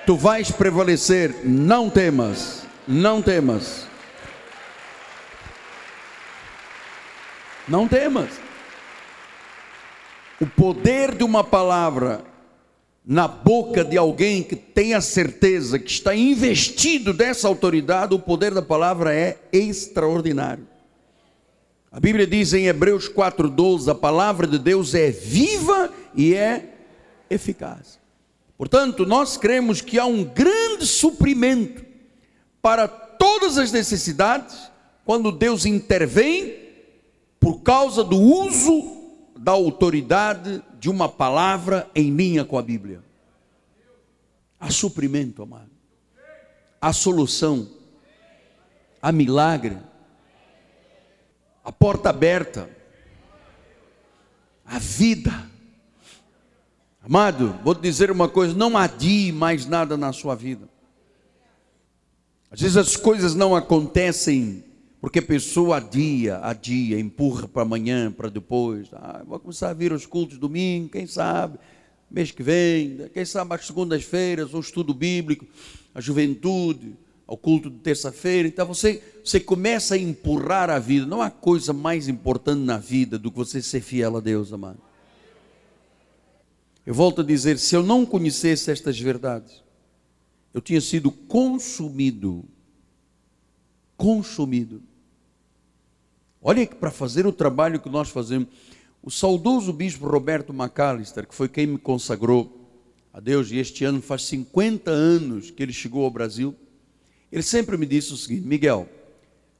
Tu 0.06 0.16
vais 0.16 0.50
prevalecer. 0.50 1.44
Não 1.44 1.90
temas, 1.90 2.62
não 2.88 3.20
temas. 3.20 3.85
Não 7.68 7.88
temas. 7.88 8.30
O 10.40 10.46
poder 10.46 11.14
de 11.14 11.24
uma 11.24 11.42
palavra 11.42 12.24
na 13.04 13.28
boca 13.28 13.84
de 13.84 13.96
alguém 13.96 14.42
que 14.42 14.56
tem 14.56 14.92
a 14.92 15.00
certeza 15.00 15.78
que 15.78 15.90
está 15.90 16.14
investido 16.14 17.12
dessa 17.12 17.46
autoridade, 17.46 18.14
o 18.14 18.18
poder 18.18 18.52
da 18.52 18.62
palavra 18.62 19.14
é 19.14 19.38
extraordinário. 19.52 20.66
A 21.90 22.00
Bíblia 22.00 22.26
diz 22.26 22.52
em 22.52 22.66
Hebreus 22.66 23.08
4:12, 23.08 23.88
a 23.90 23.94
palavra 23.94 24.46
de 24.46 24.58
Deus 24.58 24.94
é 24.94 25.10
viva 25.10 25.90
e 26.14 26.34
é 26.34 26.74
eficaz. 27.30 27.98
Portanto, 28.58 29.06
nós 29.06 29.36
cremos 29.36 29.80
que 29.80 29.98
há 29.98 30.04
um 30.04 30.24
grande 30.24 30.84
suprimento 30.86 31.84
para 32.60 32.88
todas 32.88 33.56
as 33.56 33.70
necessidades 33.70 34.70
quando 35.04 35.30
Deus 35.30 35.64
intervém 35.64 36.65
por 37.46 37.60
causa 37.60 38.02
do 38.02 38.18
uso 38.18 39.30
da 39.38 39.52
autoridade 39.52 40.60
de 40.80 40.90
uma 40.90 41.08
palavra 41.08 41.88
em 41.94 42.10
linha 42.10 42.44
com 42.44 42.58
a 42.58 42.62
Bíblia. 42.62 43.00
Há 44.58 44.68
suprimento, 44.68 45.44
amado. 45.44 45.70
Há 46.80 46.92
solução. 46.92 47.68
Há 49.00 49.12
milagre. 49.12 49.78
A 51.62 51.70
porta 51.70 52.10
aberta. 52.10 52.68
A 54.64 54.80
vida. 54.80 55.48
Amado, 57.00 57.56
vou 57.62 57.76
te 57.76 57.82
dizer 57.82 58.10
uma 58.10 58.28
coisa: 58.28 58.56
não 58.56 58.76
adie 58.76 59.30
mais 59.30 59.66
nada 59.66 59.96
na 59.96 60.12
sua 60.12 60.34
vida. 60.34 60.68
Às 62.50 62.60
vezes 62.60 62.76
as 62.76 62.96
coisas 62.96 63.36
não 63.36 63.54
acontecem 63.54 64.64
Porque 65.06 65.20
a 65.20 65.22
pessoa 65.22 65.76
adia, 65.76 66.38
adia, 66.38 66.98
empurra 66.98 67.46
para 67.46 67.62
amanhã, 67.62 68.10
para 68.10 68.28
depois. 68.28 68.88
Ah, 68.92 69.22
vou 69.24 69.38
começar 69.38 69.70
a 69.70 69.72
vir 69.72 69.92
os 69.92 70.04
cultos 70.04 70.36
domingo, 70.36 70.88
quem 70.88 71.06
sabe, 71.06 71.60
mês 72.10 72.32
que 72.32 72.42
vem, 72.42 73.08
quem 73.14 73.24
sabe 73.24 73.54
as 73.54 73.64
segundas-feiras, 73.64 74.52
o 74.52 74.58
estudo 74.58 74.92
bíblico, 74.92 75.46
a 75.94 76.00
juventude, 76.00 76.96
ao 77.24 77.36
culto 77.36 77.70
de 77.70 77.78
terça-feira. 77.78 78.48
Então 78.48 78.66
você, 78.66 79.00
você 79.24 79.38
começa 79.38 79.94
a 79.94 79.96
empurrar 79.96 80.70
a 80.70 80.80
vida. 80.80 81.06
Não 81.06 81.22
há 81.22 81.30
coisa 81.30 81.72
mais 81.72 82.08
importante 82.08 82.62
na 82.62 82.76
vida 82.76 83.16
do 83.16 83.30
que 83.30 83.36
você 83.36 83.62
ser 83.62 83.82
fiel 83.82 84.16
a 84.16 84.20
Deus, 84.20 84.52
amado. 84.52 84.80
Eu 86.84 86.94
volto 86.94 87.20
a 87.20 87.24
dizer: 87.24 87.60
se 87.60 87.76
eu 87.76 87.84
não 87.84 88.04
conhecesse 88.04 88.72
estas 88.72 88.98
verdades, 88.98 89.62
eu 90.52 90.60
tinha 90.60 90.80
sido 90.80 91.12
consumido. 91.12 92.44
Consumido. 93.96 94.82
Olha 96.48 96.64
para 96.64 96.92
fazer 96.92 97.26
o 97.26 97.32
trabalho 97.32 97.80
que 97.80 97.88
nós 97.88 98.08
fazemos, 98.08 98.46
o 99.02 99.10
saudoso 99.10 99.72
bispo 99.72 100.06
Roberto 100.06 100.52
McAllister, 100.52 101.26
que 101.26 101.34
foi 101.34 101.48
quem 101.48 101.66
me 101.66 101.76
consagrou 101.76 102.70
a 103.12 103.18
Deus, 103.18 103.50
e 103.50 103.56
este 103.56 103.84
ano 103.84 104.00
faz 104.00 104.22
50 104.26 104.88
anos 104.88 105.50
que 105.50 105.60
ele 105.60 105.72
chegou 105.72 106.04
ao 106.04 106.10
Brasil, 106.10 106.54
ele 107.32 107.42
sempre 107.42 107.76
me 107.76 107.84
disse 107.84 108.12
o 108.12 108.16
seguinte: 108.16 108.46
Miguel, 108.46 108.88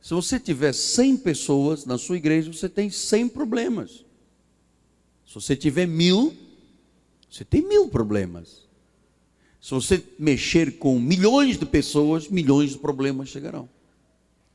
se 0.01 0.15
você 0.15 0.39
tiver 0.39 0.73
100 0.73 1.17
pessoas 1.17 1.85
na 1.85 1.99
sua 1.99 2.19
igreja, 2.19 2.53
você 2.53 2.69
tem 2.69 2.89
100 2.89 3.31
problemas. 3.31 4.05
Se 5.27 5.35
você 5.35 5.57
tiver 5.57 5.87
mil, 5.87 6.37
você 7.29 7.45
tem 7.45 7.67
mil 7.67 7.89
problemas. 7.89 8.65
Se 9.61 9.73
você 9.73 10.01
mexer 10.21 10.79
com 10.79 11.01
milhões 11.01 11.59
de 11.59 11.67
pessoas, 11.67 12.29
milhões 12.29 12.71
de 12.71 12.79
problemas 12.79 13.29
chegarão. 13.29 13.69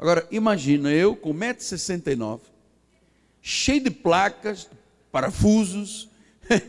Agora, 0.02 0.28
imagina 0.32 0.92
eu 0.92 1.16
com 1.16 1.34
1,69m, 1.34 2.42
cheio 3.42 3.84
de 3.84 3.90
placas, 3.90 4.68
parafusos, 5.14 6.10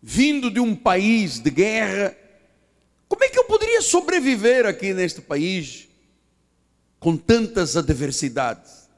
vindo 0.00 0.50
de 0.50 0.60
um 0.60 0.74
país 0.74 1.38
de 1.38 1.50
guerra. 1.50 2.16
Como 3.06 3.22
é 3.22 3.28
que 3.28 3.38
eu 3.38 3.44
poderia 3.44 3.82
sobreviver 3.82 4.64
aqui 4.64 4.94
neste 4.94 5.20
país 5.20 5.88
com 6.98 7.16
tantas 7.16 7.76
adversidades, 7.76 8.88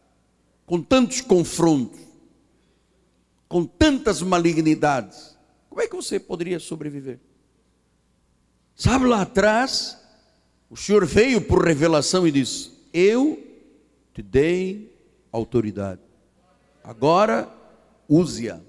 com 0.64 0.80
tantos 0.80 1.20
confrontos? 1.20 2.06
com 3.48 3.64
tantas 3.64 4.22
malignidades, 4.22 5.36
como 5.68 5.80
é 5.80 5.86
que 5.86 5.94
você 5.94 6.18
poderia 6.18 6.58
sobreviver? 6.58 7.18
Sabe 8.74 9.06
lá 9.06 9.22
atrás, 9.22 9.98
o 10.68 10.76
Senhor 10.76 11.04
veio 11.06 11.40
por 11.40 11.64
revelação 11.64 12.26
e 12.26 12.30
disse: 12.30 12.70
Eu 12.92 13.42
te 14.14 14.22
dei 14.22 14.92
autoridade, 15.32 16.00
agora 16.82 17.48
use-a. 18.08 18.60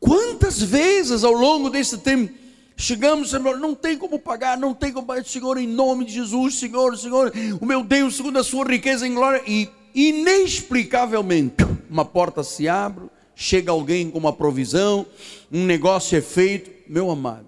Quantas 0.00 0.62
vezes 0.62 1.24
ao 1.24 1.32
longo 1.32 1.68
desse 1.68 1.98
tempo 1.98 2.32
chegamos, 2.76 3.30
Senhor, 3.30 3.58
não 3.58 3.74
tem 3.74 3.98
como 3.98 4.18
pagar, 4.18 4.56
não 4.56 4.72
tem 4.72 4.92
como 4.92 5.06
pagar, 5.06 5.24
Senhor, 5.24 5.58
em 5.58 5.66
nome 5.66 6.04
de 6.04 6.12
Jesus, 6.12 6.54
Senhor, 6.54 6.96
Senhor, 6.96 7.32
o 7.60 7.66
meu 7.66 7.82
Deus, 7.82 8.16
segundo 8.16 8.38
a 8.38 8.44
sua 8.44 8.64
riqueza 8.64 9.06
em 9.06 9.14
glória, 9.14 9.42
e 9.46 9.68
inexplicavelmente 9.94 11.56
uma 11.90 12.04
porta 12.04 12.44
se 12.44 12.68
abre, 12.68 13.06
chega 13.34 13.72
alguém 13.72 14.10
com 14.10 14.18
uma 14.18 14.32
provisão, 14.32 15.06
um 15.50 15.64
negócio 15.64 16.16
é 16.16 16.20
feito. 16.20 16.70
Meu 16.88 17.10
amado, 17.10 17.47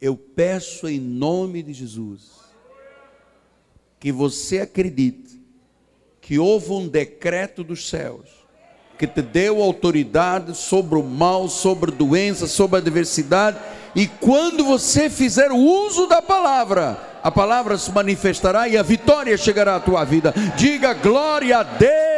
eu 0.00 0.16
peço 0.16 0.88
em 0.88 1.00
nome 1.00 1.62
de 1.62 1.72
Jesus 1.72 2.38
que 3.98 4.12
você 4.12 4.60
acredite 4.60 5.42
que 6.20 6.38
houve 6.38 6.70
um 6.70 6.86
decreto 6.86 7.64
dos 7.64 7.88
céus 7.88 8.38
que 8.98 9.06
te 9.06 9.22
deu 9.22 9.62
autoridade 9.62 10.56
sobre 10.56 10.98
o 10.98 11.04
mal, 11.04 11.48
sobre 11.48 11.92
a 11.92 11.94
doença, 11.94 12.48
sobre 12.48 12.76
a 12.76 12.80
adversidade, 12.80 13.56
e 13.94 14.08
quando 14.08 14.64
você 14.64 15.08
fizer 15.08 15.52
o 15.52 15.56
uso 15.56 16.08
da 16.08 16.20
palavra, 16.20 16.98
a 17.22 17.30
palavra 17.30 17.78
se 17.78 17.92
manifestará 17.92 18.68
e 18.68 18.76
a 18.76 18.82
vitória 18.82 19.36
chegará 19.36 19.76
à 19.76 19.80
tua 19.80 20.04
vida. 20.04 20.34
Diga 20.56 20.94
glória 20.94 21.58
a 21.58 21.62
Deus. 21.62 22.17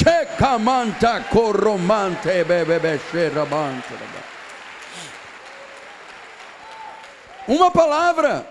Checamanta 0.00 1.26
corromante 1.28 2.42
bebebe 2.44 2.98
Uma 7.46 7.70
palavra. 7.70 8.48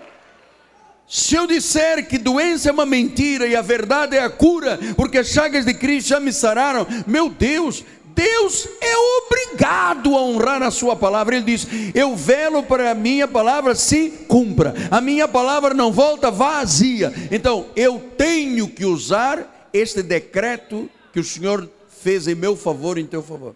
Se 1.08 1.34
eu 1.34 1.48
disser 1.48 2.06
que 2.06 2.18
doença 2.18 2.68
é 2.68 2.72
uma 2.72 2.86
mentira 2.86 3.48
e 3.48 3.56
a 3.56 3.62
verdade 3.62 4.16
é 4.16 4.22
a 4.22 4.30
cura, 4.30 4.78
porque 4.94 5.18
as 5.18 5.26
chagas 5.26 5.64
de 5.64 5.74
Cristo 5.74 6.10
já 6.10 6.20
me 6.20 6.32
sararam, 6.32 6.86
meu 7.04 7.28
Deus, 7.28 7.84
Deus 8.14 8.68
é 8.80 8.94
obrigado 8.96 10.16
a 10.16 10.22
honrar 10.22 10.62
a 10.62 10.70
sua 10.70 10.94
palavra. 10.94 11.34
Ele 11.34 11.46
diz: 11.46 11.66
Eu 11.92 12.14
velo 12.14 12.62
para 12.62 12.92
a 12.92 12.94
minha 12.94 13.26
palavra 13.26 13.74
se 13.74 14.24
cumpra. 14.28 14.72
A 14.88 15.00
minha 15.00 15.26
palavra 15.26 15.74
não 15.74 15.90
volta 15.90 16.30
vazia. 16.30 17.12
Então, 17.28 17.66
eu 17.74 18.00
tenho 18.16 18.68
que 18.68 18.84
usar 18.84 19.68
este 19.72 20.00
decreto 20.00 20.88
que 21.12 21.20
o 21.20 21.24
Senhor 21.24 21.68
fez 21.88 22.26
em 22.26 22.34
meu 22.34 22.56
favor, 22.56 22.98
em 22.98 23.06
teu 23.06 23.22
favor. 23.22 23.54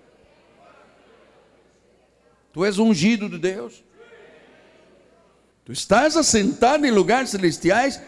Tu 2.53 2.65
és 2.65 2.79
ungido 2.79 3.29
de 3.29 3.39
Deus. 3.39 3.83
Tu 5.65 5.73
estás 5.73 6.17
assentado 6.17 6.87
em 6.87 6.91
lugares 6.91 7.31
celestiais 7.31 8.01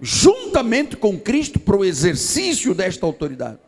juntamente 0.00 0.96
com 0.96 1.18
Cristo 1.18 1.60
para 1.60 1.76
o 1.76 1.84
exercício 1.84 2.74
desta 2.74 3.06
autoridade. 3.06 3.58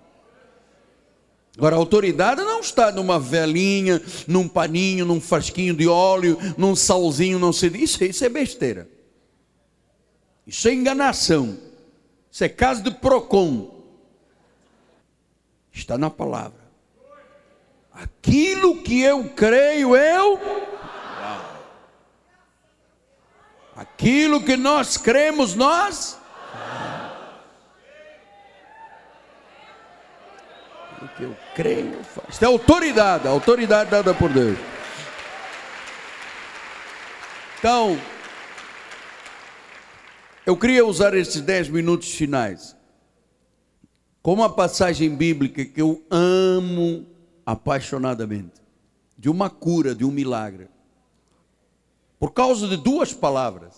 Agora, 1.57 1.77
a 1.77 1.79
autoridade 1.79 2.43
não 2.43 2.61
está 2.61 2.93
numa 2.93 3.19
velinha, 3.19 4.03
num 4.27 4.47
paninho, 4.47 5.07
num 5.07 5.21
frasquinho 5.21 5.75
de 5.75 5.89
óleo, 5.89 6.39
num 6.59 6.77
salzinho, 6.77 7.39
não 7.39 7.53
sei. 7.53 7.71
Isso, 7.71 8.05
isso 8.05 8.25
é 8.25 8.29
besteira. 8.29 8.89
Isso 10.47 10.69
é 10.69 10.75
enganação. 10.75 11.57
Isso 12.31 12.45
é 12.45 12.49
caso 12.49 12.83
de 12.83 12.91
PROCON. 12.91 13.76
Está 15.77 15.99
na 15.99 16.09
palavra. 16.09 16.59
Aquilo 17.93 18.83
que 18.83 19.03
eu 19.03 19.29
creio, 19.29 19.95
eu. 19.95 20.41
Aquilo 23.77 24.43
que 24.43 24.57
nós 24.57 24.97
cremos, 24.97 25.55
nós. 25.55 26.19
que 31.17 31.23
eu 31.23 31.37
creio, 31.55 32.03
faço. 32.05 32.31
Isso 32.31 32.45
é 32.45 32.47
autoridade, 32.47 33.29
autoridade 33.29 33.91
dada 33.91 34.13
por 34.13 34.31
Deus. 34.31 34.59
Então, 37.59 37.99
eu 40.45 40.57
queria 40.57 40.85
usar 40.85 41.15
esses 41.15 41.41
dez 41.41 41.69
minutos 41.69 42.13
finais 42.13 42.76
como 44.27 44.43
uma 44.43 44.51
passagem 44.51 45.09
bíblica 45.15 45.65
que 45.65 45.81
eu 45.81 46.03
amo 46.11 47.07
apaixonadamente, 47.47 48.61
de 49.17 49.31
uma 49.31 49.49
cura, 49.49 49.95
de 49.95 50.05
um 50.05 50.11
milagre, 50.11 50.67
por 52.19 52.33
causa 52.33 52.67
de 52.67 52.77
duas 52.77 53.13
palavras. 53.13 53.75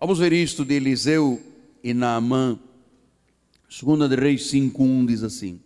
Vamos 0.00 0.20
ver 0.20 0.32
isto 0.32 0.64
de 0.64 0.76
Eliseu 0.76 1.38
e 1.84 1.92
Naamã, 1.92 2.58
2 3.68 4.08
de 4.08 4.16
Reis 4.16 4.50
5,1 4.50 5.06
diz 5.06 5.22
assim: 5.22 5.60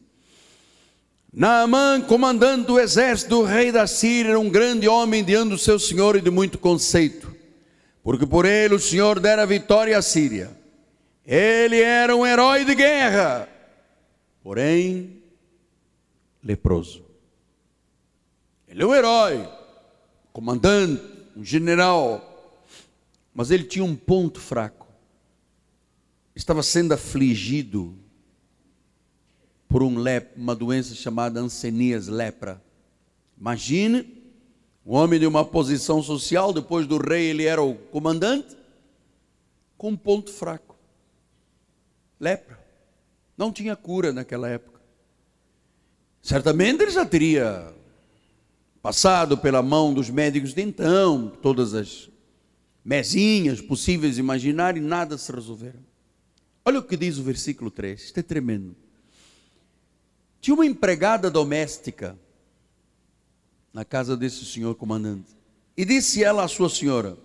Naamã, 1.33 2.01
comandante 2.01 2.67
do 2.67 2.81
exército 2.81 3.37
do 3.37 3.45
rei 3.45 3.71
da 3.71 3.87
Síria, 3.87 4.31
era 4.31 4.41
um 4.41 4.51
grande 4.51 4.89
homem 4.89 5.23
diante 5.23 5.51
do 5.51 5.59
seu 5.59 5.79
senhor 5.79 6.17
e 6.17 6.21
de 6.21 6.29
muito 6.29 6.59
conceito, 6.59 7.33
porque 8.03 8.27
por 8.27 8.45
ele 8.45 8.75
o 8.75 8.81
senhor 8.81 9.21
dera 9.21 9.47
vitória 9.47 9.97
à 9.97 10.03
Síria. 10.03 10.59
Ele 11.25 11.81
era 11.81 12.17
um 12.17 12.27
herói 12.27 12.65
de 12.65 12.75
guerra, 12.75 13.49
porém 14.51 15.23
leproso. 16.43 17.05
Ele 18.67 18.83
é 18.83 18.87
um 18.87 18.93
herói, 18.93 19.49
comandante, 20.33 21.01
um 21.37 21.45
general, 21.45 22.61
mas 23.33 23.53
ele 23.53 23.63
tinha 23.63 23.85
um 23.85 23.95
ponto 23.95 24.41
fraco. 24.41 24.89
Estava 26.35 26.65
sendo 26.65 26.93
afligido 26.93 27.97
por 29.69 29.85
um 29.85 29.97
lep, 29.97 30.37
uma 30.37 30.57
doença 30.57 30.97
chamada 30.97 31.39
ancenias, 31.39 32.09
lepra. 32.09 32.61
Imagine, 33.39 34.05
um 34.85 34.95
homem 34.95 35.21
de 35.21 35.29
uma 35.29 35.45
posição 35.45 36.03
social, 36.03 36.53
depois 36.53 36.89
do 36.89 36.99
rei 36.99 37.27
ele 37.27 37.45
era 37.45 37.63
o 37.63 37.77
comandante, 37.77 38.57
com 39.79 39.91
um 39.91 39.97
ponto 39.97 40.33
fraco. 40.33 40.77
Lepra. 42.19 42.60
Não 43.41 43.51
tinha 43.51 43.75
cura 43.75 44.13
naquela 44.13 44.51
época. 44.51 44.79
Certamente 46.21 46.83
ele 46.83 46.91
já 46.91 47.07
teria 47.07 47.75
passado 48.83 49.39
pela 49.39 49.63
mão 49.63 49.95
dos 49.95 50.11
médicos 50.11 50.53
de 50.53 50.61
então, 50.61 51.33
todas 51.41 51.73
as 51.73 52.11
mesinhas 52.85 53.59
possíveis 53.59 54.19
imaginar 54.19 54.77
e 54.77 54.81
nada 54.81 55.17
se 55.17 55.33
resolveram. 55.33 55.81
Olha 56.67 56.81
o 56.81 56.83
que 56.83 56.99
diz 56.99 57.17
o 57.17 57.23
versículo 57.23 57.71
3, 57.71 58.03
isto 58.03 58.21
é 58.21 58.23
tremendo. 58.23 58.77
Tinha 60.39 60.55
uma 60.55 60.67
empregada 60.67 61.31
doméstica 61.31 62.19
na 63.73 63.87
casa 63.87 64.19
desse 64.19 64.45
senhor 64.45 64.75
comandante. 64.75 65.35
E 65.75 65.87
disse 65.87 66.23
ela 66.23 66.45
à 66.45 66.49
sua 66.49 66.69
senhora: 66.69 67.17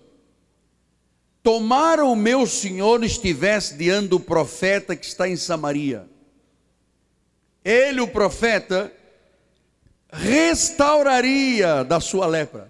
Tomara 1.46 2.04
o 2.04 2.16
meu 2.16 2.44
senhor 2.44 3.04
estivesse 3.04 3.76
diante 3.76 4.08
do 4.08 4.18
profeta 4.18 4.96
que 4.96 5.06
está 5.06 5.28
em 5.28 5.36
Samaria. 5.36 6.08
Ele, 7.64 8.00
o 8.00 8.08
profeta, 8.08 8.92
restauraria 10.10 11.84
da 11.84 12.00
sua 12.00 12.26
lepra. 12.26 12.68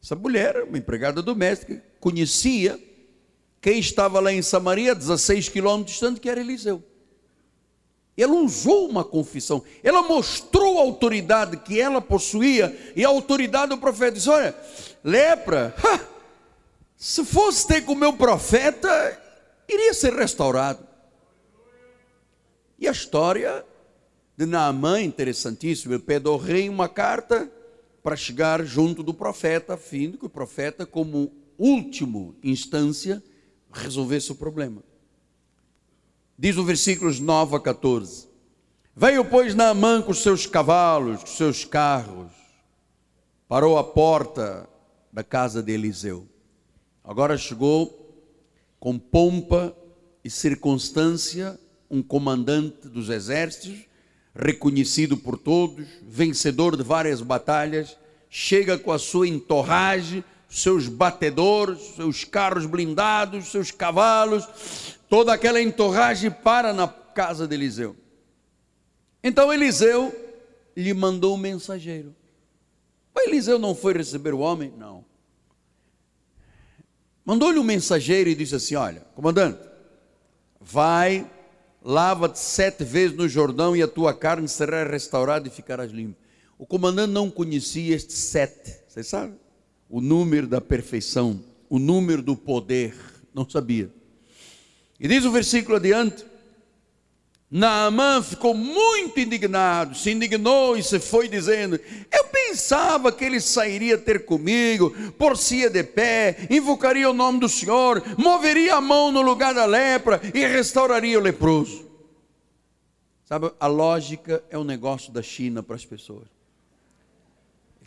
Essa 0.00 0.14
mulher, 0.14 0.62
uma 0.62 0.78
empregada 0.78 1.20
doméstica, 1.20 1.82
conhecia 1.98 2.78
quem 3.60 3.80
estava 3.80 4.20
lá 4.20 4.32
em 4.32 4.40
Samaria, 4.40 4.94
16 4.94 5.48
quilômetros 5.48 5.94
distante, 5.94 6.20
que 6.20 6.30
era 6.30 6.38
Eliseu. 6.38 6.80
Ela 8.16 8.34
usou 8.34 8.88
uma 8.88 9.02
confissão, 9.02 9.64
ela 9.82 10.02
mostrou 10.02 10.78
a 10.78 10.82
autoridade 10.82 11.56
que 11.56 11.80
ela 11.80 12.00
possuía 12.00 12.92
e 12.94 13.04
a 13.04 13.08
autoridade 13.08 13.70
do 13.70 13.78
profeta. 13.78 14.12
Disse: 14.12 14.30
Olha, 14.30 14.54
lepra, 15.02 15.74
ha, 15.82 16.17
se 16.98 17.24
fosse 17.24 17.64
ter 17.64 17.82
com 17.82 17.92
o 17.92 17.96
meu 17.96 18.12
profeta, 18.12 19.22
iria 19.68 19.94
ser 19.94 20.12
restaurado. 20.14 20.84
E 22.76 22.88
a 22.88 22.90
história 22.90 23.64
de 24.36 24.44
Naamã, 24.44 25.00
interessantíssima, 25.00 25.94
ele 25.94 26.02
pede 26.02 26.28
ao 26.28 26.36
rei 26.36 26.68
uma 26.68 26.88
carta 26.88 27.48
para 28.02 28.16
chegar 28.16 28.64
junto 28.64 29.04
do 29.04 29.14
profeta, 29.14 29.74
a 29.74 29.76
fim 29.76 30.10
de 30.10 30.18
que 30.18 30.26
o 30.26 30.28
profeta, 30.28 30.84
como 30.84 31.32
última 31.56 32.34
instância, 32.42 33.22
resolvesse 33.72 34.32
o 34.32 34.34
problema. 34.34 34.82
Diz 36.36 36.56
o 36.56 36.64
versículos 36.64 37.20
9 37.20 37.56
a 37.56 37.60
14: 37.60 38.28
Veio, 38.94 39.24
pois, 39.24 39.54
Naamã 39.54 40.02
com 40.02 40.10
os 40.10 40.22
seus 40.22 40.46
cavalos, 40.46 41.20
com 41.20 41.26
os 41.26 41.36
seus 41.36 41.64
carros, 41.64 42.32
parou 43.46 43.78
à 43.78 43.84
porta 43.84 44.68
da 45.12 45.22
casa 45.22 45.62
de 45.62 45.70
Eliseu. 45.70 46.26
Agora 47.08 47.38
chegou 47.38 48.06
com 48.78 48.98
pompa 48.98 49.74
e 50.22 50.28
circunstância 50.28 51.58
um 51.90 52.02
comandante 52.02 52.86
dos 52.86 53.08
exércitos, 53.08 53.78
reconhecido 54.34 55.16
por 55.16 55.38
todos, 55.38 55.88
vencedor 56.02 56.76
de 56.76 56.82
várias 56.82 57.22
batalhas, 57.22 57.96
chega 58.28 58.76
com 58.76 58.92
a 58.92 58.98
sua 58.98 59.26
entorragem, 59.26 60.22
seus 60.50 60.86
batedores, 60.86 61.80
seus 61.96 62.24
carros 62.24 62.66
blindados, 62.66 63.46
seus 63.46 63.70
cavalos, 63.70 64.46
toda 65.08 65.32
aquela 65.32 65.62
entorragem 65.62 66.30
para 66.30 66.74
na 66.74 66.86
casa 66.88 67.48
de 67.48 67.54
Eliseu. 67.54 67.96
Então 69.24 69.50
Eliseu 69.50 70.14
lhe 70.76 70.92
mandou 70.92 71.36
um 71.36 71.38
mensageiro. 71.38 72.14
Mas 73.14 73.28
Eliseu 73.28 73.58
não 73.58 73.74
foi 73.74 73.94
receber 73.94 74.34
o 74.34 74.40
homem? 74.40 74.70
Não. 74.76 75.07
Mandou-lhe 77.28 77.58
um 77.58 77.62
mensageiro 77.62 78.30
e 78.30 78.34
disse 78.34 78.54
assim: 78.54 78.74
Olha, 78.74 79.02
comandante, 79.14 79.58
vai, 80.58 81.30
lava-te 81.84 82.38
sete 82.38 82.84
vezes 82.84 83.14
no 83.14 83.28
Jordão 83.28 83.76
e 83.76 83.82
a 83.82 83.86
tua 83.86 84.14
carne 84.14 84.48
será 84.48 84.82
restaurada 84.82 85.46
e 85.46 85.50
ficarás 85.50 85.92
limpo. 85.92 86.16
O 86.56 86.64
comandante 86.64 87.12
não 87.12 87.28
conhecia 87.28 87.94
este 87.94 88.14
sete, 88.14 88.74
vocês 88.88 89.08
sabem? 89.08 89.38
O 89.90 90.00
número 90.00 90.46
da 90.46 90.58
perfeição, 90.58 91.44
o 91.68 91.78
número 91.78 92.22
do 92.22 92.34
poder, 92.34 92.94
não 93.34 93.46
sabia. 93.46 93.92
E 94.98 95.06
diz 95.06 95.26
o 95.26 95.30
versículo 95.30 95.76
adiante: 95.76 96.24
Naamã 97.50 98.22
ficou 98.22 98.54
muito 98.54 99.20
indignado, 99.20 99.94
se 99.94 100.10
indignou 100.12 100.78
e 100.78 100.82
se 100.82 100.98
foi 100.98 101.28
dizendo: 101.28 101.78
Eu 102.10 102.24
pensava 102.48 103.12
que 103.12 103.24
ele 103.24 103.40
sairia 103.40 103.98
ter 103.98 104.24
comigo, 104.24 104.90
por-se-ia 105.12 105.68
de 105.68 105.82
pé, 105.82 106.46
invocaria 106.48 107.08
o 107.08 107.12
nome 107.12 107.40
do 107.40 107.48
Senhor, 107.48 108.02
moveria 108.16 108.76
a 108.76 108.80
mão 108.80 109.12
no 109.12 109.20
lugar 109.20 109.52
da 109.52 109.66
lepra 109.66 110.20
e 110.32 110.46
restauraria 110.46 111.18
o 111.18 111.22
leproso. 111.22 111.86
Sabe, 113.24 113.52
a 113.60 113.66
lógica 113.66 114.42
é 114.48 114.56
um 114.56 114.64
negócio 114.64 115.12
da 115.12 115.22
China 115.22 115.62
para 115.62 115.76
as 115.76 115.84
pessoas. 115.84 116.26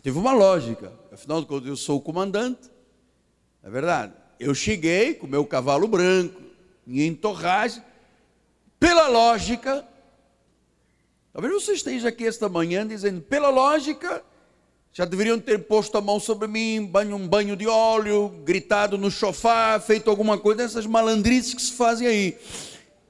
Teve 0.00 0.18
uma 0.18 0.32
lógica, 0.32 0.92
afinal 1.12 1.40
de 1.40 1.46
contas, 1.46 1.68
eu 1.68 1.76
sou 1.76 1.98
o 1.98 2.00
comandante, 2.00 2.70
é 3.62 3.70
verdade. 3.70 4.12
Eu 4.38 4.54
cheguei 4.54 5.14
com 5.14 5.26
meu 5.26 5.44
cavalo 5.44 5.88
branco, 5.88 6.40
minha 6.86 7.06
entorragem, 7.06 7.82
pela 8.78 9.08
lógica, 9.08 9.86
talvez 11.32 11.52
você 11.52 11.72
esteja 11.72 12.08
aqui 12.08 12.26
esta 12.26 12.48
manhã 12.48 12.86
dizendo, 12.86 13.20
pela 13.20 13.48
lógica, 13.48 14.24
já 14.92 15.06
deveriam 15.06 15.38
ter 15.38 15.58
posto 15.60 15.96
a 15.96 16.02
mão 16.02 16.20
sobre 16.20 16.46
mim, 16.46 16.84
banho, 16.84 17.16
um 17.16 17.26
banho 17.26 17.56
de 17.56 17.66
óleo, 17.66 18.28
gritado 18.44 18.98
no 18.98 19.10
sofá, 19.10 19.80
feito 19.80 20.10
alguma 20.10 20.36
coisa 20.36 20.64
dessas 20.64 20.84
malandrices 20.84 21.54
que 21.54 21.62
se 21.62 21.72
fazem 21.72 22.06
aí. 22.06 22.36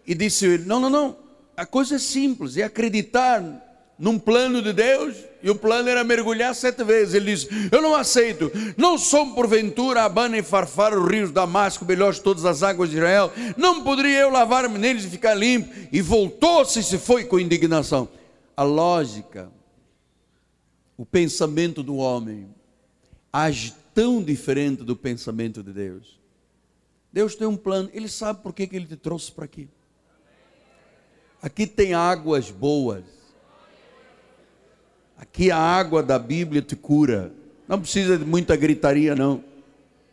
E 0.06 0.14
disse 0.14 0.46
ele: 0.46 0.64
Não, 0.64 0.78
não, 0.78 0.88
não. 0.88 1.16
A 1.56 1.66
coisa 1.66 1.96
é 1.96 1.98
simples, 1.98 2.56
é 2.56 2.62
acreditar 2.62 3.42
num 3.98 4.18
plano 4.18 4.62
de 4.62 4.72
Deus, 4.72 5.16
e 5.42 5.50
o 5.50 5.56
plano 5.56 5.88
era 5.88 6.04
mergulhar 6.04 6.54
sete 6.54 6.84
vezes. 6.84 7.14
Ele 7.14 7.34
disse: 7.34 7.48
Eu 7.72 7.82
não 7.82 7.96
aceito, 7.96 8.50
não 8.76 8.96
sou 8.96 9.34
porventura 9.34 10.04
Abana 10.04 10.38
e 10.38 10.42
Farfar, 10.42 10.96
os 10.96 11.10
rios 11.10 11.32
Damasco, 11.32 11.84
melhor 11.84 12.12
de 12.12 12.20
todas 12.20 12.44
as 12.44 12.62
águas 12.62 12.90
de 12.90 12.96
Israel, 12.96 13.32
não 13.56 13.82
poderia 13.82 14.20
eu 14.20 14.30
lavar-me 14.30 14.78
neles 14.78 15.04
e 15.04 15.10
ficar 15.10 15.34
limpo? 15.34 15.68
E 15.90 16.00
voltou-se 16.00 16.78
e 16.78 16.82
se 16.82 16.96
foi 16.96 17.24
com 17.24 17.40
indignação. 17.40 18.08
A 18.56 18.62
lógica, 18.62 19.50
o 21.02 21.06
pensamento 21.06 21.82
do 21.82 21.96
homem, 21.96 22.48
age 23.32 23.74
tão 23.92 24.22
diferente 24.22 24.84
do 24.84 24.94
pensamento 24.94 25.60
de 25.60 25.72
Deus. 25.72 26.20
Deus 27.12 27.34
tem 27.34 27.46
um 27.46 27.56
plano, 27.56 27.90
Ele 27.92 28.08
sabe 28.08 28.40
por 28.40 28.52
que, 28.52 28.68
Ele 28.70 28.86
te 28.86 28.94
trouxe 28.94 29.32
para 29.32 29.44
aqui. 29.44 29.68
Aqui 31.42 31.66
tem 31.66 31.92
águas 31.92 32.52
boas 32.52 33.02
Aqui 35.18 35.50
a 35.50 35.56
água 35.56 36.02
da 36.02 36.18
Bíblia 36.18 36.60
te 36.62 36.74
cura. 36.74 37.32
Não 37.68 37.80
precisa 37.80 38.18
de 38.18 38.24
muita 38.24 38.56
gritaria, 38.56 39.14
não. 39.14 39.42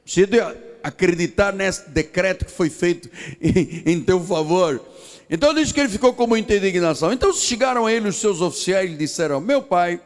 Precisa 0.04 0.28
de 0.28 0.40
acreditar 0.84 1.52
nesse 1.52 1.90
decreto 1.90 2.46
que 2.46 2.52
foi 2.52 2.70
feito 2.70 3.10
em, 3.42 4.00
teu 4.02 4.20
favor. 4.24 4.80
Então 5.28 5.52
diz 5.52 5.72
que 5.72 5.80
ele 5.80 5.90
ficou 5.90 6.14
com 6.14 6.26
muita 6.26 6.56
indignação. 6.56 7.12
Então 7.12 7.32
chegaram 7.34 7.86
a 7.86 7.94
ele 7.94 8.08
os 8.08 8.16
seus 8.16 8.40
oficiais 8.40 8.92
e 8.92 8.96
disseram: 8.96 9.40
Meu 9.40 9.64
pai, 9.64 10.00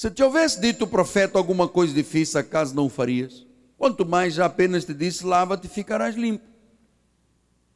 se 0.00 0.10
te 0.10 0.22
houvesse 0.22 0.60
dito 0.60 0.84
o 0.84 0.88
profeta 0.88 1.36
alguma 1.36 1.68
coisa 1.68 1.92
difícil, 1.92 2.40
acaso 2.40 2.74
não 2.74 2.86
o 2.86 2.88
farias? 2.88 3.46
Quanto 3.76 4.06
mais 4.06 4.34
já 4.34 4.46
apenas 4.46 4.84
te 4.84 4.94
disse: 4.94 5.26
Lava-te 5.26 5.66
e 5.66 5.70
ficarás 5.70 6.14
limpo. 6.14 6.44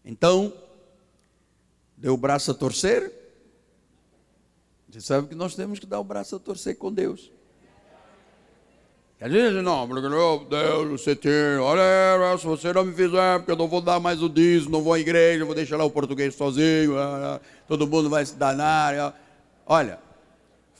Então, 0.04 0.52
deu 1.96 2.14
o 2.14 2.16
braço 2.16 2.50
a 2.50 2.54
torcer 2.54 3.24
você 4.94 5.00
sabe 5.00 5.26
que 5.26 5.34
nós 5.34 5.56
temos 5.56 5.80
que 5.80 5.86
dar 5.86 5.98
o 5.98 6.04
braço 6.04 6.36
a 6.36 6.38
torcer 6.38 6.76
com 6.76 6.92
Deus. 6.92 7.32
Às 9.20 9.32
vezes, 9.32 9.60
não, 9.60 9.84
meu 9.88 10.46
Deus, 10.48 11.00
você 11.00 11.16
tem, 11.16 11.32
olha, 11.58 12.38
se 12.38 12.46
você 12.46 12.72
não 12.72 12.84
me 12.84 12.94
fizer, 12.94 13.38
porque 13.38 13.50
eu 13.50 13.56
não 13.56 13.66
vou 13.66 13.80
dar 13.80 13.98
mais 13.98 14.22
o 14.22 14.28
dízimo, 14.28 14.70
não 14.70 14.82
vou 14.82 14.92
à 14.92 15.00
igreja, 15.00 15.44
vou 15.44 15.54
deixar 15.54 15.78
lá 15.78 15.84
o 15.84 15.90
português 15.90 16.36
sozinho, 16.36 16.96
ah, 16.96 17.40
ah, 17.40 17.40
todo 17.66 17.88
mundo 17.88 18.08
vai 18.08 18.24
se 18.24 18.36
danar. 18.36 18.94
Ah. 18.94 19.14
Olha, 19.66 19.98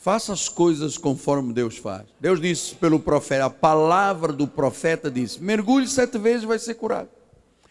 faça 0.05 0.35
as 0.35 0.51
coisas 0.51 0.99
conforme 0.99 1.55
Deus 1.55 1.79
faz. 1.79 2.05
Deus 2.21 2.39
disse 2.39 2.75
pelo 2.75 3.01
profeta, 3.01 3.47
a 3.47 3.51
palavra 3.51 4.35
do 4.35 4.47
profeta 4.47 5.11
disse: 5.11 5.43
mergulhe 5.43 5.89
sete 5.89 6.19
vezes 6.19 6.43
e 6.43 6.47
vai 6.47 6.59
ser 6.59 6.75
curado. 6.75 7.09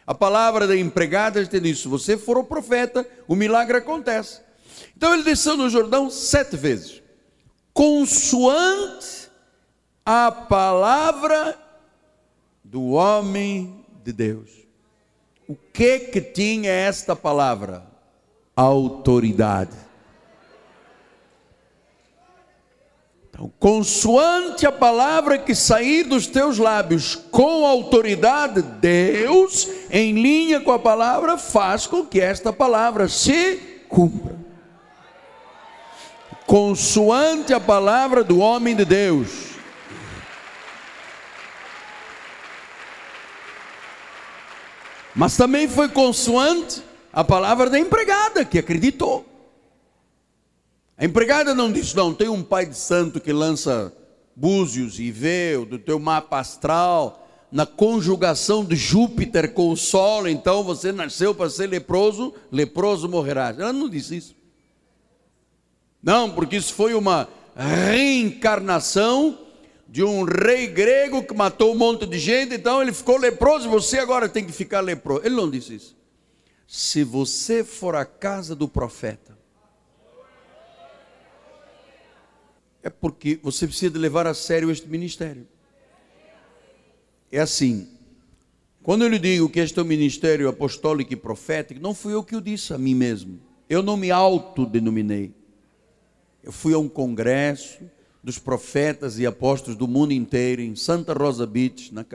A 0.05 0.15
palavra 0.15 0.65
da 0.65 0.75
empregada 0.75 1.45
te 1.45 1.59
disse: 1.59 1.83
se 1.83 1.87
você 1.87 2.17
for 2.17 2.39
o 2.39 2.43
profeta, 2.43 3.07
o 3.27 3.35
milagre 3.35 3.77
acontece. 3.77 4.41
Então 4.97 5.13
ele 5.13 5.21
desceu 5.21 5.55
no 5.55 5.69
Jordão 5.69 6.09
sete 6.09 6.57
vezes, 6.57 7.03
consoante 7.71 9.29
a 10.03 10.31
palavra 10.31 11.55
do 12.63 12.93
homem 12.93 13.85
de 14.03 14.11
Deus. 14.11 14.49
O 15.47 15.55
que 15.55 15.99
que 15.99 16.19
tinha 16.19 16.71
esta 16.71 17.15
palavra? 17.15 17.85
Autoridade. 18.55 19.82
Consoante 23.59 24.65
a 24.65 24.71
palavra 24.71 25.37
que 25.37 25.55
sair 25.55 26.03
dos 26.03 26.27
teus 26.27 26.57
lábios 26.57 27.15
com 27.15 27.65
autoridade, 27.65 28.61
Deus, 28.61 29.67
em 29.89 30.13
linha 30.13 30.61
com 30.61 30.71
a 30.71 30.79
palavra, 30.79 31.37
faz 31.37 31.87
com 31.87 32.05
que 32.05 32.19
esta 32.19 32.53
palavra 32.53 33.07
se 33.07 33.55
cumpra 33.89 34.43
consoante 36.45 37.53
a 37.53 37.59
palavra 37.59 38.23
do 38.23 38.37
homem 38.37 38.75
de 38.75 38.85
Deus. 38.85 39.53
Mas 45.15 45.37
também 45.37 45.67
foi 45.67 45.89
consoante 45.89 46.83
a 47.11 47.23
palavra 47.23 47.69
da 47.69 47.79
empregada 47.79 48.43
que 48.45 48.59
acreditou. 48.59 49.32
A 50.97 51.05
empregada 51.05 51.55
não 51.55 51.71
disse, 51.71 51.95
não, 51.95 52.13
tem 52.13 52.29
um 52.29 52.43
pai 52.43 52.65
de 52.65 52.77
santo 52.77 53.19
que 53.19 53.33
lança 53.33 53.91
búzios 54.35 54.99
e 54.99 55.11
vê 55.11 55.57
do 55.57 55.79
teu 55.79 55.99
mapa 55.99 56.39
astral, 56.39 57.27
na 57.51 57.65
conjugação 57.65 58.65
de 58.65 58.75
Júpiter 58.75 59.53
com 59.53 59.69
o 59.69 59.77
Sol, 59.77 60.27
então 60.27 60.63
você 60.63 60.91
nasceu 60.91 61.35
para 61.35 61.49
ser 61.49 61.67
leproso, 61.67 62.33
leproso 62.51 63.07
morrerás. 63.07 63.59
Ela 63.59 63.71
não 63.71 63.87
disse 63.87 64.17
isso. 64.17 64.35
Não, 66.01 66.31
porque 66.31 66.55
isso 66.55 66.73
foi 66.73 66.95
uma 66.95 67.29
reencarnação 67.55 69.37
de 69.87 70.03
um 70.03 70.23
rei 70.23 70.65
grego 70.65 71.21
que 71.21 71.35
matou 71.35 71.73
um 71.73 71.77
monte 71.77 72.07
de 72.07 72.17
gente, 72.17 72.55
então 72.55 72.81
ele 72.81 72.91
ficou 72.91 73.17
leproso, 73.17 73.69
você 73.69 73.99
agora 73.99 74.27
tem 74.27 74.43
que 74.43 74.51
ficar 74.51 74.81
leproso. 74.81 75.21
Ele 75.23 75.35
não 75.35 75.49
disse 75.49 75.75
isso. 75.75 75.95
Se 76.67 77.03
você 77.03 77.63
for 77.63 77.95
à 77.95 78.03
casa 78.03 78.55
do 78.55 78.67
profeta, 78.67 79.37
é 82.83 82.89
porque 82.89 83.39
você 83.41 83.65
precisa 83.65 83.97
levar 83.97 84.27
a 84.27 84.33
sério 84.33 84.69
este 84.69 84.87
ministério. 84.87 85.47
É 87.31 87.39
assim, 87.39 87.87
quando 88.83 89.03
eu 89.03 89.07
lhe 89.07 89.17
digo 89.17 89.49
que 89.49 89.61
este 89.61 89.79
é 89.79 89.81
um 89.81 89.85
ministério 89.85 90.49
apostólico 90.49 91.13
e 91.13 91.15
profético, 91.15 91.79
não 91.79 91.95
fui 91.95 92.13
eu 92.13 92.21
que 92.21 92.35
o 92.35 92.41
disse 92.41 92.73
a 92.73 92.77
mim 92.77 92.93
mesmo. 92.93 93.39
Eu 93.69 93.81
não 93.81 93.95
me 93.95 94.11
autodenominei. 94.11 95.33
Eu 96.43 96.51
fui 96.51 96.73
a 96.73 96.77
um 96.77 96.89
congresso 96.89 97.79
dos 98.21 98.37
profetas 98.37 99.17
e 99.17 99.25
apóstolos 99.25 99.77
do 99.77 99.87
mundo 99.87 100.11
inteiro, 100.11 100.61
em 100.61 100.75
Santa 100.75 101.13
Rosa 101.13 101.47
Beach, 101.47 101.93
na 101.93 102.05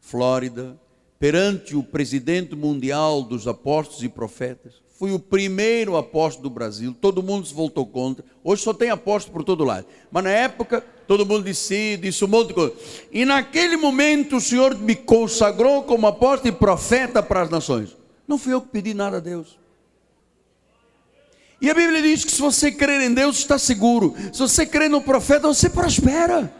Flórida, 0.00 0.78
perante 1.18 1.74
o 1.74 1.82
presidente 1.82 2.54
mundial 2.54 3.22
dos 3.22 3.48
apóstolos 3.48 4.02
e 4.02 4.08
profetas. 4.10 4.83
Fui 4.96 5.10
o 5.10 5.18
primeiro 5.18 5.96
apóstolo 5.96 6.48
do 6.48 6.54
Brasil, 6.54 6.94
todo 7.00 7.20
mundo 7.20 7.46
se 7.46 7.52
voltou 7.52 7.84
contra. 7.84 8.24
Hoje 8.44 8.62
só 8.62 8.72
tem 8.72 8.90
apóstolo 8.90 9.32
por 9.32 9.44
todo 9.44 9.64
lado. 9.64 9.86
Mas 10.10 10.22
na 10.22 10.30
época, 10.30 10.84
todo 11.08 11.26
mundo 11.26 11.44
disse, 11.44 11.96
disse 11.96 12.24
um 12.24 12.28
monte 12.28 12.48
de 12.48 12.54
coisa. 12.54 12.74
E 13.10 13.24
naquele 13.24 13.76
momento 13.76 14.36
o 14.36 14.40
Senhor 14.40 14.76
me 14.76 14.94
consagrou 14.94 15.82
como 15.82 16.06
apóstolo 16.06 16.54
e 16.54 16.56
profeta 16.56 17.20
para 17.20 17.42
as 17.42 17.50
nações. 17.50 17.96
Não 18.26 18.38
fui 18.38 18.52
eu 18.52 18.60
que 18.60 18.68
pedi 18.68 18.94
nada 18.94 19.16
a 19.16 19.20
Deus. 19.20 19.58
E 21.60 21.68
a 21.68 21.74
Bíblia 21.74 22.00
diz 22.00 22.24
que 22.24 22.30
se 22.30 22.40
você 22.40 22.70
crer 22.70 23.00
em 23.00 23.12
Deus, 23.12 23.38
está 23.38 23.58
seguro. 23.58 24.14
Se 24.32 24.38
você 24.38 24.64
crer 24.64 24.88
no 24.88 25.00
profeta, 25.00 25.48
você 25.48 25.68
prospera. 25.68 26.52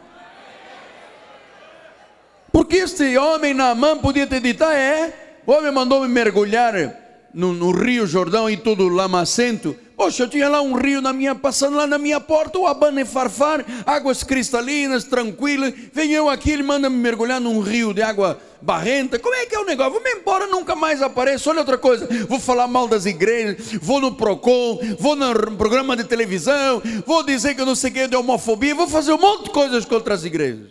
Porque 2.51 2.79
este 2.79 3.17
homem 3.17 3.55
na 3.55 3.77
mão 3.77 3.99
podia 3.99 4.27
ter 4.27 4.41
dito: 4.41 4.65
ah, 4.65 4.75
é, 4.75 5.41
o 5.47 5.53
homem 5.53 5.71
mandou-me 5.71 6.09
mergulhar 6.09 7.04
no, 7.35 7.53
no, 7.53 7.71
Rio 7.73 8.07
Jordão 8.07 8.49
e 8.49 8.57
tudo 8.57 8.89
lamacento. 8.89 9.77
Poxa, 9.97 10.23
eu 10.23 10.29
tinha 10.29 10.49
lá 10.49 10.61
um 10.61 10.75
rio 10.75 11.01
na 11.01 11.13
minha, 11.13 11.35
passando 11.35 11.77
lá 11.77 11.87
na 11.87 11.99
minha 11.99 12.21
porta, 12.21 12.59
o 12.59 12.67
abana 12.67 13.01
e 13.01 13.05
farfar, 13.05 13.65
águas 13.87 14.25
cristalinas, 14.25 15.05
tranquilas. 15.05 15.73
Vem 15.93 16.13
eu 16.13 16.29
aqui, 16.29 16.51
ele 16.51 16.63
manda 16.63 16.89
me 16.91 16.97
mergulhar 16.97 17.41
num 17.41 17.61
rio 17.61 17.93
de 17.93 18.03
água 18.03 18.41
barrenta. 18.61 19.19
Como 19.19 19.35
é 19.35 19.47
que 19.47 19.55
é 19.55 19.59
o 19.59 19.65
negócio? 19.65 19.93
Vou-me 19.93 20.11
embora, 20.11 20.47
nunca 20.47 20.75
mais 20.75 21.03
apareço. 21.03 21.51
Olha 21.51 21.61
outra 21.61 21.79
coisa, 21.79 22.09
vou 22.29 22.41
falar 22.41 22.67
mal 22.67 22.89
das 22.89 23.07
igrejas, 23.07 23.73
vou 23.81 24.01
no 24.01 24.15
PROCON, 24.15 24.81
vou 24.99 25.15
no 25.15 25.57
programa 25.57 25.97
de 25.97 26.05
televisão, 26.05 26.83
vou 27.07 27.23
dizer 27.23 27.55
que 27.55 27.61
eu 27.61 27.67
não 27.67 27.75
sei 27.75 27.91
o 27.91 27.93
que 27.93 28.01
é 28.01 28.09
de 28.09 28.17
homofobia, 28.17 28.75
vou 28.75 28.89
fazer 28.89 29.13
um 29.13 29.19
monte 29.19 29.45
de 29.45 29.51
coisas 29.51 29.85
contra 29.85 30.15
as 30.15 30.25
igrejas. 30.25 30.71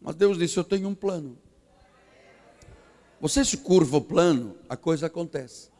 Mas 0.00 0.14
Deus 0.14 0.38
disse: 0.38 0.56
Eu 0.58 0.64
tenho 0.64 0.88
um 0.88 0.94
plano. 0.94 1.43
Você 3.24 3.42
se 3.42 3.56
curva 3.56 3.96
o 3.96 4.00
plano, 4.02 4.54
a 4.68 4.76
coisa 4.76 5.06
acontece. 5.06 5.70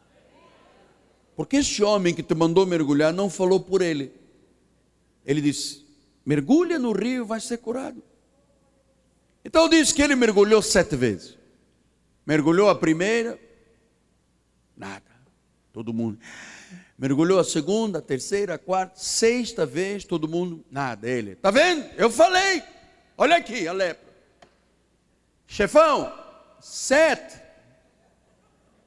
Porque 1.36 1.59
este 1.59 1.82
homem 1.82 2.14
que 2.14 2.22
te 2.22 2.34
mandou 2.34 2.64
mergulhar 2.64 3.12
não 3.12 3.28
falou 3.28 3.61
por 3.61 3.82
ele. 3.82 4.11
Ele 5.26 5.42
disse: 5.42 5.84
mergulha 6.24 6.78
no 6.78 6.92
rio, 6.92 7.26
vai 7.26 7.38
ser 7.40 7.59
curado. 7.59 8.03
Então 9.45 9.68
diz 9.68 9.92
que 9.92 10.01
ele 10.01 10.16
mergulhou 10.16 10.62
sete 10.62 10.97
vezes. 10.97 11.36
Mergulhou 12.24 12.70
a 12.70 12.74
primeira, 12.74 13.38
nada. 14.74 15.11
Todo 15.70 15.92
mundo. 15.92 16.18
Mergulhou 16.97 17.38
a 17.38 17.45
segunda, 17.45 17.99
a 17.99 18.03
terceira, 18.03 18.55
a 18.55 18.59
quarta, 18.59 18.99
sexta 18.99 19.66
vez, 19.66 20.03
todo 20.03 20.26
mundo, 20.26 20.64
nada. 20.70 21.07
Ele, 21.07 21.32
está 21.32 21.51
vendo? 21.51 21.84
Eu 21.99 22.09
falei. 22.09 22.62
Olha 23.18 23.36
aqui 23.36 23.68
a 23.68 23.72
lepra. 23.74 24.14
Chefão, 25.47 26.24
sete. 26.65 27.35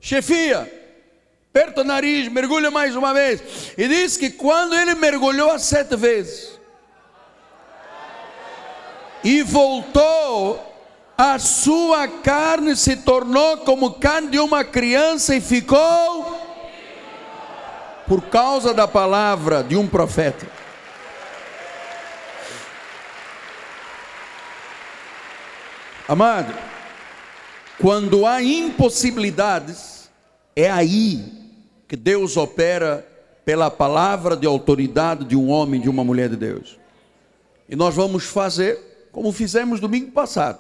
Chefia, 0.02 0.72
aperta 1.50 1.82
o 1.82 1.84
nariz, 1.84 2.28
mergulha 2.28 2.72
mais 2.72 2.96
uma 2.96 3.14
vez. 3.14 3.74
E 3.78 3.88
diz 3.88 4.18
que 4.18 4.32
quando 4.32 4.76
ele 4.76 4.96
mergulhou 4.96 5.52
as 5.52 5.62
sete 5.64 5.96
vezes 5.96 6.60
e 9.24 9.44
voltou, 9.44 10.64
a 11.16 11.38
sua 11.38 12.08
carne 12.08 12.76
se 12.76 12.98
tornou 12.98 13.58
como 13.58 13.94
carne 13.94 14.30
de 14.30 14.40
uma 14.40 14.64
criança 14.64 15.36
e 15.36 15.42
ficou 15.42 16.36
por 18.08 18.24
causa 18.24 18.74
da 18.74 18.88
palavra 18.88 19.64
de 19.64 19.76
um 19.76 19.88
profeta. 19.88 20.48
Amado, 26.08 26.54
quando 27.80 28.26
há 28.26 28.42
impossibilidades, 28.42 30.10
é 30.56 30.70
aí 30.70 31.24
que 31.88 31.96
Deus 31.96 32.36
opera 32.36 33.08
pela 33.46 33.70
palavra 33.70 34.36
de 34.36 34.46
autoridade 34.46 35.24
de 35.24 35.36
um 35.36 35.50
homem, 35.50 35.80
de 35.80 35.90
uma 35.90 36.04
mulher 36.04 36.30
de 36.30 36.36
Deus. 36.36 36.78
E 37.70 37.76
nós 37.76 37.96
vamos 37.96 38.26
fazer 38.26 39.10
como 39.12 39.32
fizemos 39.32 39.80
domingo 39.80 40.12
passado. 40.12 40.60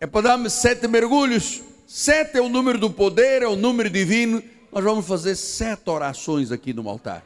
É 0.00 0.06
para 0.06 0.36
dar 0.36 0.50
sete 0.50 0.86
mergulhos. 0.86 1.62
Sete 1.86 2.36
é 2.36 2.40
o 2.40 2.48
número 2.48 2.78
do 2.78 2.90
poder, 2.90 3.42
é 3.42 3.48
o 3.48 3.56
número 3.56 3.88
divino. 3.88 4.42
Nós 4.72 4.84
vamos 4.84 5.06
fazer 5.06 5.34
sete 5.34 5.88
orações 5.88 6.52
aqui 6.52 6.72
no 6.72 6.88
altar. 6.88 7.24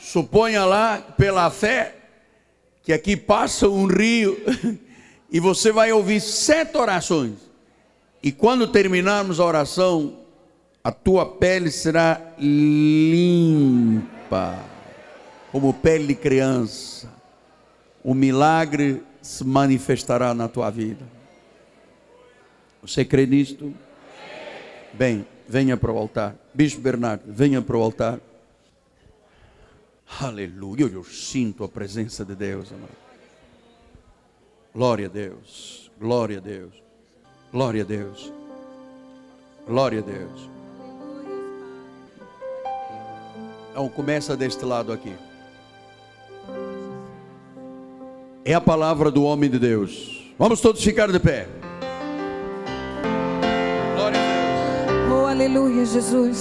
Suponha 0.00 0.64
lá, 0.64 0.98
pela 1.16 1.48
fé, 1.50 1.94
que 2.82 2.92
aqui 2.92 3.16
passa 3.16 3.68
um 3.68 3.86
rio 3.86 4.36
e 5.32 5.40
você 5.40 5.72
vai 5.72 5.90
ouvir 5.90 6.20
sete 6.20 6.76
orações. 6.76 7.38
E 8.22 8.30
quando 8.30 8.68
terminarmos 8.68 9.40
a 9.40 9.44
oração, 9.46 10.18
a 10.84 10.92
tua 10.92 11.24
pele 11.24 11.70
será 11.70 12.20
limpa, 12.38 13.82
como 15.50 15.72
pele 15.72 16.08
de 16.08 16.14
criança. 16.14 17.10
O 18.04 18.12
milagre 18.12 19.02
se 19.22 19.42
manifestará 19.42 20.34
na 20.34 20.48
tua 20.48 20.68
vida. 20.68 21.06
Você 22.82 23.02
crê 23.02 23.24
nisto? 23.24 23.72
Bem, 24.92 25.26
venha 25.48 25.78
para 25.78 25.90
o 25.90 25.96
altar. 25.96 26.36
Bispo 26.52 26.82
Bernardo, 26.82 27.22
venha 27.26 27.62
para 27.62 27.78
o 27.78 27.82
altar. 27.82 28.20
Aleluia, 30.20 30.84
eu 30.92 31.02
sinto 31.02 31.64
a 31.64 31.68
presença 31.68 32.22
de 32.22 32.34
Deus, 32.34 32.70
amado. 32.70 33.01
Glória 34.74 35.04
a 35.04 35.10
Deus, 35.10 35.90
glória 36.00 36.38
a 36.38 36.40
Deus, 36.40 36.72
glória 37.52 37.82
a 37.82 37.84
Deus, 37.84 38.32
glória 39.68 39.98
a 39.98 40.02
Deus. 40.02 40.48
Então 43.70 43.86
começa 43.90 44.34
deste 44.34 44.64
lado 44.64 44.90
aqui. 44.90 45.12
É 48.46 48.54
a 48.54 48.62
palavra 48.62 49.10
do 49.10 49.24
homem 49.24 49.50
de 49.50 49.58
Deus. 49.58 50.32
Vamos 50.38 50.62
todos 50.62 50.82
ficar 50.82 51.12
de 51.12 51.20
pé. 51.20 51.46
Glória 53.94 54.18
a 54.18 54.24
Deus. 54.24 55.12
Oh, 55.12 55.26
aleluia, 55.26 55.84
Jesus. 55.84 56.40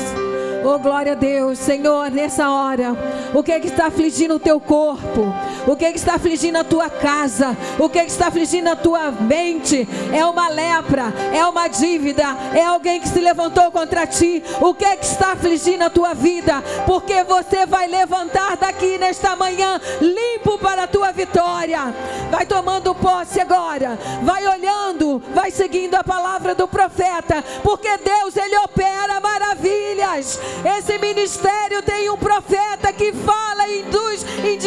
Oh, 0.63 0.79
glória 0.79 1.11
a 1.11 1.15
Deus, 1.15 1.59
Senhor, 1.59 2.09
nessa 2.09 2.49
hora, 2.49 2.95
o 3.33 3.43
que 3.43 3.51
é 3.51 3.59
que 3.59 3.67
está 3.67 3.87
afligindo 3.87 4.35
o 4.35 4.39
teu 4.39 4.57
corpo? 4.57 5.25
O 5.67 5.75
que 5.75 5.85
é 5.85 5.91
que 5.91 5.97
está 5.97 6.15
afligindo 6.15 6.57
a 6.57 6.63
tua 6.63 6.89
casa? 6.89 7.55
O 7.77 7.87
que 7.89 7.99
é 7.99 8.05
que 8.05 8.11
está 8.11 8.27
afligindo 8.27 8.69
a 8.69 8.75
tua 8.75 9.11
mente? 9.11 9.87
É 10.11 10.25
uma 10.25 10.49
lepra, 10.49 11.13
é 11.33 11.45
uma 11.45 11.67
dívida, 11.67 12.25
é 12.53 12.63
alguém 12.63 12.99
que 12.99 13.07
se 13.07 13.19
levantou 13.19 13.71
contra 13.71 14.07
ti. 14.07 14.43
O 14.59 14.73
que 14.73 14.85
é 14.85 14.95
que 14.95 15.05
está 15.05 15.33
afligindo 15.33 15.83
a 15.83 15.89
tua 15.89 16.13
vida? 16.13 16.63
Porque 16.85 17.23
você 17.23 17.65
vai 17.65 17.87
levantar 17.87 18.57
daqui 18.57 18.97
nesta 18.97 19.35
manhã 19.35 19.79
limpo 20.01 20.57
para 20.57 20.83
a 20.83 20.87
tua 20.87 21.11
vitória. 21.11 21.93
Vai 22.31 22.45
tomando 22.45 22.95
posse 22.95 23.39
agora, 23.39 23.99
vai 24.23 24.47
olhando, 24.47 25.21
vai 25.33 25.51
seguindo 25.51 25.95
a 25.95 26.03
palavra 26.03 26.55
do 26.55 26.67
profeta, 26.67 27.43
porque 27.61 27.97
Deus 27.97 28.35
ele 28.37 28.57
opera 28.57 29.19
maravilhas. 29.19 30.39
Esse 30.77 30.97
ministério 30.97 31.81
tem 31.83 32.09
um 32.09 32.17
profeta 32.17 32.91
que 32.93 33.11
fala, 33.13 33.67
induz 33.69 34.25
e 34.43 34.57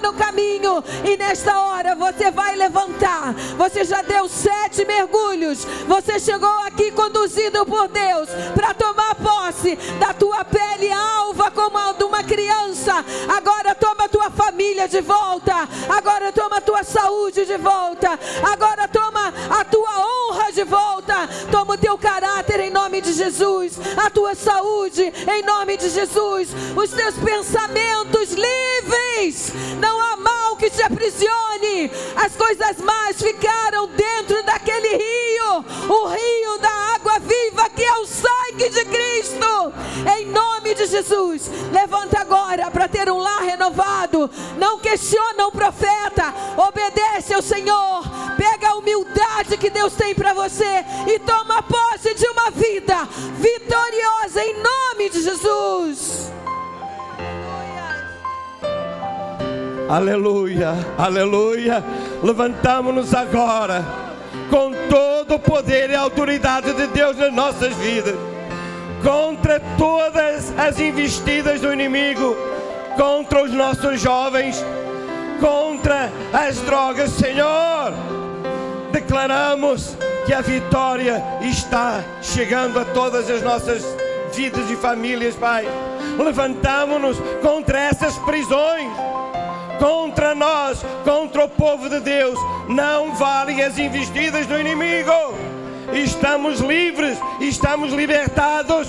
no 0.00 0.12
caminho. 0.12 0.82
E 1.04 1.16
nesta 1.16 1.60
hora 1.60 1.94
você 1.94 2.30
vai 2.30 2.56
levantar. 2.56 3.34
Você 3.56 3.84
já 3.84 4.02
deu 4.02 4.28
sete 4.28 4.84
mergulhos. 4.84 5.64
Você 5.86 6.18
chegou 6.18 6.58
aqui 6.60 6.90
conduzido 6.90 7.64
por 7.66 7.88
Deus 7.88 8.28
para 8.54 8.74
tomar 8.74 9.14
posse 9.16 9.76
da 9.98 10.12
tua 10.12 10.44
pele 10.44 10.90
alva 10.92 11.50
como 11.50 11.78
a 11.78 11.92
de 11.92 12.04
uma 12.04 12.22
criança. 12.22 13.04
Agora 13.28 13.74
toma 13.74 14.08
tua 14.08 14.30
família 14.30 14.88
de 14.88 15.00
volta. 15.00 15.68
Agora 15.88 16.32
toma 16.32 16.60
tua 16.60 16.82
saúde 16.82 17.44
de 17.44 17.56
volta. 17.56 18.18
Agora 18.42 18.88
toma 18.88 19.32
a 19.50 19.64
tua 19.64 19.90
honra 20.00 20.52
de 20.52 20.64
volta. 20.64 21.28
Toma 21.50 21.74
o 21.74 21.78
teu 21.78 21.96
caráter 21.98 22.60
em 22.60 22.70
nome 22.70 23.00
de 23.00 23.12
Jesus. 23.12 23.78
A 23.96 24.10
tua 24.10 24.34
saúde 24.34 25.02
em 25.02 25.42
nome 25.42 25.76
de 25.76 25.88
Jesus. 25.88 26.48
Os 26.76 26.90
teus 26.90 27.14
pensamentos 27.16 28.32
livres. 28.32 29.52
Não 29.84 30.00
há 30.00 30.16
mal 30.16 30.56
que 30.56 30.70
te 30.70 30.82
aprisione. 30.82 31.90
As 32.16 32.34
coisas 32.34 32.78
más 32.78 33.20
ficaram 33.20 33.86
dentro 33.88 34.42
daquele 34.42 34.96
rio. 34.96 35.64
O 35.90 36.06
rio 36.06 36.58
da 36.58 36.70
água 36.94 37.18
viva 37.18 37.68
que 37.68 37.82
é 37.82 37.98
o 37.98 38.06
sangue 38.06 38.70
de 38.70 38.84
Cristo. 38.86 39.72
Em 40.16 40.24
nome 40.24 40.74
de 40.74 40.86
Jesus. 40.86 41.50
Levanta 41.70 42.18
agora 42.18 42.70
para 42.70 42.88
ter 42.88 43.10
um 43.10 43.18
lar 43.18 43.42
renovado. 43.42 44.30
Não 44.56 44.78
questiona 44.78 45.48
o 45.48 45.52
profeta. 45.52 46.32
Obedece 46.56 47.34
ao 47.34 47.42
Senhor. 47.42 48.04
Pega 48.38 48.70
a 48.70 48.76
humildade 48.76 49.58
que 49.58 49.68
Deus 49.68 49.92
tem 49.92 50.14
para 50.14 50.32
você 50.32 50.82
e 51.06 51.18
toma 51.18 51.62
posse 51.62 52.14
de 52.14 52.26
uma 52.26 52.50
vida 52.50 53.06
vitoriosa 53.38 54.42
em 54.42 54.54
nome 54.62 55.10
de 55.10 55.22
Jesus. 55.22 56.32
Aleluia, 59.88 60.72
aleluia. 60.96 61.84
Levantamos-nos 62.22 63.14
agora 63.14 63.84
com 64.48 64.72
todo 64.88 65.34
o 65.34 65.38
poder 65.38 65.90
e 65.90 65.94
autoridade 65.94 66.72
de 66.72 66.86
Deus 66.86 67.16
nas 67.18 67.32
nossas 67.32 67.74
vidas, 67.74 68.14
contra 69.02 69.60
todas 69.76 70.52
as 70.58 70.80
investidas 70.80 71.60
do 71.60 71.70
inimigo, 71.70 72.34
contra 72.96 73.42
os 73.42 73.52
nossos 73.52 74.00
jovens, 74.00 74.64
contra 75.38 76.10
as 76.32 76.58
drogas, 76.60 77.10
Senhor. 77.10 77.92
Declaramos 78.90 79.96
que 80.24 80.32
a 80.32 80.40
vitória 80.40 81.22
está 81.42 82.02
chegando 82.22 82.78
a 82.78 82.86
todas 82.86 83.28
as 83.28 83.42
nossas 83.42 83.84
vidas 84.32 84.70
e 84.70 84.76
famílias, 84.76 85.34
Pai. 85.34 85.66
Levantamos-nos 86.18 87.18
contra 87.42 87.78
essas 87.80 88.16
prisões 88.18 89.03
contra 89.78 90.34
nós, 90.34 90.84
contra 91.04 91.44
o 91.44 91.48
povo 91.48 91.88
de 91.88 92.00
Deus, 92.00 92.38
não 92.68 93.14
valem 93.14 93.62
as 93.62 93.78
investidas 93.78 94.46
do 94.46 94.58
inimigo. 94.58 95.12
Estamos 95.92 96.60
livres, 96.60 97.18
estamos 97.40 97.92
libertados, 97.92 98.88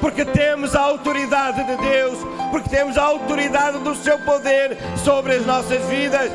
porque 0.00 0.24
temos 0.24 0.74
a 0.74 0.80
autoridade 0.80 1.64
de 1.64 1.76
Deus, 1.76 2.18
porque 2.50 2.68
temos 2.68 2.98
a 2.98 3.04
autoridade 3.04 3.78
do 3.78 3.94
seu 3.94 4.18
poder 4.18 4.76
sobre 5.02 5.36
as 5.36 5.46
nossas 5.46 5.82
vidas. 5.86 6.30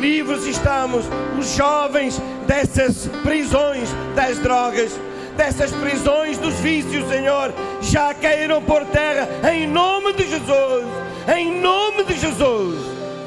Livres 0.00 0.44
estamos, 0.44 1.04
os 1.38 1.54
jovens, 1.54 2.20
dessas 2.46 3.08
prisões 3.22 3.88
das 4.14 4.38
drogas, 4.38 4.92
dessas 5.36 5.70
prisões 5.70 6.36
dos 6.38 6.54
vícios, 6.54 7.08
Senhor, 7.08 7.52
já 7.80 8.12
caíram 8.14 8.60
por 8.62 8.84
terra 8.86 9.28
em 9.52 9.66
nome 9.66 10.12
de 10.14 10.28
Jesus. 10.28 11.05
Em 11.28 11.60
nome 11.60 12.04
de 12.04 12.18
Jesus. 12.18 12.78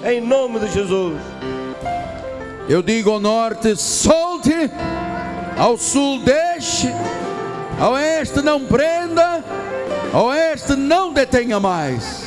Em 0.06 0.22
nome 0.22 0.60
de 0.60 0.72
Jesus. 0.72 1.20
Eu 2.70 2.82
digo 2.82 3.12
ao 3.12 3.20
norte, 3.20 3.76
solte, 3.76 4.54
ao 5.58 5.78
sul, 5.78 6.22
deixe, 6.24 6.88
ao 7.80 7.93
oeste, 7.93 8.41
não 8.41 8.66
prenda, 8.66 9.43
ao 10.14 10.28
oeste, 10.28 10.76
não 10.76 11.12
detenha 11.12 11.60
mais. 11.60 12.24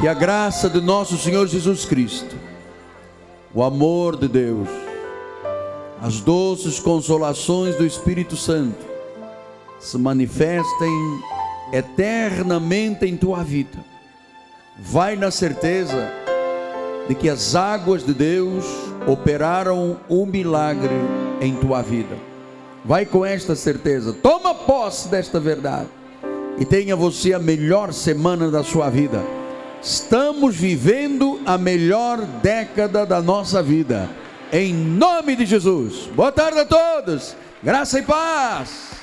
Que 0.00 0.08
a 0.08 0.14
graça 0.14 0.68
de 0.68 0.80
nosso 0.80 1.16
Senhor 1.16 1.46
Jesus 1.46 1.84
Cristo, 1.84 2.36
o 3.54 3.62
amor 3.62 4.16
de 4.16 4.28
Deus, 4.28 4.68
as 6.02 6.20
doces 6.20 6.78
consolações 6.78 7.76
do 7.76 7.86
Espírito 7.86 8.36
Santo 8.36 8.84
se 9.78 9.96
manifestem 9.96 10.90
eternamente 11.72 13.06
em 13.06 13.16
tua 13.16 13.42
vida. 13.42 13.78
Vai 14.78 15.16
na 15.16 15.30
certeza 15.30 16.10
de 17.08 17.14
que 17.14 17.28
as 17.28 17.54
águas 17.54 18.04
de 18.04 18.14
Deus 18.14 18.64
operaram 19.06 19.98
um 20.08 20.26
milagre 20.26 20.94
em 21.40 21.54
tua 21.56 21.82
vida. 21.82 22.16
Vai 22.84 23.06
com 23.06 23.24
esta 23.24 23.54
certeza, 23.54 24.12
toma 24.12 24.54
posse 24.54 25.08
desta 25.08 25.40
verdade 25.40 25.88
e 26.58 26.64
tenha 26.64 26.94
você 26.94 27.32
a 27.32 27.38
melhor 27.38 27.92
semana 27.92 28.50
da 28.50 28.62
sua 28.62 28.90
vida. 28.90 29.22
Estamos 29.82 30.56
vivendo 30.56 31.40
a 31.44 31.58
melhor 31.58 32.20
década 32.42 33.04
da 33.04 33.20
nossa 33.20 33.62
vida, 33.62 34.08
em 34.52 34.72
nome 34.72 35.36
de 35.36 35.44
Jesus. 35.44 36.08
Boa 36.14 36.32
tarde 36.32 36.60
a 36.60 36.64
todos, 36.64 37.36
graça 37.62 37.98
e 37.98 38.02
paz. 38.02 38.93